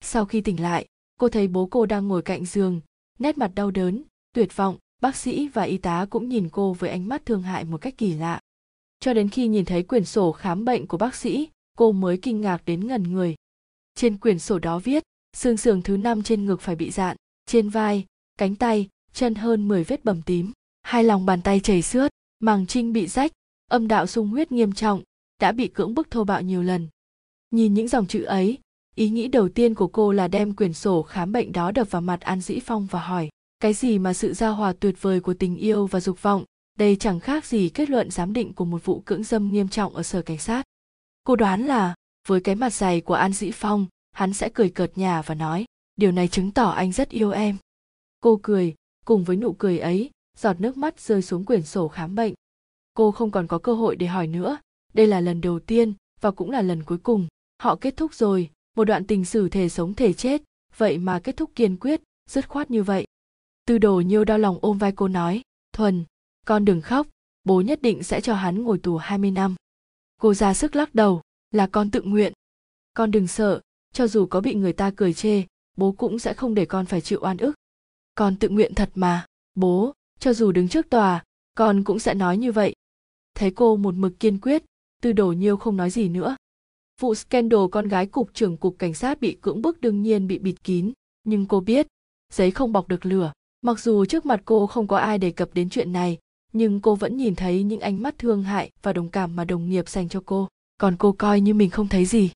Sau 0.00 0.24
khi 0.24 0.40
tỉnh 0.40 0.62
lại, 0.62 0.86
cô 1.20 1.28
thấy 1.28 1.48
bố 1.48 1.66
cô 1.66 1.86
đang 1.86 2.08
ngồi 2.08 2.22
cạnh 2.22 2.44
giường, 2.44 2.80
nét 3.18 3.38
mặt 3.38 3.52
đau 3.54 3.70
đớn, 3.70 4.02
tuyệt 4.32 4.56
vọng. 4.56 4.76
Bác 5.02 5.16
sĩ 5.16 5.48
và 5.48 5.62
y 5.62 5.78
tá 5.78 6.06
cũng 6.10 6.28
nhìn 6.28 6.48
cô 6.52 6.72
với 6.72 6.90
ánh 6.90 7.08
mắt 7.08 7.26
thương 7.26 7.42
hại 7.42 7.64
một 7.64 7.80
cách 7.80 7.94
kỳ 7.98 8.14
lạ. 8.14 8.40
Cho 9.00 9.14
đến 9.14 9.28
khi 9.28 9.48
nhìn 9.48 9.64
thấy 9.64 9.82
quyển 9.82 10.04
sổ 10.04 10.32
khám 10.32 10.64
bệnh 10.64 10.86
của 10.86 10.96
bác 10.96 11.14
sĩ, 11.14 11.48
cô 11.76 11.92
mới 11.92 12.18
kinh 12.22 12.40
ngạc 12.40 12.62
đến 12.66 12.86
ngần 12.86 13.02
người. 13.02 13.34
Trên 13.94 14.18
quyển 14.18 14.38
sổ 14.38 14.58
đó 14.58 14.78
viết, 14.78 15.02
xương 15.36 15.56
sườn 15.56 15.82
thứ 15.82 15.96
năm 15.96 16.22
trên 16.22 16.46
ngực 16.46 16.60
phải 16.60 16.76
bị 16.76 16.90
dạn, 16.90 17.16
trên 17.46 17.68
vai, 17.68 18.06
cánh 18.38 18.54
tay, 18.54 18.88
chân 19.12 19.34
hơn 19.34 19.68
10 19.68 19.84
vết 19.84 20.04
bầm 20.04 20.22
tím 20.22 20.52
hai 20.86 21.04
lòng 21.04 21.26
bàn 21.26 21.42
tay 21.42 21.60
chảy 21.60 21.82
xước, 21.82 22.10
màng 22.40 22.66
trinh 22.66 22.92
bị 22.92 23.06
rách, 23.06 23.32
âm 23.70 23.88
đạo 23.88 24.06
sung 24.06 24.28
huyết 24.28 24.52
nghiêm 24.52 24.72
trọng, 24.72 25.02
đã 25.40 25.52
bị 25.52 25.68
cưỡng 25.68 25.94
bức 25.94 26.10
thô 26.10 26.24
bạo 26.24 26.42
nhiều 26.42 26.62
lần. 26.62 26.88
Nhìn 27.50 27.74
những 27.74 27.88
dòng 27.88 28.06
chữ 28.06 28.22
ấy, 28.22 28.58
ý 28.94 29.08
nghĩ 29.08 29.28
đầu 29.28 29.48
tiên 29.48 29.74
của 29.74 29.86
cô 29.86 30.12
là 30.12 30.28
đem 30.28 30.54
quyển 30.54 30.72
sổ 30.72 31.02
khám 31.02 31.32
bệnh 31.32 31.52
đó 31.52 31.70
đập 31.70 31.90
vào 31.90 32.02
mặt 32.02 32.20
an 32.20 32.40
dĩ 32.40 32.58
phong 32.64 32.86
và 32.90 33.00
hỏi, 33.00 33.28
cái 33.60 33.72
gì 33.72 33.98
mà 33.98 34.14
sự 34.14 34.34
giao 34.34 34.54
hòa 34.54 34.72
tuyệt 34.80 35.02
vời 35.02 35.20
của 35.20 35.34
tình 35.34 35.56
yêu 35.56 35.86
và 35.86 36.00
dục 36.00 36.22
vọng? 36.22 36.44
Đây 36.78 36.96
chẳng 36.96 37.20
khác 37.20 37.46
gì 37.46 37.68
kết 37.68 37.90
luận 37.90 38.10
giám 38.10 38.32
định 38.32 38.52
của 38.52 38.64
một 38.64 38.84
vụ 38.84 39.02
cưỡng 39.04 39.24
dâm 39.24 39.52
nghiêm 39.52 39.68
trọng 39.68 39.94
ở 39.94 40.02
sở 40.02 40.22
cảnh 40.22 40.38
sát. 40.38 40.62
Cô 41.24 41.36
đoán 41.36 41.66
là, 41.66 41.94
với 42.28 42.40
cái 42.40 42.54
mặt 42.54 42.74
dày 42.74 43.00
của 43.00 43.14
an 43.14 43.32
dĩ 43.32 43.50
phong, 43.50 43.86
hắn 44.12 44.32
sẽ 44.32 44.48
cười 44.54 44.70
cợt 44.70 44.98
nhà 44.98 45.22
và 45.22 45.34
nói, 45.34 45.64
điều 45.96 46.12
này 46.12 46.28
chứng 46.28 46.50
tỏ 46.50 46.70
anh 46.70 46.92
rất 46.92 47.08
yêu 47.08 47.30
em. 47.30 47.56
Cô 48.20 48.40
cười, 48.42 48.74
cùng 49.04 49.24
với 49.24 49.36
nụ 49.36 49.52
cười 49.52 49.78
ấy 49.78 50.10
giọt 50.36 50.60
nước 50.60 50.76
mắt 50.76 51.00
rơi 51.00 51.22
xuống 51.22 51.44
quyển 51.44 51.62
sổ 51.62 51.88
khám 51.88 52.14
bệnh. 52.14 52.34
Cô 52.94 53.12
không 53.12 53.30
còn 53.30 53.46
có 53.46 53.58
cơ 53.58 53.74
hội 53.74 53.96
để 53.96 54.06
hỏi 54.06 54.26
nữa. 54.26 54.58
Đây 54.94 55.06
là 55.06 55.20
lần 55.20 55.40
đầu 55.40 55.58
tiên 55.58 55.94
và 56.20 56.30
cũng 56.30 56.50
là 56.50 56.62
lần 56.62 56.82
cuối 56.82 56.98
cùng. 56.98 57.28
Họ 57.62 57.76
kết 57.76 57.96
thúc 57.96 58.14
rồi, 58.14 58.50
một 58.76 58.84
đoạn 58.84 59.04
tình 59.06 59.24
sử 59.24 59.48
thể 59.48 59.68
sống 59.68 59.94
thể 59.94 60.12
chết. 60.12 60.42
Vậy 60.76 60.98
mà 60.98 61.20
kết 61.24 61.36
thúc 61.36 61.50
kiên 61.54 61.76
quyết, 61.76 62.00
dứt 62.30 62.48
khoát 62.48 62.70
như 62.70 62.82
vậy. 62.82 63.06
Tư 63.66 63.78
đồ 63.78 64.00
nhiêu 64.00 64.24
đau 64.24 64.38
lòng 64.38 64.58
ôm 64.62 64.78
vai 64.78 64.92
cô 64.92 65.08
nói, 65.08 65.42
thuần, 65.72 66.04
con 66.46 66.64
đừng 66.64 66.80
khóc. 66.80 67.06
Bố 67.44 67.60
nhất 67.60 67.82
định 67.82 68.02
sẽ 68.02 68.20
cho 68.20 68.34
hắn 68.34 68.62
ngồi 68.62 68.78
tù 68.78 68.96
20 68.96 69.30
năm. 69.30 69.54
Cô 70.16 70.34
ra 70.34 70.54
sức 70.54 70.76
lắc 70.76 70.94
đầu, 70.94 71.22
là 71.50 71.66
con 71.66 71.90
tự 71.90 72.02
nguyện. 72.02 72.32
Con 72.94 73.10
đừng 73.10 73.26
sợ, 73.26 73.60
cho 73.92 74.06
dù 74.06 74.26
có 74.26 74.40
bị 74.40 74.54
người 74.54 74.72
ta 74.72 74.90
cười 74.96 75.14
chê, 75.14 75.42
bố 75.76 75.92
cũng 75.92 76.18
sẽ 76.18 76.34
không 76.34 76.54
để 76.54 76.64
con 76.66 76.86
phải 76.86 77.00
chịu 77.00 77.18
oan 77.22 77.36
ức. 77.36 77.54
Con 78.14 78.36
tự 78.36 78.48
nguyện 78.48 78.74
thật 78.74 78.90
mà. 78.94 79.26
Bố 79.54 79.92
cho 80.18 80.32
dù 80.32 80.52
đứng 80.52 80.68
trước 80.68 80.90
tòa, 80.90 81.24
con 81.54 81.84
cũng 81.84 81.98
sẽ 81.98 82.14
nói 82.14 82.36
như 82.36 82.52
vậy. 82.52 82.74
Thấy 83.34 83.50
cô 83.50 83.76
một 83.76 83.94
mực 83.94 84.20
kiên 84.20 84.40
quyết, 84.40 84.64
tư 85.02 85.12
đồ 85.12 85.32
nhiêu 85.32 85.56
không 85.56 85.76
nói 85.76 85.90
gì 85.90 86.08
nữa. 86.08 86.36
Vụ 87.00 87.14
scandal 87.14 87.60
con 87.72 87.88
gái 87.88 88.06
cục 88.06 88.34
trưởng 88.34 88.56
cục 88.56 88.78
cảnh 88.78 88.94
sát 88.94 89.20
bị 89.20 89.38
cưỡng 89.40 89.62
bức 89.62 89.80
đương 89.80 90.02
nhiên 90.02 90.26
bị 90.26 90.38
bịt 90.38 90.64
kín, 90.64 90.92
nhưng 91.24 91.46
cô 91.46 91.60
biết, 91.60 91.86
giấy 92.32 92.50
không 92.50 92.72
bọc 92.72 92.88
được 92.88 93.06
lửa. 93.06 93.32
Mặc 93.62 93.80
dù 93.80 94.04
trước 94.04 94.26
mặt 94.26 94.42
cô 94.44 94.66
không 94.66 94.86
có 94.88 94.96
ai 94.96 95.18
đề 95.18 95.30
cập 95.30 95.54
đến 95.54 95.70
chuyện 95.70 95.92
này, 95.92 96.18
nhưng 96.52 96.80
cô 96.80 96.94
vẫn 96.94 97.16
nhìn 97.16 97.34
thấy 97.34 97.62
những 97.62 97.80
ánh 97.80 98.02
mắt 98.02 98.18
thương 98.18 98.42
hại 98.42 98.70
và 98.82 98.92
đồng 98.92 99.08
cảm 99.08 99.36
mà 99.36 99.44
đồng 99.44 99.68
nghiệp 99.68 99.88
dành 99.88 100.08
cho 100.08 100.22
cô. 100.26 100.48
Còn 100.78 100.96
cô 100.96 101.12
coi 101.12 101.40
như 101.40 101.54
mình 101.54 101.70
không 101.70 101.88
thấy 101.88 102.04
gì. 102.04 102.30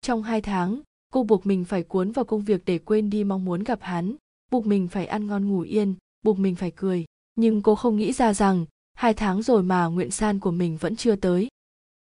Trong 0.00 0.22
hai 0.22 0.40
tháng, 0.40 0.80
cô 1.12 1.22
buộc 1.22 1.46
mình 1.46 1.64
phải 1.64 1.82
cuốn 1.82 2.12
vào 2.12 2.24
công 2.24 2.44
việc 2.44 2.62
để 2.64 2.78
quên 2.78 3.10
đi 3.10 3.24
mong 3.24 3.44
muốn 3.44 3.64
gặp 3.64 3.78
hắn, 3.82 4.16
buộc 4.50 4.66
mình 4.66 4.88
phải 4.88 5.06
ăn 5.06 5.26
ngon 5.26 5.48
ngủ 5.48 5.60
yên, 5.60 5.94
buộc 6.22 6.38
mình 6.38 6.54
phải 6.54 6.70
cười 6.70 7.04
nhưng 7.36 7.62
cô 7.62 7.74
không 7.74 7.96
nghĩ 7.96 8.12
ra 8.12 8.34
rằng, 8.34 8.66
hai 8.94 9.14
tháng 9.14 9.42
rồi 9.42 9.62
mà 9.62 9.86
nguyện 9.86 10.10
san 10.10 10.40
của 10.40 10.50
mình 10.50 10.76
vẫn 10.76 10.96
chưa 10.96 11.16
tới. 11.16 11.48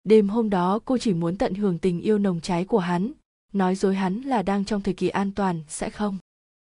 Đêm 0.04 0.28
hôm 0.28 0.50
đó, 0.50 0.78
cô 0.84 0.98
chỉ 0.98 1.12
muốn 1.14 1.36
tận 1.36 1.54
hưởng 1.54 1.78
tình 1.78 2.00
yêu 2.00 2.18
nồng 2.18 2.40
cháy 2.40 2.64
của 2.64 2.78
hắn, 2.78 3.12
nói 3.52 3.74
dối 3.74 3.94
hắn 3.94 4.20
là 4.20 4.42
đang 4.42 4.64
trong 4.64 4.82
thời 4.82 4.94
kỳ 4.94 5.08
an 5.08 5.32
toàn, 5.32 5.62
sẽ 5.68 5.90
không. 5.90 6.18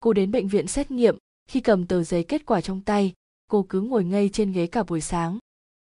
Cô 0.00 0.12
đến 0.12 0.30
bệnh 0.30 0.48
viện 0.48 0.66
xét 0.66 0.90
nghiệm, 0.90 1.16
khi 1.48 1.60
cầm 1.60 1.86
tờ 1.86 2.02
giấy 2.02 2.24
kết 2.24 2.46
quả 2.46 2.60
trong 2.60 2.80
tay, 2.80 3.12
cô 3.50 3.66
cứ 3.68 3.80
ngồi 3.80 4.04
ngây 4.04 4.28
trên 4.28 4.52
ghế 4.52 4.66
cả 4.66 4.82
buổi 4.82 5.00
sáng. 5.00 5.38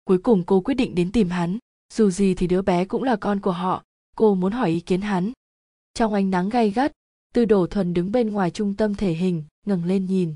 Cuối 0.04 0.18
cùng 0.18 0.44
cô 0.44 0.62
quyết 0.62 0.74
định 0.74 0.96
đến 0.96 1.12
tìm 1.12 1.30
hắn, 1.30 1.58
dù 1.94 2.10
gì 2.10 2.36
thì 2.36 2.48
đứa 2.48 2.62
bé 2.62 2.86
cũng 2.86 3.04
là 3.04 3.16
con 3.16 3.40
của 3.40 3.52
họ, 3.52 3.84
cô 4.16 4.36
muốn 4.36 4.52
hỏi 4.52 4.70
ý 4.70 4.80
kiến 4.80 5.02
hắn. 5.02 5.32
Trong 5.94 6.14
ánh 6.14 6.30
nắng 6.30 6.50
gay 6.50 6.70
gắt, 6.70 6.92
tư 7.34 7.46
đổ 7.46 7.68
thuần 7.68 7.94
đứng 7.94 8.12
bên 8.12 8.30
ngoài 8.30 8.52
trung 8.52 8.76
tâm 8.76 8.96
thể 8.96 9.14
hình, 9.14 9.44
ngẩng 9.66 9.86
lên 9.86 10.06
nhìn 10.06 10.34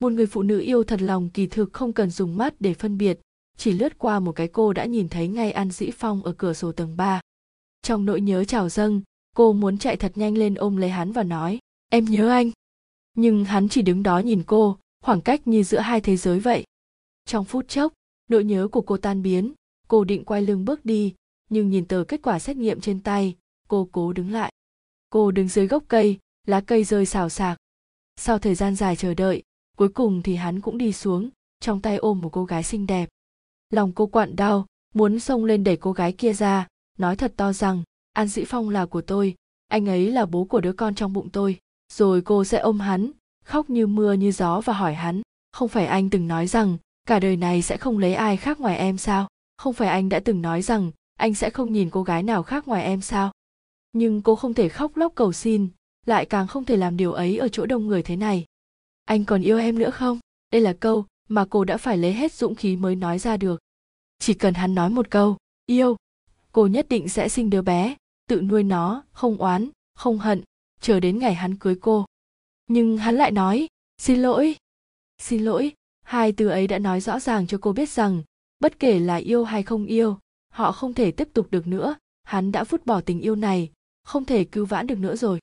một 0.00 0.12
người 0.12 0.26
phụ 0.26 0.42
nữ 0.42 0.60
yêu 0.60 0.84
thật 0.84 1.02
lòng 1.02 1.30
kỳ 1.30 1.46
thực 1.46 1.72
không 1.72 1.92
cần 1.92 2.10
dùng 2.10 2.36
mắt 2.36 2.54
để 2.60 2.74
phân 2.74 2.98
biệt, 2.98 3.20
chỉ 3.56 3.72
lướt 3.72 3.98
qua 3.98 4.20
một 4.20 4.32
cái 4.32 4.48
cô 4.48 4.72
đã 4.72 4.84
nhìn 4.84 5.08
thấy 5.08 5.28
ngay 5.28 5.52
an 5.52 5.70
dĩ 5.70 5.90
phong 5.90 6.22
ở 6.22 6.32
cửa 6.32 6.52
sổ 6.52 6.72
tầng 6.72 6.96
3. 6.96 7.20
trong 7.82 8.04
nỗi 8.04 8.20
nhớ 8.20 8.44
trào 8.44 8.68
dâng, 8.68 9.02
cô 9.36 9.52
muốn 9.52 9.78
chạy 9.78 9.96
thật 9.96 10.12
nhanh 10.14 10.38
lên 10.38 10.54
ôm 10.54 10.76
lấy 10.76 10.90
hắn 10.90 11.12
và 11.12 11.22
nói, 11.22 11.58
em 11.90 12.04
nhớ 12.04 12.28
anh. 12.28 12.50
Nhưng 13.14 13.44
hắn 13.44 13.68
chỉ 13.68 13.82
đứng 13.82 14.02
đó 14.02 14.18
nhìn 14.18 14.42
cô, 14.46 14.78
khoảng 15.02 15.20
cách 15.20 15.46
như 15.46 15.62
giữa 15.62 15.78
hai 15.78 16.00
thế 16.00 16.16
giới 16.16 16.40
vậy. 16.40 16.64
Trong 17.24 17.44
phút 17.44 17.68
chốc, 17.68 17.92
nỗi 18.28 18.44
nhớ 18.44 18.68
của 18.72 18.80
cô 18.80 18.96
tan 18.96 19.22
biến, 19.22 19.52
cô 19.88 20.04
định 20.04 20.24
quay 20.24 20.42
lưng 20.42 20.64
bước 20.64 20.84
đi, 20.84 21.14
nhưng 21.50 21.70
nhìn 21.70 21.84
tờ 21.84 22.04
kết 22.08 22.22
quả 22.22 22.38
xét 22.38 22.56
nghiệm 22.56 22.80
trên 22.80 23.00
tay, 23.00 23.36
cô 23.68 23.88
cố 23.92 24.12
đứng 24.12 24.32
lại. 24.32 24.52
Cô 25.10 25.30
đứng 25.30 25.48
dưới 25.48 25.66
gốc 25.66 25.84
cây, 25.88 26.18
lá 26.46 26.60
cây 26.60 26.84
rơi 26.84 27.06
xào 27.06 27.28
xạc. 27.28 27.58
Sau 28.16 28.38
thời 28.38 28.54
gian 28.54 28.74
dài 28.74 28.96
chờ 28.96 29.14
đợi 29.14 29.42
cuối 29.76 29.88
cùng 29.88 30.22
thì 30.22 30.34
hắn 30.34 30.60
cũng 30.60 30.78
đi 30.78 30.92
xuống, 30.92 31.30
trong 31.60 31.80
tay 31.80 31.96
ôm 31.96 32.20
một 32.20 32.28
cô 32.32 32.44
gái 32.44 32.62
xinh 32.62 32.86
đẹp. 32.86 33.08
Lòng 33.70 33.92
cô 33.92 34.06
quặn 34.06 34.36
đau, 34.36 34.66
muốn 34.94 35.20
xông 35.20 35.44
lên 35.44 35.64
đẩy 35.64 35.76
cô 35.76 35.92
gái 35.92 36.12
kia 36.12 36.32
ra, 36.32 36.66
nói 36.98 37.16
thật 37.16 37.32
to 37.36 37.52
rằng, 37.52 37.82
an 38.12 38.28
dĩ 38.28 38.44
phong 38.46 38.68
là 38.68 38.86
của 38.86 39.00
tôi, 39.00 39.34
anh 39.68 39.88
ấy 39.88 40.10
là 40.10 40.26
bố 40.26 40.44
của 40.44 40.60
đứa 40.60 40.72
con 40.72 40.94
trong 40.94 41.12
bụng 41.12 41.28
tôi, 41.30 41.58
rồi 41.92 42.22
cô 42.22 42.44
sẽ 42.44 42.58
ôm 42.58 42.80
hắn, 42.80 43.10
khóc 43.44 43.70
như 43.70 43.86
mưa 43.86 44.12
như 44.12 44.32
gió 44.32 44.60
và 44.60 44.72
hỏi 44.72 44.94
hắn, 44.94 45.22
không 45.52 45.68
phải 45.68 45.86
anh 45.86 46.10
từng 46.10 46.28
nói 46.28 46.46
rằng, 46.46 46.76
cả 47.06 47.18
đời 47.18 47.36
này 47.36 47.62
sẽ 47.62 47.76
không 47.76 47.98
lấy 47.98 48.14
ai 48.14 48.36
khác 48.36 48.60
ngoài 48.60 48.76
em 48.78 48.98
sao? 48.98 49.28
Không 49.56 49.74
phải 49.74 49.88
anh 49.88 50.08
đã 50.08 50.20
từng 50.20 50.42
nói 50.42 50.62
rằng, 50.62 50.90
anh 51.16 51.34
sẽ 51.34 51.50
không 51.50 51.72
nhìn 51.72 51.90
cô 51.90 52.02
gái 52.02 52.22
nào 52.22 52.42
khác 52.42 52.68
ngoài 52.68 52.84
em 52.84 53.00
sao? 53.00 53.32
Nhưng 53.92 54.22
cô 54.22 54.36
không 54.36 54.54
thể 54.54 54.68
khóc 54.68 54.96
lóc 54.96 55.12
cầu 55.14 55.32
xin, 55.32 55.68
lại 56.06 56.26
càng 56.26 56.46
không 56.46 56.64
thể 56.64 56.76
làm 56.76 56.96
điều 56.96 57.12
ấy 57.12 57.38
ở 57.38 57.48
chỗ 57.48 57.66
đông 57.66 57.86
người 57.86 58.02
thế 58.02 58.16
này 58.16 58.44
anh 59.06 59.24
còn 59.24 59.42
yêu 59.42 59.58
em 59.58 59.78
nữa 59.78 59.90
không? 59.90 60.18
Đây 60.52 60.60
là 60.60 60.72
câu 60.72 61.06
mà 61.28 61.46
cô 61.50 61.64
đã 61.64 61.76
phải 61.76 61.98
lấy 61.98 62.12
hết 62.12 62.32
dũng 62.32 62.54
khí 62.54 62.76
mới 62.76 62.96
nói 62.96 63.18
ra 63.18 63.36
được. 63.36 63.60
Chỉ 64.18 64.34
cần 64.34 64.54
hắn 64.54 64.74
nói 64.74 64.90
một 64.90 65.10
câu, 65.10 65.36
yêu, 65.66 65.96
cô 66.52 66.66
nhất 66.66 66.86
định 66.88 67.08
sẽ 67.08 67.28
sinh 67.28 67.50
đứa 67.50 67.62
bé, 67.62 67.96
tự 68.28 68.40
nuôi 68.40 68.62
nó, 68.62 69.02
không 69.12 69.36
oán, 69.36 69.68
không 69.94 70.18
hận, 70.18 70.42
chờ 70.80 71.00
đến 71.00 71.18
ngày 71.18 71.34
hắn 71.34 71.56
cưới 71.56 71.76
cô. 71.80 72.04
Nhưng 72.66 72.98
hắn 72.98 73.14
lại 73.14 73.30
nói, 73.30 73.66
xin 73.98 74.22
lỗi 74.22 74.56
xin 75.18 75.44
lỗi, 75.44 75.72
hai 76.02 76.32
từ 76.32 76.48
ấy 76.48 76.66
đã 76.66 76.78
nói 76.78 77.00
rõ 77.00 77.20
ràng 77.20 77.46
cho 77.46 77.58
cô 77.60 77.72
biết 77.72 77.88
rằng, 77.88 78.22
bất 78.60 78.78
kể 78.78 78.98
là 78.98 79.16
yêu 79.16 79.44
hay 79.44 79.62
không 79.62 79.86
yêu, 79.86 80.18
họ 80.52 80.72
không 80.72 80.94
thể 80.94 81.10
tiếp 81.10 81.28
tục 81.32 81.46
được 81.50 81.66
nữa. 81.66 81.96
Hắn 82.22 82.52
đã 82.52 82.64
vứt 82.64 82.86
bỏ 82.86 83.00
tình 83.00 83.20
yêu 83.20 83.36
này, 83.36 83.70
không 84.04 84.24
thể 84.24 84.44
cứu 84.44 84.66
vãn 84.66 84.86
được 84.86 84.98
nữa 84.98 85.16
rồi. 85.16 85.38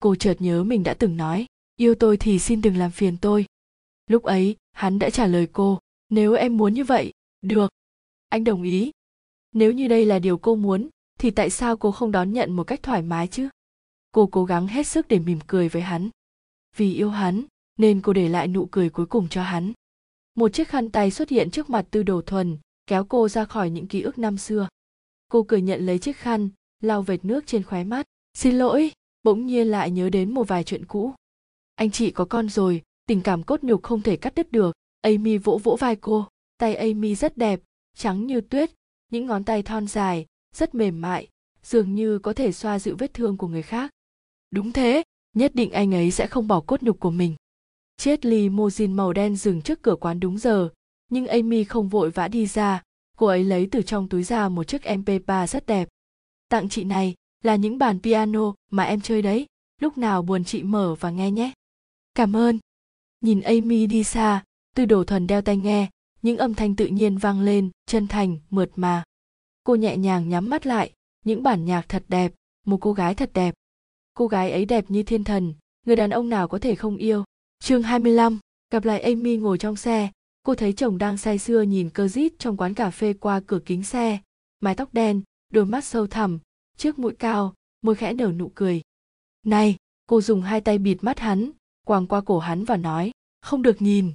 Cô 0.00 0.14
chợt 0.14 0.36
nhớ 0.38 0.64
mình 0.64 0.82
đã 0.82 0.94
từng 0.94 1.16
nói 1.16 1.46
yêu 1.76 1.94
tôi 1.94 2.16
thì 2.16 2.38
xin 2.38 2.62
đừng 2.62 2.76
làm 2.76 2.90
phiền 2.90 3.16
tôi. 3.20 3.46
Lúc 4.06 4.22
ấy, 4.22 4.56
hắn 4.72 4.98
đã 4.98 5.10
trả 5.10 5.26
lời 5.26 5.48
cô, 5.52 5.78
nếu 6.08 6.34
em 6.34 6.56
muốn 6.56 6.74
như 6.74 6.84
vậy, 6.84 7.12
được. 7.42 7.70
Anh 8.28 8.44
đồng 8.44 8.62
ý. 8.62 8.90
Nếu 9.52 9.72
như 9.72 9.88
đây 9.88 10.04
là 10.04 10.18
điều 10.18 10.38
cô 10.38 10.54
muốn, 10.54 10.88
thì 11.18 11.30
tại 11.30 11.50
sao 11.50 11.76
cô 11.76 11.92
không 11.92 12.12
đón 12.12 12.32
nhận 12.32 12.52
một 12.52 12.64
cách 12.64 12.82
thoải 12.82 13.02
mái 13.02 13.28
chứ? 13.28 13.48
Cô 14.12 14.26
cố 14.26 14.44
gắng 14.44 14.66
hết 14.66 14.86
sức 14.86 15.08
để 15.08 15.18
mỉm 15.18 15.38
cười 15.46 15.68
với 15.68 15.82
hắn. 15.82 16.10
Vì 16.76 16.94
yêu 16.94 17.10
hắn, 17.10 17.44
nên 17.78 18.00
cô 18.00 18.12
để 18.12 18.28
lại 18.28 18.48
nụ 18.48 18.66
cười 18.66 18.90
cuối 18.90 19.06
cùng 19.06 19.28
cho 19.28 19.42
hắn. 19.42 19.72
Một 20.34 20.52
chiếc 20.52 20.68
khăn 20.68 20.90
tay 20.90 21.10
xuất 21.10 21.28
hiện 21.28 21.50
trước 21.50 21.70
mặt 21.70 21.86
tư 21.90 22.02
đồ 22.02 22.22
thuần, 22.22 22.58
kéo 22.86 23.04
cô 23.04 23.28
ra 23.28 23.44
khỏi 23.44 23.70
những 23.70 23.86
ký 23.86 24.02
ức 24.02 24.18
năm 24.18 24.38
xưa. 24.38 24.68
Cô 25.28 25.42
cười 25.42 25.62
nhận 25.62 25.86
lấy 25.86 25.98
chiếc 25.98 26.16
khăn, 26.16 26.48
lau 26.82 27.02
vệt 27.02 27.24
nước 27.24 27.46
trên 27.46 27.62
khóe 27.62 27.84
mắt. 27.84 28.06
Xin 28.34 28.58
lỗi, 28.58 28.92
bỗng 29.22 29.46
nhiên 29.46 29.68
lại 29.68 29.90
nhớ 29.90 30.10
đến 30.10 30.34
một 30.34 30.48
vài 30.48 30.64
chuyện 30.64 30.84
cũ 30.84 31.14
anh 31.76 31.90
chị 31.90 32.10
có 32.10 32.24
con 32.24 32.48
rồi, 32.48 32.82
tình 33.06 33.20
cảm 33.20 33.42
cốt 33.42 33.62
nhục 33.62 33.82
không 33.82 34.02
thể 34.02 34.16
cắt 34.16 34.34
đứt 34.34 34.52
được. 34.52 34.76
Amy 35.02 35.38
vỗ 35.38 35.60
vỗ 35.64 35.76
vai 35.80 35.96
cô, 35.96 36.28
tay 36.58 36.74
amy 36.74 37.14
rất 37.14 37.36
đẹp, 37.36 37.60
trắng 37.96 38.26
như 38.26 38.40
tuyết, 38.40 38.70
những 39.12 39.26
ngón 39.26 39.44
tay 39.44 39.62
thon 39.62 39.86
dài, 39.86 40.26
rất 40.54 40.74
mềm 40.74 41.00
mại, 41.00 41.28
dường 41.62 41.94
như 41.94 42.18
có 42.18 42.32
thể 42.32 42.52
xoa 42.52 42.78
dịu 42.78 42.96
vết 42.98 43.14
thương 43.14 43.36
của 43.36 43.48
người 43.48 43.62
khác. 43.62 43.90
Đúng 44.50 44.72
thế, 44.72 45.02
nhất 45.36 45.54
định 45.54 45.70
anh 45.72 45.94
ấy 45.94 46.10
sẽ 46.10 46.26
không 46.26 46.48
bỏ 46.48 46.60
cốt 46.60 46.82
nhục 46.82 47.00
của 47.00 47.10
mình. 47.10 47.34
Chiếc 47.96 48.24
limousine 48.24 48.94
màu 48.94 49.12
đen 49.12 49.36
dừng 49.36 49.62
trước 49.62 49.82
cửa 49.82 49.96
quán 49.96 50.20
đúng 50.20 50.38
giờ, 50.38 50.68
nhưng 51.10 51.26
amy 51.26 51.64
không 51.64 51.88
vội 51.88 52.10
vã 52.10 52.28
đi 52.28 52.46
ra. 52.46 52.82
Cô 53.16 53.26
ấy 53.26 53.44
lấy 53.44 53.68
từ 53.70 53.82
trong 53.82 54.08
túi 54.08 54.22
ra 54.22 54.48
một 54.48 54.64
chiếc 54.64 54.82
mp3 54.82 55.46
rất 55.46 55.66
đẹp. 55.66 55.88
Tặng 56.48 56.68
chị 56.68 56.84
này 56.84 57.14
là 57.44 57.56
những 57.56 57.78
bàn 57.78 58.00
piano 58.02 58.54
mà 58.70 58.82
em 58.82 59.00
chơi 59.00 59.22
đấy, 59.22 59.46
lúc 59.80 59.98
nào 59.98 60.22
buồn 60.22 60.44
chị 60.44 60.62
mở 60.62 60.94
và 61.00 61.10
nghe 61.10 61.30
nhé 61.30 61.52
cảm 62.16 62.36
ơn. 62.36 62.58
Nhìn 63.20 63.40
amy 63.40 63.86
đi 63.86 64.04
xa 64.04 64.44
tư 64.74 64.84
đồ 64.84 65.04
thuần 65.04 65.26
đeo 65.26 65.42
tai 65.42 65.56
nghe 65.56 65.90
những 66.22 66.38
âm 66.38 66.54
thanh 66.54 66.76
tự 66.76 66.86
nhiên 66.86 67.18
vang 67.18 67.40
lên 67.40 67.70
chân 67.86 68.06
thành 68.06 68.38
mượt 68.50 68.70
mà. 68.76 69.04
Cô 69.64 69.74
nhẹ 69.74 69.96
nhàng 69.96 70.28
nhắm 70.28 70.50
mắt 70.50 70.66
lại 70.66 70.92
những 71.24 71.42
bản 71.42 71.64
nhạc 71.64 71.88
thật 71.88 72.04
đẹp 72.08 72.32
một 72.66 72.78
cô 72.80 72.92
gái 72.92 73.14
thật 73.14 73.30
đẹp. 73.34 73.54
Cô 74.14 74.26
gái 74.26 74.50
ấy 74.50 74.64
đẹp 74.64 74.84
như 74.88 75.02
thiên 75.02 75.24
thần 75.24 75.54
người 75.86 75.96
đàn 75.96 76.10
ông 76.10 76.28
nào 76.28 76.48
có 76.48 76.58
thể 76.58 76.74
không 76.74 76.96
yêu. 76.96 77.24
Chương 77.58 77.82
25, 77.82 78.38
gặp 78.70 78.84
lại 78.84 79.00
Amy 79.00 79.36
ngồi 79.36 79.58
trong 79.58 79.76
xe. 79.76 80.10
Cô 80.42 80.54
thấy 80.54 80.72
chồng 80.72 80.98
đang 80.98 81.16
say 81.16 81.38
sưa 81.38 81.62
nhìn 81.62 81.90
cơ 81.90 82.08
rít 82.08 82.32
trong 82.38 82.56
quán 82.56 82.74
cà 82.74 82.90
phê 82.90 83.12
qua 83.12 83.40
cửa 83.46 83.60
kính 83.66 83.82
xe. 83.82 84.18
Mái 84.60 84.74
tóc 84.74 84.94
đen 84.94 85.22
đôi 85.52 85.66
mắt 85.66 85.84
sâu 85.84 86.06
thẳm 86.06 86.38
trước 86.76 86.98
mũi 86.98 87.14
cao 87.18 87.54
môi 87.82 87.94
khẽ 87.94 88.12
nở 88.12 88.32
nụ 88.32 88.50
cười. 88.54 88.82
Này 89.46 89.76
cô 90.06 90.20
dùng 90.20 90.42
hai 90.42 90.60
tay 90.60 90.78
bịt 90.78 91.04
mắt 91.04 91.18
hắn 91.18 91.50
quàng 91.86 92.06
qua 92.06 92.20
cổ 92.20 92.38
hắn 92.38 92.64
và 92.64 92.76
nói, 92.76 93.10
không 93.42 93.62
được 93.62 93.82
nhìn. 93.82 94.12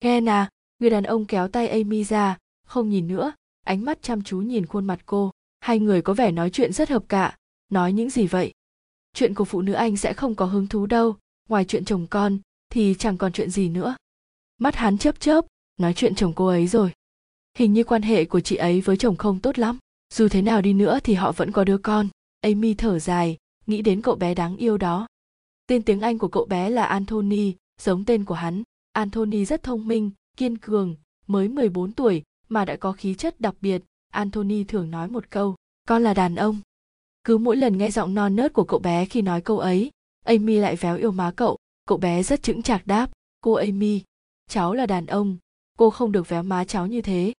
Ghen 0.00 0.28
à 0.28 0.48
người 0.78 0.90
đàn 0.90 1.04
ông 1.04 1.24
kéo 1.24 1.48
tay 1.48 1.68
amy 1.68 2.04
ra, 2.04 2.38
không 2.66 2.88
nhìn 2.88 3.08
nữa, 3.08 3.32
ánh 3.66 3.84
mắt 3.84 4.02
chăm 4.02 4.22
chú 4.22 4.38
nhìn 4.38 4.66
khuôn 4.66 4.84
mặt 4.84 5.00
cô. 5.06 5.30
Hai 5.60 5.78
người 5.78 6.02
có 6.02 6.14
vẻ 6.14 6.30
nói 6.30 6.50
chuyện 6.50 6.72
rất 6.72 6.88
hợp 6.88 7.04
cạ. 7.08 7.36
Nói 7.68 7.92
những 7.92 8.10
gì 8.10 8.26
vậy? 8.26 8.52
Chuyện 9.14 9.34
của 9.34 9.44
phụ 9.44 9.62
nữ 9.62 9.72
anh 9.72 9.96
sẽ 9.96 10.12
không 10.12 10.34
có 10.34 10.44
hứng 10.44 10.66
thú 10.66 10.86
đâu. 10.86 11.16
Ngoài 11.48 11.64
chuyện 11.64 11.84
chồng 11.84 12.06
con, 12.10 12.38
thì 12.70 12.94
chẳng 12.98 13.18
còn 13.18 13.32
chuyện 13.32 13.50
gì 13.50 13.68
nữa. 13.68 13.96
Mắt 14.58 14.76
hắn 14.76 14.98
chớp 14.98 15.20
chớp, 15.20 15.46
nói 15.80 15.94
chuyện 15.94 16.14
chồng 16.14 16.32
cô 16.36 16.46
ấy 16.46 16.66
rồi. 16.66 16.92
Hình 17.58 17.72
như 17.72 17.84
quan 17.84 18.02
hệ 18.02 18.24
của 18.24 18.40
chị 18.40 18.56
ấy 18.56 18.80
với 18.80 18.96
chồng 18.96 19.16
không 19.16 19.40
tốt 19.40 19.58
lắm. 19.58 19.78
Dù 20.14 20.28
thế 20.28 20.42
nào 20.42 20.62
đi 20.62 20.72
nữa 20.72 20.98
thì 21.04 21.14
họ 21.14 21.32
vẫn 21.32 21.52
có 21.52 21.64
đứa 21.64 21.78
con. 21.78 22.08
Amy 22.40 22.74
thở 22.74 22.98
dài, 22.98 23.36
nghĩ 23.66 23.82
đến 23.82 24.02
cậu 24.02 24.14
bé 24.14 24.34
đáng 24.34 24.56
yêu 24.56 24.78
đó 24.78 25.06
tên 25.66 25.82
tiếng 25.82 26.00
anh 26.00 26.18
của 26.18 26.28
cậu 26.28 26.44
bé 26.44 26.70
là 26.70 26.84
anthony 26.84 27.54
giống 27.80 28.04
tên 28.04 28.24
của 28.24 28.34
hắn. 28.34 28.62
Anthony 28.92 29.44
rất 29.44 29.62
thông 29.62 29.88
minh, 29.88 30.10
kiên 30.36 30.58
cường, 30.58 30.96
mới 31.26 31.48
14 31.48 31.92
tuổi 31.92 32.22
mà 32.48 32.64
đã 32.64 32.76
có 32.76 32.92
khí 32.92 33.14
chất 33.14 33.40
đặc 33.40 33.54
biệt. 33.60 33.82
Anthony 34.10 34.64
thường 34.64 34.90
nói 34.90 35.08
một 35.08 35.30
câu, 35.30 35.56
con 35.88 36.02
là 36.02 36.14
đàn 36.14 36.34
ông. 36.34 36.60
Cứ 37.24 37.38
mỗi 37.38 37.56
lần 37.56 37.78
nghe 37.78 37.90
giọng 37.90 38.14
non 38.14 38.36
nớt 38.36 38.52
của 38.52 38.64
cậu 38.64 38.78
bé 38.78 39.04
khi 39.04 39.22
nói 39.22 39.40
câu 39.40 39.58
ấy, 39.58 39.90
amy 40.24 40.56
lại 40.56 40.76
véo 40.76 40.96
yêu 40.96 41.10
má 41.10 41.32
cậu. 41.36 41.58
Cậu 41.86 41.98
bé 41.98 42.22
rất 42.22 42.42
chững 42.42 42.62
chạc 42.62 42.86
đáp, 42.86 43.10
cô 43.40 43.52
amy, 43.52 44.02
cháu 44.50 44.74
là 44.74 44.86
đàn 44.86 45.06
ông. 45.06 45.36
Cô 45.78 45.90
không 45.90 46.12
được 46.12 46.28
véo 46.28 46.42
má 46.42 46.64
cháu 46.64 46.86
như 46.86 47.02
thế. 47.02 47.32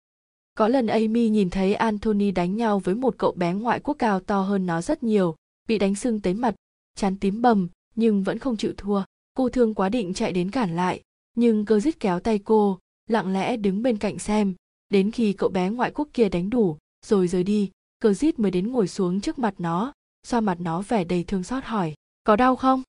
Có 0.56 0.68
lần 0.68 0.88
amy 0.88 1.30
nhìn 1.30 1.50
thấy 1.50 1.76
anthony 1.76 2.32
đánh 2.32 2.56
nhau 2.56 2.80
với 2.80 2.96
một 2.96 3.16
cậu 3.18 3.32
bé 3.32 3.54
ngoại 3.54 3.80
quốc 3.80 3.96
cao 4.00 4.20
to 4.20 4.42
hơn 4.42 4.66
nó 4.66 4.82
rất 4.82 5.04
nhiều, 5.04 5.36
bị 5.68 5.78
đánh 5.78 5.96
sưng 5.96 6.22
tới 6.22 6.34
mặt, 6.34 6.56
chán 6.96 7.18
tím 7.20 7.42
bầm 7.42 7.68
nhưng 7.96 8.24
vẫn 8.24 8.40
không 8.40 8.58
chịu 8.58 8.74
thua. 8.78 9.04
Cô 9.34 9.50
thương 9.50 9.74
quá 9.74 9.90
định 9.90 10.14
chạy 10.14 10.32
đến 10.32 10.52
cản 10.52 10.76
lại, 10.76 11.02
nhưng 11.36 11.66
cơ 11.66 11.80
dứt 11.80 12.00
kéo 12.00 12.20
tay 12.20 12.40
cô, 12.40 12.80
lặng 13.10 13.34
lẽ 13.34 13.58
đứng 13.58 13.84
bên 13.84 13.98
cạnh 13.98 14.20
xem. 14.20 14.54
Đến 14.90 15.12
khi 15.12 15.34
cậu 15.34 15.50
bé 15.50 15.70
ngoại 15.70 15.92
quốc 15.92 16.08
kia 16.14 16.30
đánh 16.30 16.50
đủ, 16.50 16.78
rồi 17.06 17.28
rời 17.28 17.44
đi, 17.44 17.72
cơ 18.00 18.14
dít 18.14 18.40
mới 18.40 18.52
đến 18.52 18.72
ngồi 18.72 18.88
xuống 18.88 19.22
trước 19.22 19.40
mặt 19.40 19.56
nó, 19.58 19.94
xoa 20.28 20.42
mặt 20.42 20.58
nó 20.62 20.82
vẻ 20.82 21.04
đầy 21.04 21.24
thương 21.24 21.44
xót 21.44 21.64
hỏi, 21.64 21.94
có 22.24 22.36
đau 22.36 22.56
không? 22.56 22.84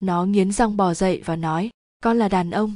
Nó 0.00 0.24
nghiến 0.24 0.52
răng 0.52 0.76
bò 0.76 0.94
dậy 0.94 1.22
và 1.24 1.36
nói, 1.36 1.70
con 2.02 2.18
là 2.18 2.28
đàn 2.28 2.50
ông. 2.50 2.74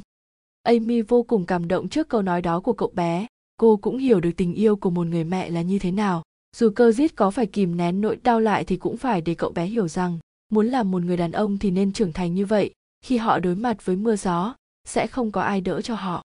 Amy 0.63 1.01
vô 1.01 1.23
cùng 1.23 1.45
cảm 1.45 1.67
động 1.67 1.89
trước 1.89 2.09
câu 2.09 2.21
nói 2.21 2.41
đó 2.41 2.59
của 2.59 2.73
cậu 2.73 2.91
bé. 2.93 3.27
Cô 3.57 3.77
cũng 3.77 3.97
hiểu 3.97 4.19
được 4.19 4.31
tình 4.37 4.53
yêu 4.53 4.75
của 4.75 4.89
một 4.89 5.07
người 5.07 5.23
mẹ 5.23 5.49
là 5.49 5.61
như 5.61 5.79
thế 5.79 5.91
nào. 5.91 6.23
Dù 6.55 6.69
cơ 6.75 6.91
dít 6.91 7.15
có 7.15 7.31
phải 7.31 7.45
kìm 7.45 7.77
nén 7.77 8.01
nỗi 8.01 8.15
đau 8.15 8.39
lại 8.39 8.63
thì 8.63 8.77
cũng 8.77 8.97
phải 8.97 9.21
để 9.21 9.35
cậu 9.35 9.51
bé 9.51 9.65
hiểu 9.65 9.87
rằng 9.87 10.19
muốn 10.53 10.67
làm 10.67 10.91
một 10.91 11.03
người 11.03 11.17
đàn 11.17 11.31
ông 11.31 11.57
thì 11.57 11.71
nên 11.71 11.93
trưởng 11.93 12.13
thành 12.13 12.33
như 12.33 12.45
vậy. 12.45 12.73
Khi 13.01 13.17
họ 13.17 13.39
đối 13.39 13.55
mặt 13.55 13.85
với 13.85 13.95
mưa 13.95 14.15
gió, 14.15 14.55
sẽ 14.87 15.07
không 15.07 15.31
có 15.31 15.41
ai 15.41 15.61
đỡ 15.61 15.81
cho 15.81 15.95
họ. 15.95 16.23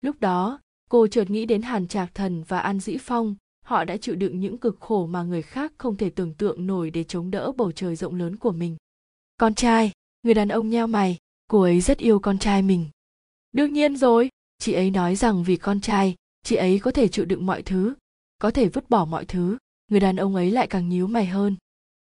Lúc 0.00 0.20
đó, 0.20 0.60
cô 0.90 1.06
chợt 1.06 1.30
nghĩ 1.30 1.46
đến 1.46 1.62
hàn 1.62 1.88
trạc 1.88 2.14
thần 2.14 2.42
và 2.42 2.58
an 2.58 2.80
dĩ 2.80 2.96
phong. 3.00 3.34
Họ 3.64 3.84
đã 3.84 3.96
chịu 3.96 4.14
đựng 4.14 4.40
những 4.40 4.58
cực 4.58 4.80
khổ 4.80 5.06
mà 5.06 5.22
người 5.22 5.42
khác 5.42 5.72
không 5.78 5.96
thể 5.96 6.10
tưởng 6.10 6.34
tượng 6.34 6.66
nổi 6.66 6.90
để 6.90 7.04
chống 7.04 7.30
đỡ 7.30 7.52
bầu 7.56 7.72
trời 7.72 7.96
rộng 7.96 8.14
lớn 8.14 8.36
của 8.36 8.52
mình. 8.52 8.76
Con 9.36 9.54
trai, 9.54 9.92
người 10.22 10.34
đàn 10.34 10.48
ông 10.48 10.70
nheo 10.70 10.86
mày. 10.86 11.18
Cô 11.48 11.60
ấy 11.62 11.80
rất 11.80 11.98
yêu 11.98 12.18
con 12.18 12.38
trai 12.38 12.62
mình. 12.62 12.86
Đương 13.52 13.72
nhiên 13.72 13.96
rồi. 13.96 14.28
Chị 14.58 14.72
ấy 14.72 14.90
nói 14.90 15.16
rằng 15.16 15.44
vì 15.44 15.56
con 15.56 15.80
trai, 15.80 16.14
chị 16.42 16.56
ấy 16.56 16.78
có 16.78 16.90
thể 16.90 17.08
chịu 17.08 17.24
đựng 17.24 17.46
mọi 17.46 17.62
thứ, 17.62 17.94
có 18.38 18.50
thể 18.50 18.68
vứt 18.68 18.90
bỏ 18.90 19.04
mọi 19.04 19.24
thứ. 19.24 19.58
Người 19.90 20.00
đàn 20.00 20.16
ông 20.16 20.34
ấy 20.34 20.50
lại 20.50 20.66
càng 20.66 20.88
nhíu 20.88 21.06
mày 21.06 21.26
hơn 21.26 21.56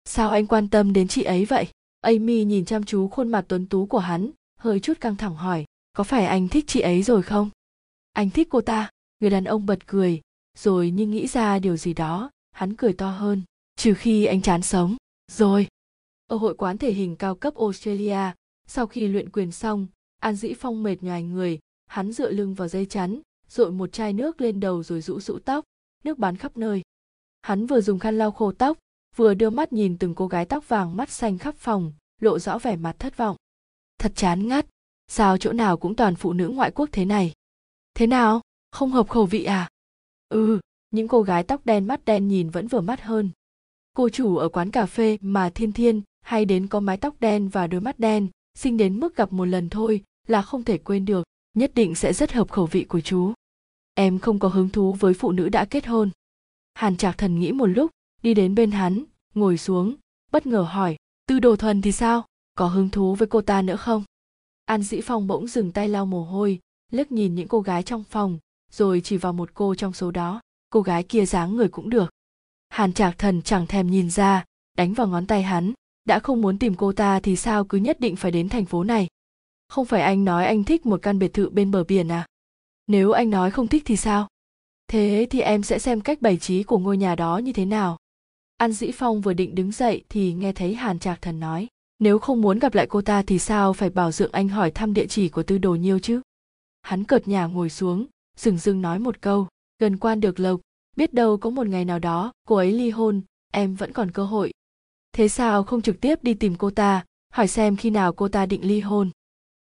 sao 0.08 0.30
anh 0.30 0.48
quan 0.48 0.70
tâm 0.70 0.94
đến 0.94 1.08
chị 1.08 1.24
ấy 1.24 1.46
vậy? 1.46 1.68
Amy 2.02 2.44
nhìn 2.44 2.66
chăm 2.66 2.84
chú 2.84 3.08
khuôn 3.08 3.30
mặt 3.30 3.46
tuấn 3.48 3.68
tú 3.68 3.86
của 3.86 4.00
hắn, 4.00 4.32
hơi 4.60 4.80
chút 4.80 4.94
căng 5.02 5.16
thẳng 5.16 5.36
hỏi, 5.36 5.66
có 5.94 6.04
phải 6.04 6.26
anh 6.26 6.48
thích 6.48 6.66
chị 6.68 6.80
ấy 6.80 7.04
rồi 7.04 7.24
không? 7.24 7.50
Anh 8.14 8.30
thích 8.30 8.48
cô 8.52 8.62
ta. 8.62 8.90
Người 9.20 9.30
đàn 9.30 9.44
ông 9.44 9.66
bật 9.66 9.88
cười, 9.88 10.22
rồi 10.58 10.92
nhưng 10.92 11.12
nghĩ 11.12 11.28
ra 11.28 11.60
điều 11.60 11.78
gì 11.78 11.94
đó, 11.94 12.32
hắn 12.52 12.76
cười 12.76 12.94
to 12.94 13.10
hơn, 13.10 13.42
trừ 13.76 13.94
khi 13.94 14.26
anh 14.26 14.42
chán 14.42 14.62
sống, 14.62 14.96
rồi. 15.32 15.68
Ở 16.28 16.38
hội 16.38 16.56
quán 16.56 16.78
thể 16.78 16.92
hình 16.92 17.16
cao 17.16 17.36
cấp 17.36 17.56
australia, 17.56 18.32
sau 18.68 18.88
khi 18.88 19.08
luyện 19.08 19.30
quyền 19.30 19.52
xong, 19.52 19.88
an 20.20 20.36
dĩ 20.36 20.54
phong 20.54 20.84
mệt 20.84 21.04
nhoài 21.04 21.24
người, 21.24 21.60
hắn 21.86 22.12
dựa 22.12 22.32
lưng 22.32 22.54
vào 22.54 22.68
dây 22.68 22.86
chắn 22.86 23.22
dội 23.50 23.72
một 23.72 23.92
chai 23.92 24.14
nước 24.14 24.42
lên 24.42 24.60
đầu 24.60 24.84
rồi 24.84 25.02
rũ 25.02 25.20
rũ 25.20 25.40
tóc, 25.40 25.66
nước 26.04 26.18
bắn 26.18 26.38
khắp 26.38 26.58
nơi. 26.58 26.82
Hắn 27.42 27.66
vừa 27.66 27.82
dùng 27.82 28.00
khăn 28.00 28.18
lau 28.18 28.32
khô 28.32 28.52
tóc 28.52 28.78
vừa 29.18 29.34
đưa 29.34 29.50
mắt 29.50 29.74
nhìn 29.74 29.98
từng 29.98 30.16
cô 30.16 30.28
gái 30.28 30.46
tóc 30.46 30.70
vàng 30.70 30.98
mắt 30.98 31.10
xanh 31.10 31.38
khắp 31.38 31.56
phòng, 31.56 31.94
lộ 32.22 32.40
rõ 32.40 32.58
vẻ 32.58 32.76
mặt 32.76 32.96
thất 33.00 33.18
vọng. 33.18 33.36
Thật 34.00 34.12
chán 34.16 34.48
ngắt, 34.48 34.66
sao 35.08 35.38
chỗ 35.38 35.54
nào 35.54 35.78
cũng 35.78 35.96
toàn 35.96 36.16
phụ 36.16 36.34
nữ 36.34 36.50
ngoại 36.50 36.72
quốc 36.72 36.90
thế 36.92 37.06
này? 37.06 37.34
Thế 37.94 38.08
nào? 38.08 38.42
Không 38.72 38.92
hợp 38.92 39.10
khẩu 39.10 39.26
vị 39.26 39.44
à? 39.44 39.70
Ừ 40.30 40.60
những 40.92 41.08
cô 41.08 41.22
gái 41.22 41.44
tóc 41.44 41.66
đen 41.66 41.88
mắt 41.88 42.06
đen 42.06 42.28
nhìn 42.28 42.50
vẫn 42.50 42.68
vừa 42.68 42.82
mắt 42.82 43.02
hơn. 43.02 43.30
Cô 43.94 44.10
chủ 44.10 44.38
ở 44.38 44.50
quán 44.50 44.72
cà 44.72 44.86
phê 44.86 45.18
mà 45.22 45.50
thiên 45.50 45.72
thiên 45.72 46.02
hay 46.22 46.46
đến 46.46 46.68
có 46.68 46.80
mái 46.80 46.98
tóc 46.98 47.16
đen 47.20 47.50
và 47.50 47.68
đôi 47.68 47.82
mắt 47.82 48.00
đen 48.00 48.28
sinh 48.56 48.78
đến 48.78 49.00
mức 49.00 49.16
gặp 49.16 49.34
một 49.34 49.46
lần 49.46 49.70
thôi 49.70 50.04
là 50.28 50.42
không 50.42 50.64
thể 50.64 50.78
quên 50.78 51.06
được, 51.06 51.28
nhất 51.54 51.72
định 51.76 51.96
sẽ 51.96 52.14
rất 52.14 52.32
hợp 52.32 52.52
khẩu 52.52 52.66
vị 52.66 52.84
của 52.84 53.02
chú. 53.02 53.34
Em 53.94 54.20
không 54.20 54.40
có 54.40 54.48
hứng 54.48 54.70
thú 54.70 54.94
với 54.94 55.14
phụ 55.14 55.32
nữ 55.32 55.50
đã 55.50 55.66
kết 55.66 55.86
hôn. 55.86 56.10
Hàn 56.74 56.98
trạc 56.98 57.18
thần 57.18 57.40
nghĩ 57.40 57.52
một 57.52 57.66
lúc 57.66 57.92
đi 58.24 58.34
đến 58.34 58.56
bên 58.56 58.72
hắn, 58.72 59.04
ngồi 59.36 59.58
xuống, 59.58 59.96
bất 60.32 60.46
ngờ 60.46 60.62
hỏi, 60.62 60.96
tư 61.28 61.40
đồ 61.40 61.56
thuần 61.56 61.82
thì 61.82 61.92
sao? 61.92 62.26
Có 62.56 62.68
hứng 62.68 62.90
thú 62.90 63.16
với 63.16 63.28
cô 63.28 63.42
ta 63.42 63.62
nữa 63.62 63.76
không? 63.76 64.04
An 64.66 64.82
dĩ 64.82 65.02
phong 65.02 65.28
bỗng 65.28 65.48
dừng 65.48 65.72
tay 65.72 65.90
lau 65.90 66.06
mồ 66.06 66.24
hôi, 66.24 66.60
liếc 66.92 67.12
nhìn 67.12 67.36
những 67.36 67.48
cô 67.48 67.62
gái 67.62 67.84
trong 67.84 68.04
phòng, 68.04 68.40
rồi 68.72 69.02
chỉ 69.04 69.18
vào 69.18 69.34
một 69.34 69.54
cô 69.54 69.76
trong 69.76 69.94
số 69.94 70.12
đó. 70.12 70.42
Cô 70.70 70.82
gái 70.82 71.04
kia 71.04 71.26
dáng 71.26 71.56
người 71.56 71.68
cũng 71.68 71.90
được. 71.90 72.12
Hàn 72.70 72.94
trạc 72.94 73.18
thần 73.18 73.42
chẳng 73.42 73.68
thèm 73.68 73.92
nhìn 73.92 74.10
ra, 74.10 74.46
đánh 74.78 74.94
vào 74.94 75.08
ngón 75.08 75.26
tay 75.26 75.44
hắn, 75.44 75.74
đã 76.06 76.20
không 76.20 76.42
muốn 76.42 76.60
tìm 76.60 76.76
cô 76.76 76.92
ta 76.92 77.20
thì 77.20 77.36
sao 77.36 77.66
cứ 77.66 77.78
nhất 77.78 78.00
định 78.00 78.16
phải 78.16 78.32
đến 78.32 78.50
thành 78.50 78.66
phố 78.66 78.84
này? 78.84 79.08
Không 79.68 79.86
phải 79.86 80.02
anh 80.02 80.26
nói 80.26 80.46
anh 80.46 80.64
thích 80.64 80.86
một 80.86 81.02
căn 81.02 81.20
biệt 81.20 81.34
thự 81.34 81.50
bên 81.50 81.72
bờ 81.72 81.84
biển 81.84 82.08
à? 82.08 82.26
Nếu 82.88 83.12
anh 83.12 83.30
nói 83.30 83.52
không 83.52 83.68
thích 83.68 83.84
thì 83.86 83.98
sao? 83.98 84.28
Thế 84.88 85.28
thì 85.30 85.42
em 85.42 85.64
sẽ 85.64 85.80
xem 85.80 86.02
cách 86.02 86.22
bày 86.22 86.38
trí 86.38 86.64
của 86.64 86.78
ngôi 86.78 86.98
nhà 86.98 87.16
đó 87.16 87.38
như 87.38 87.54
thế 87.54 87.66
nào? 87.66 87.98
An 88.58 88.72
dĩ 88.72 88.92
phong 88.92 89.22
vừa 89.22 89.34
định 89.34 89.56
đứng 89.56 89.72
dậy 89.72 90.04
thì 90.10 90.34
nghe 90.34 90.54
thấy 90.54 90.76
hàn 90.76 91.00
trạc 91.00 91.22
thần 91.22 91.40
nói, 91.40 91.68
nếu 92.00 92.20
không 92.20 92.42
muốn 92.42 92.60
gặp 92.60 92.76
lại 92.76 92.88
cô 92.90 93.02
ta 93.02 93.22
thì 93.22 93.40
sao 93.40 93.74
phải 93.74 93.90
bảo 93.90 94.12
dượng 94.12 94.32
anh 94.32 94.48
hỏi 94.48 94.72
thăm 94.72 94.94
địa 94.94 95.06
chỉ 95.08 95.30
của 95.30 95.44
tư 95.44 95.58
đồ 95.58 95.76
nhiêu 95.76 96.00
chứ? 96.00 96.22
Hắn 96.82 97.04
cợt 97.04 97.28
nhà 97.28 97.46
ngồi 97.46 97.70
xuống 97.70 98.06
dừng 98.38 98.58
dưng 98.58 98.82
nói 98.82 99.00
một 99.00 99.22
câu, 99.22 99.48
gần 99.80 99.98
quan 99.98 100.20
được 100.20 100.40
lộc, 100.40 100.62
biết 100.96 101.14
đâu 101.14 101.38
có 101.38 101.50
một 101.50 101.68
ngày 101.68 101.86
nào 101.86 102.00
đó 102.00 102.34
cô 102.48 102.56
ấy 102.56 102.72
ly 102.72 102.90
hôn, 102.90 103.22
em 103.52 103.76
vẫn 103.76 103.94
còn 103.94 104.12
cơ 104.12 104.24
hội. 104.26 104.52
Thế 105.12 105.28
sao 105.28 105.64
không 105.64 105.82
trực 105.82 106.02
tiếp 106.02 106.24
đi 106.24 106.34
tìm 106.34 106.56
cô 106.56 106.70
ta, 106.70 107.06
hỏi 107.34 107.48
xem 107.48 107.76
khi 107.76 107.90
nào 107.90 108.14
cô 108.14 108.28
ta 108.28 108.46
định 108.46 108.68
ly 108.68 108.80
hôn? 108.80 109.10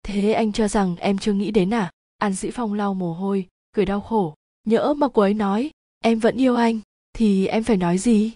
Thế 0.02 0.32
anh 0.32 0.52
cho 0.52 0.68
rằng 0.68 0.96
em 0.96 1.18
chưa 1.18 1.32
nghĩ 1.32 1.50
đến 1.50 1.74
à? 1.74 1.90
An 2.18 2.32
dĩ 2.32 2.50
phong 2.50 2.74
lau 2.74 2.94
mồ 2.94 3.14
hôi, 3.14 3.46
cười 3.72 3.86
đau 3.86 4.00
khổ, 4.00 4.34
nhỡ 4.64 4.94
mà 4.94 5.08
cô 5.08 5.22
ấy 5.22 5.34
nói, 5.34 5.70
em 6.00 6.18
vẫn 6.18 6.36
yêu 6.36 6.56
anh, 6.56 6.80
thì 7.12 7.46
em 7.46 7.64
phải 7.64 7.76
nói 7.76 7.98
gì? 7.98 8.32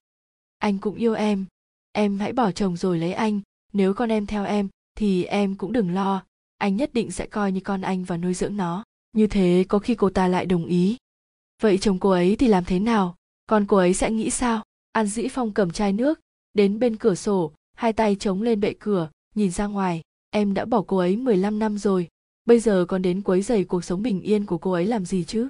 Anh 0.61 0.78
cũng 0.78 0.94
yêu 0.94 1.14
em. 1.14 1.44
Em 1.92 2.18
hãy 2.18 2.32
bỏ 2.32 2.52
chồng 2.52 2.76
rồi 2.76 2.98
lấy 2.98 3.12
anh. 3.12 3.40
Nếu 3.72 3.94
con 3.94 4.08
em 4.08 4.26
theo 4.26 4.44
em, 4.44 4.68
thì 4.94 5.24
em 5.24 5.54
cũng 5.54 5.72
đừng 5.72 5.94
lo. 5.94 6.22
Anh 6.58 6.76
nhất 6.76 6.90
định 6.94 7.11
sẽ 7.11 7.26
coi 7.26 7.52
như 7.52 7.61
con 7.61 7.80
anh 7.80 8.04
và 8.04 8.16
nuôi 8.16 8.34
dưỡng 8.34 8.56
nó. 8.56 8.84
Như 9.12 9.26
thế 9.26 9.64
có 9.68 9.78
khi 9.78 9.94
cô 9.94 10.11
ta 10.11 10.28
lại 10.28 10.46
đồng 10.46 10.66
ý. 10.66 10.96
Vậy 11.62 11.78
chồng 11.78 11.98
cô 11.98 12.11
ấy 12.11 12.36
thì 12.36 12.48
làm 12.48 12.64
thế 12.64 12.78
nào? 12.78 13.16
Con 13.46 13.66
cô 13.66 13.76
ấy 13.76 13.94
sẽ 13.94 14.11
nghĩ 14.11 14.30
sao? 14.30 14.62
An 14.92 15.06
dĩ 15.06 15.28
phong 15.28 15.52
cầm 15.52 15.70
chai 15.70 15.92
nước, 15.92 16.20
đến 16.54 16.78
bên 16.78 16.96
cửa 16.96 17.14
sổ, 17.14 17.52
hai 17.76 17.92
tay 17.92 18.16
chống 18.20 18.42
lên 18.42 18.61
bệ 18.61 18.74
cửa, 18.78 19.11
nhìn 19.34 19.50
ra 19.50 19.66
ngoài. 19.66 20.02
Em 20.30 20.54
đã 20.54 20.64
bỏ 20.64 20.82
cô 20.86 20.96
ấy 20.96 21.16
15 21.16 21.58
năm 21.58 21.78
rồi. 21.78 22.08
Bây 22.44 22.61
giờ 22.61 22.84
còn 22.88 23.02
đến 23.02 23.22
quấy 23.22 23.42
rầy 23.42 23.64
cuộc 23.64 23.84
sống 23.84 24.02
bình 24.02 24.20
yên 24.20 24.46
của 24.46 24.58
cô 24.58 24.72
ấy 24.72 24.86
làm 24.86 25.04
gì 25.04 25.24
chứ? 25.24 25.48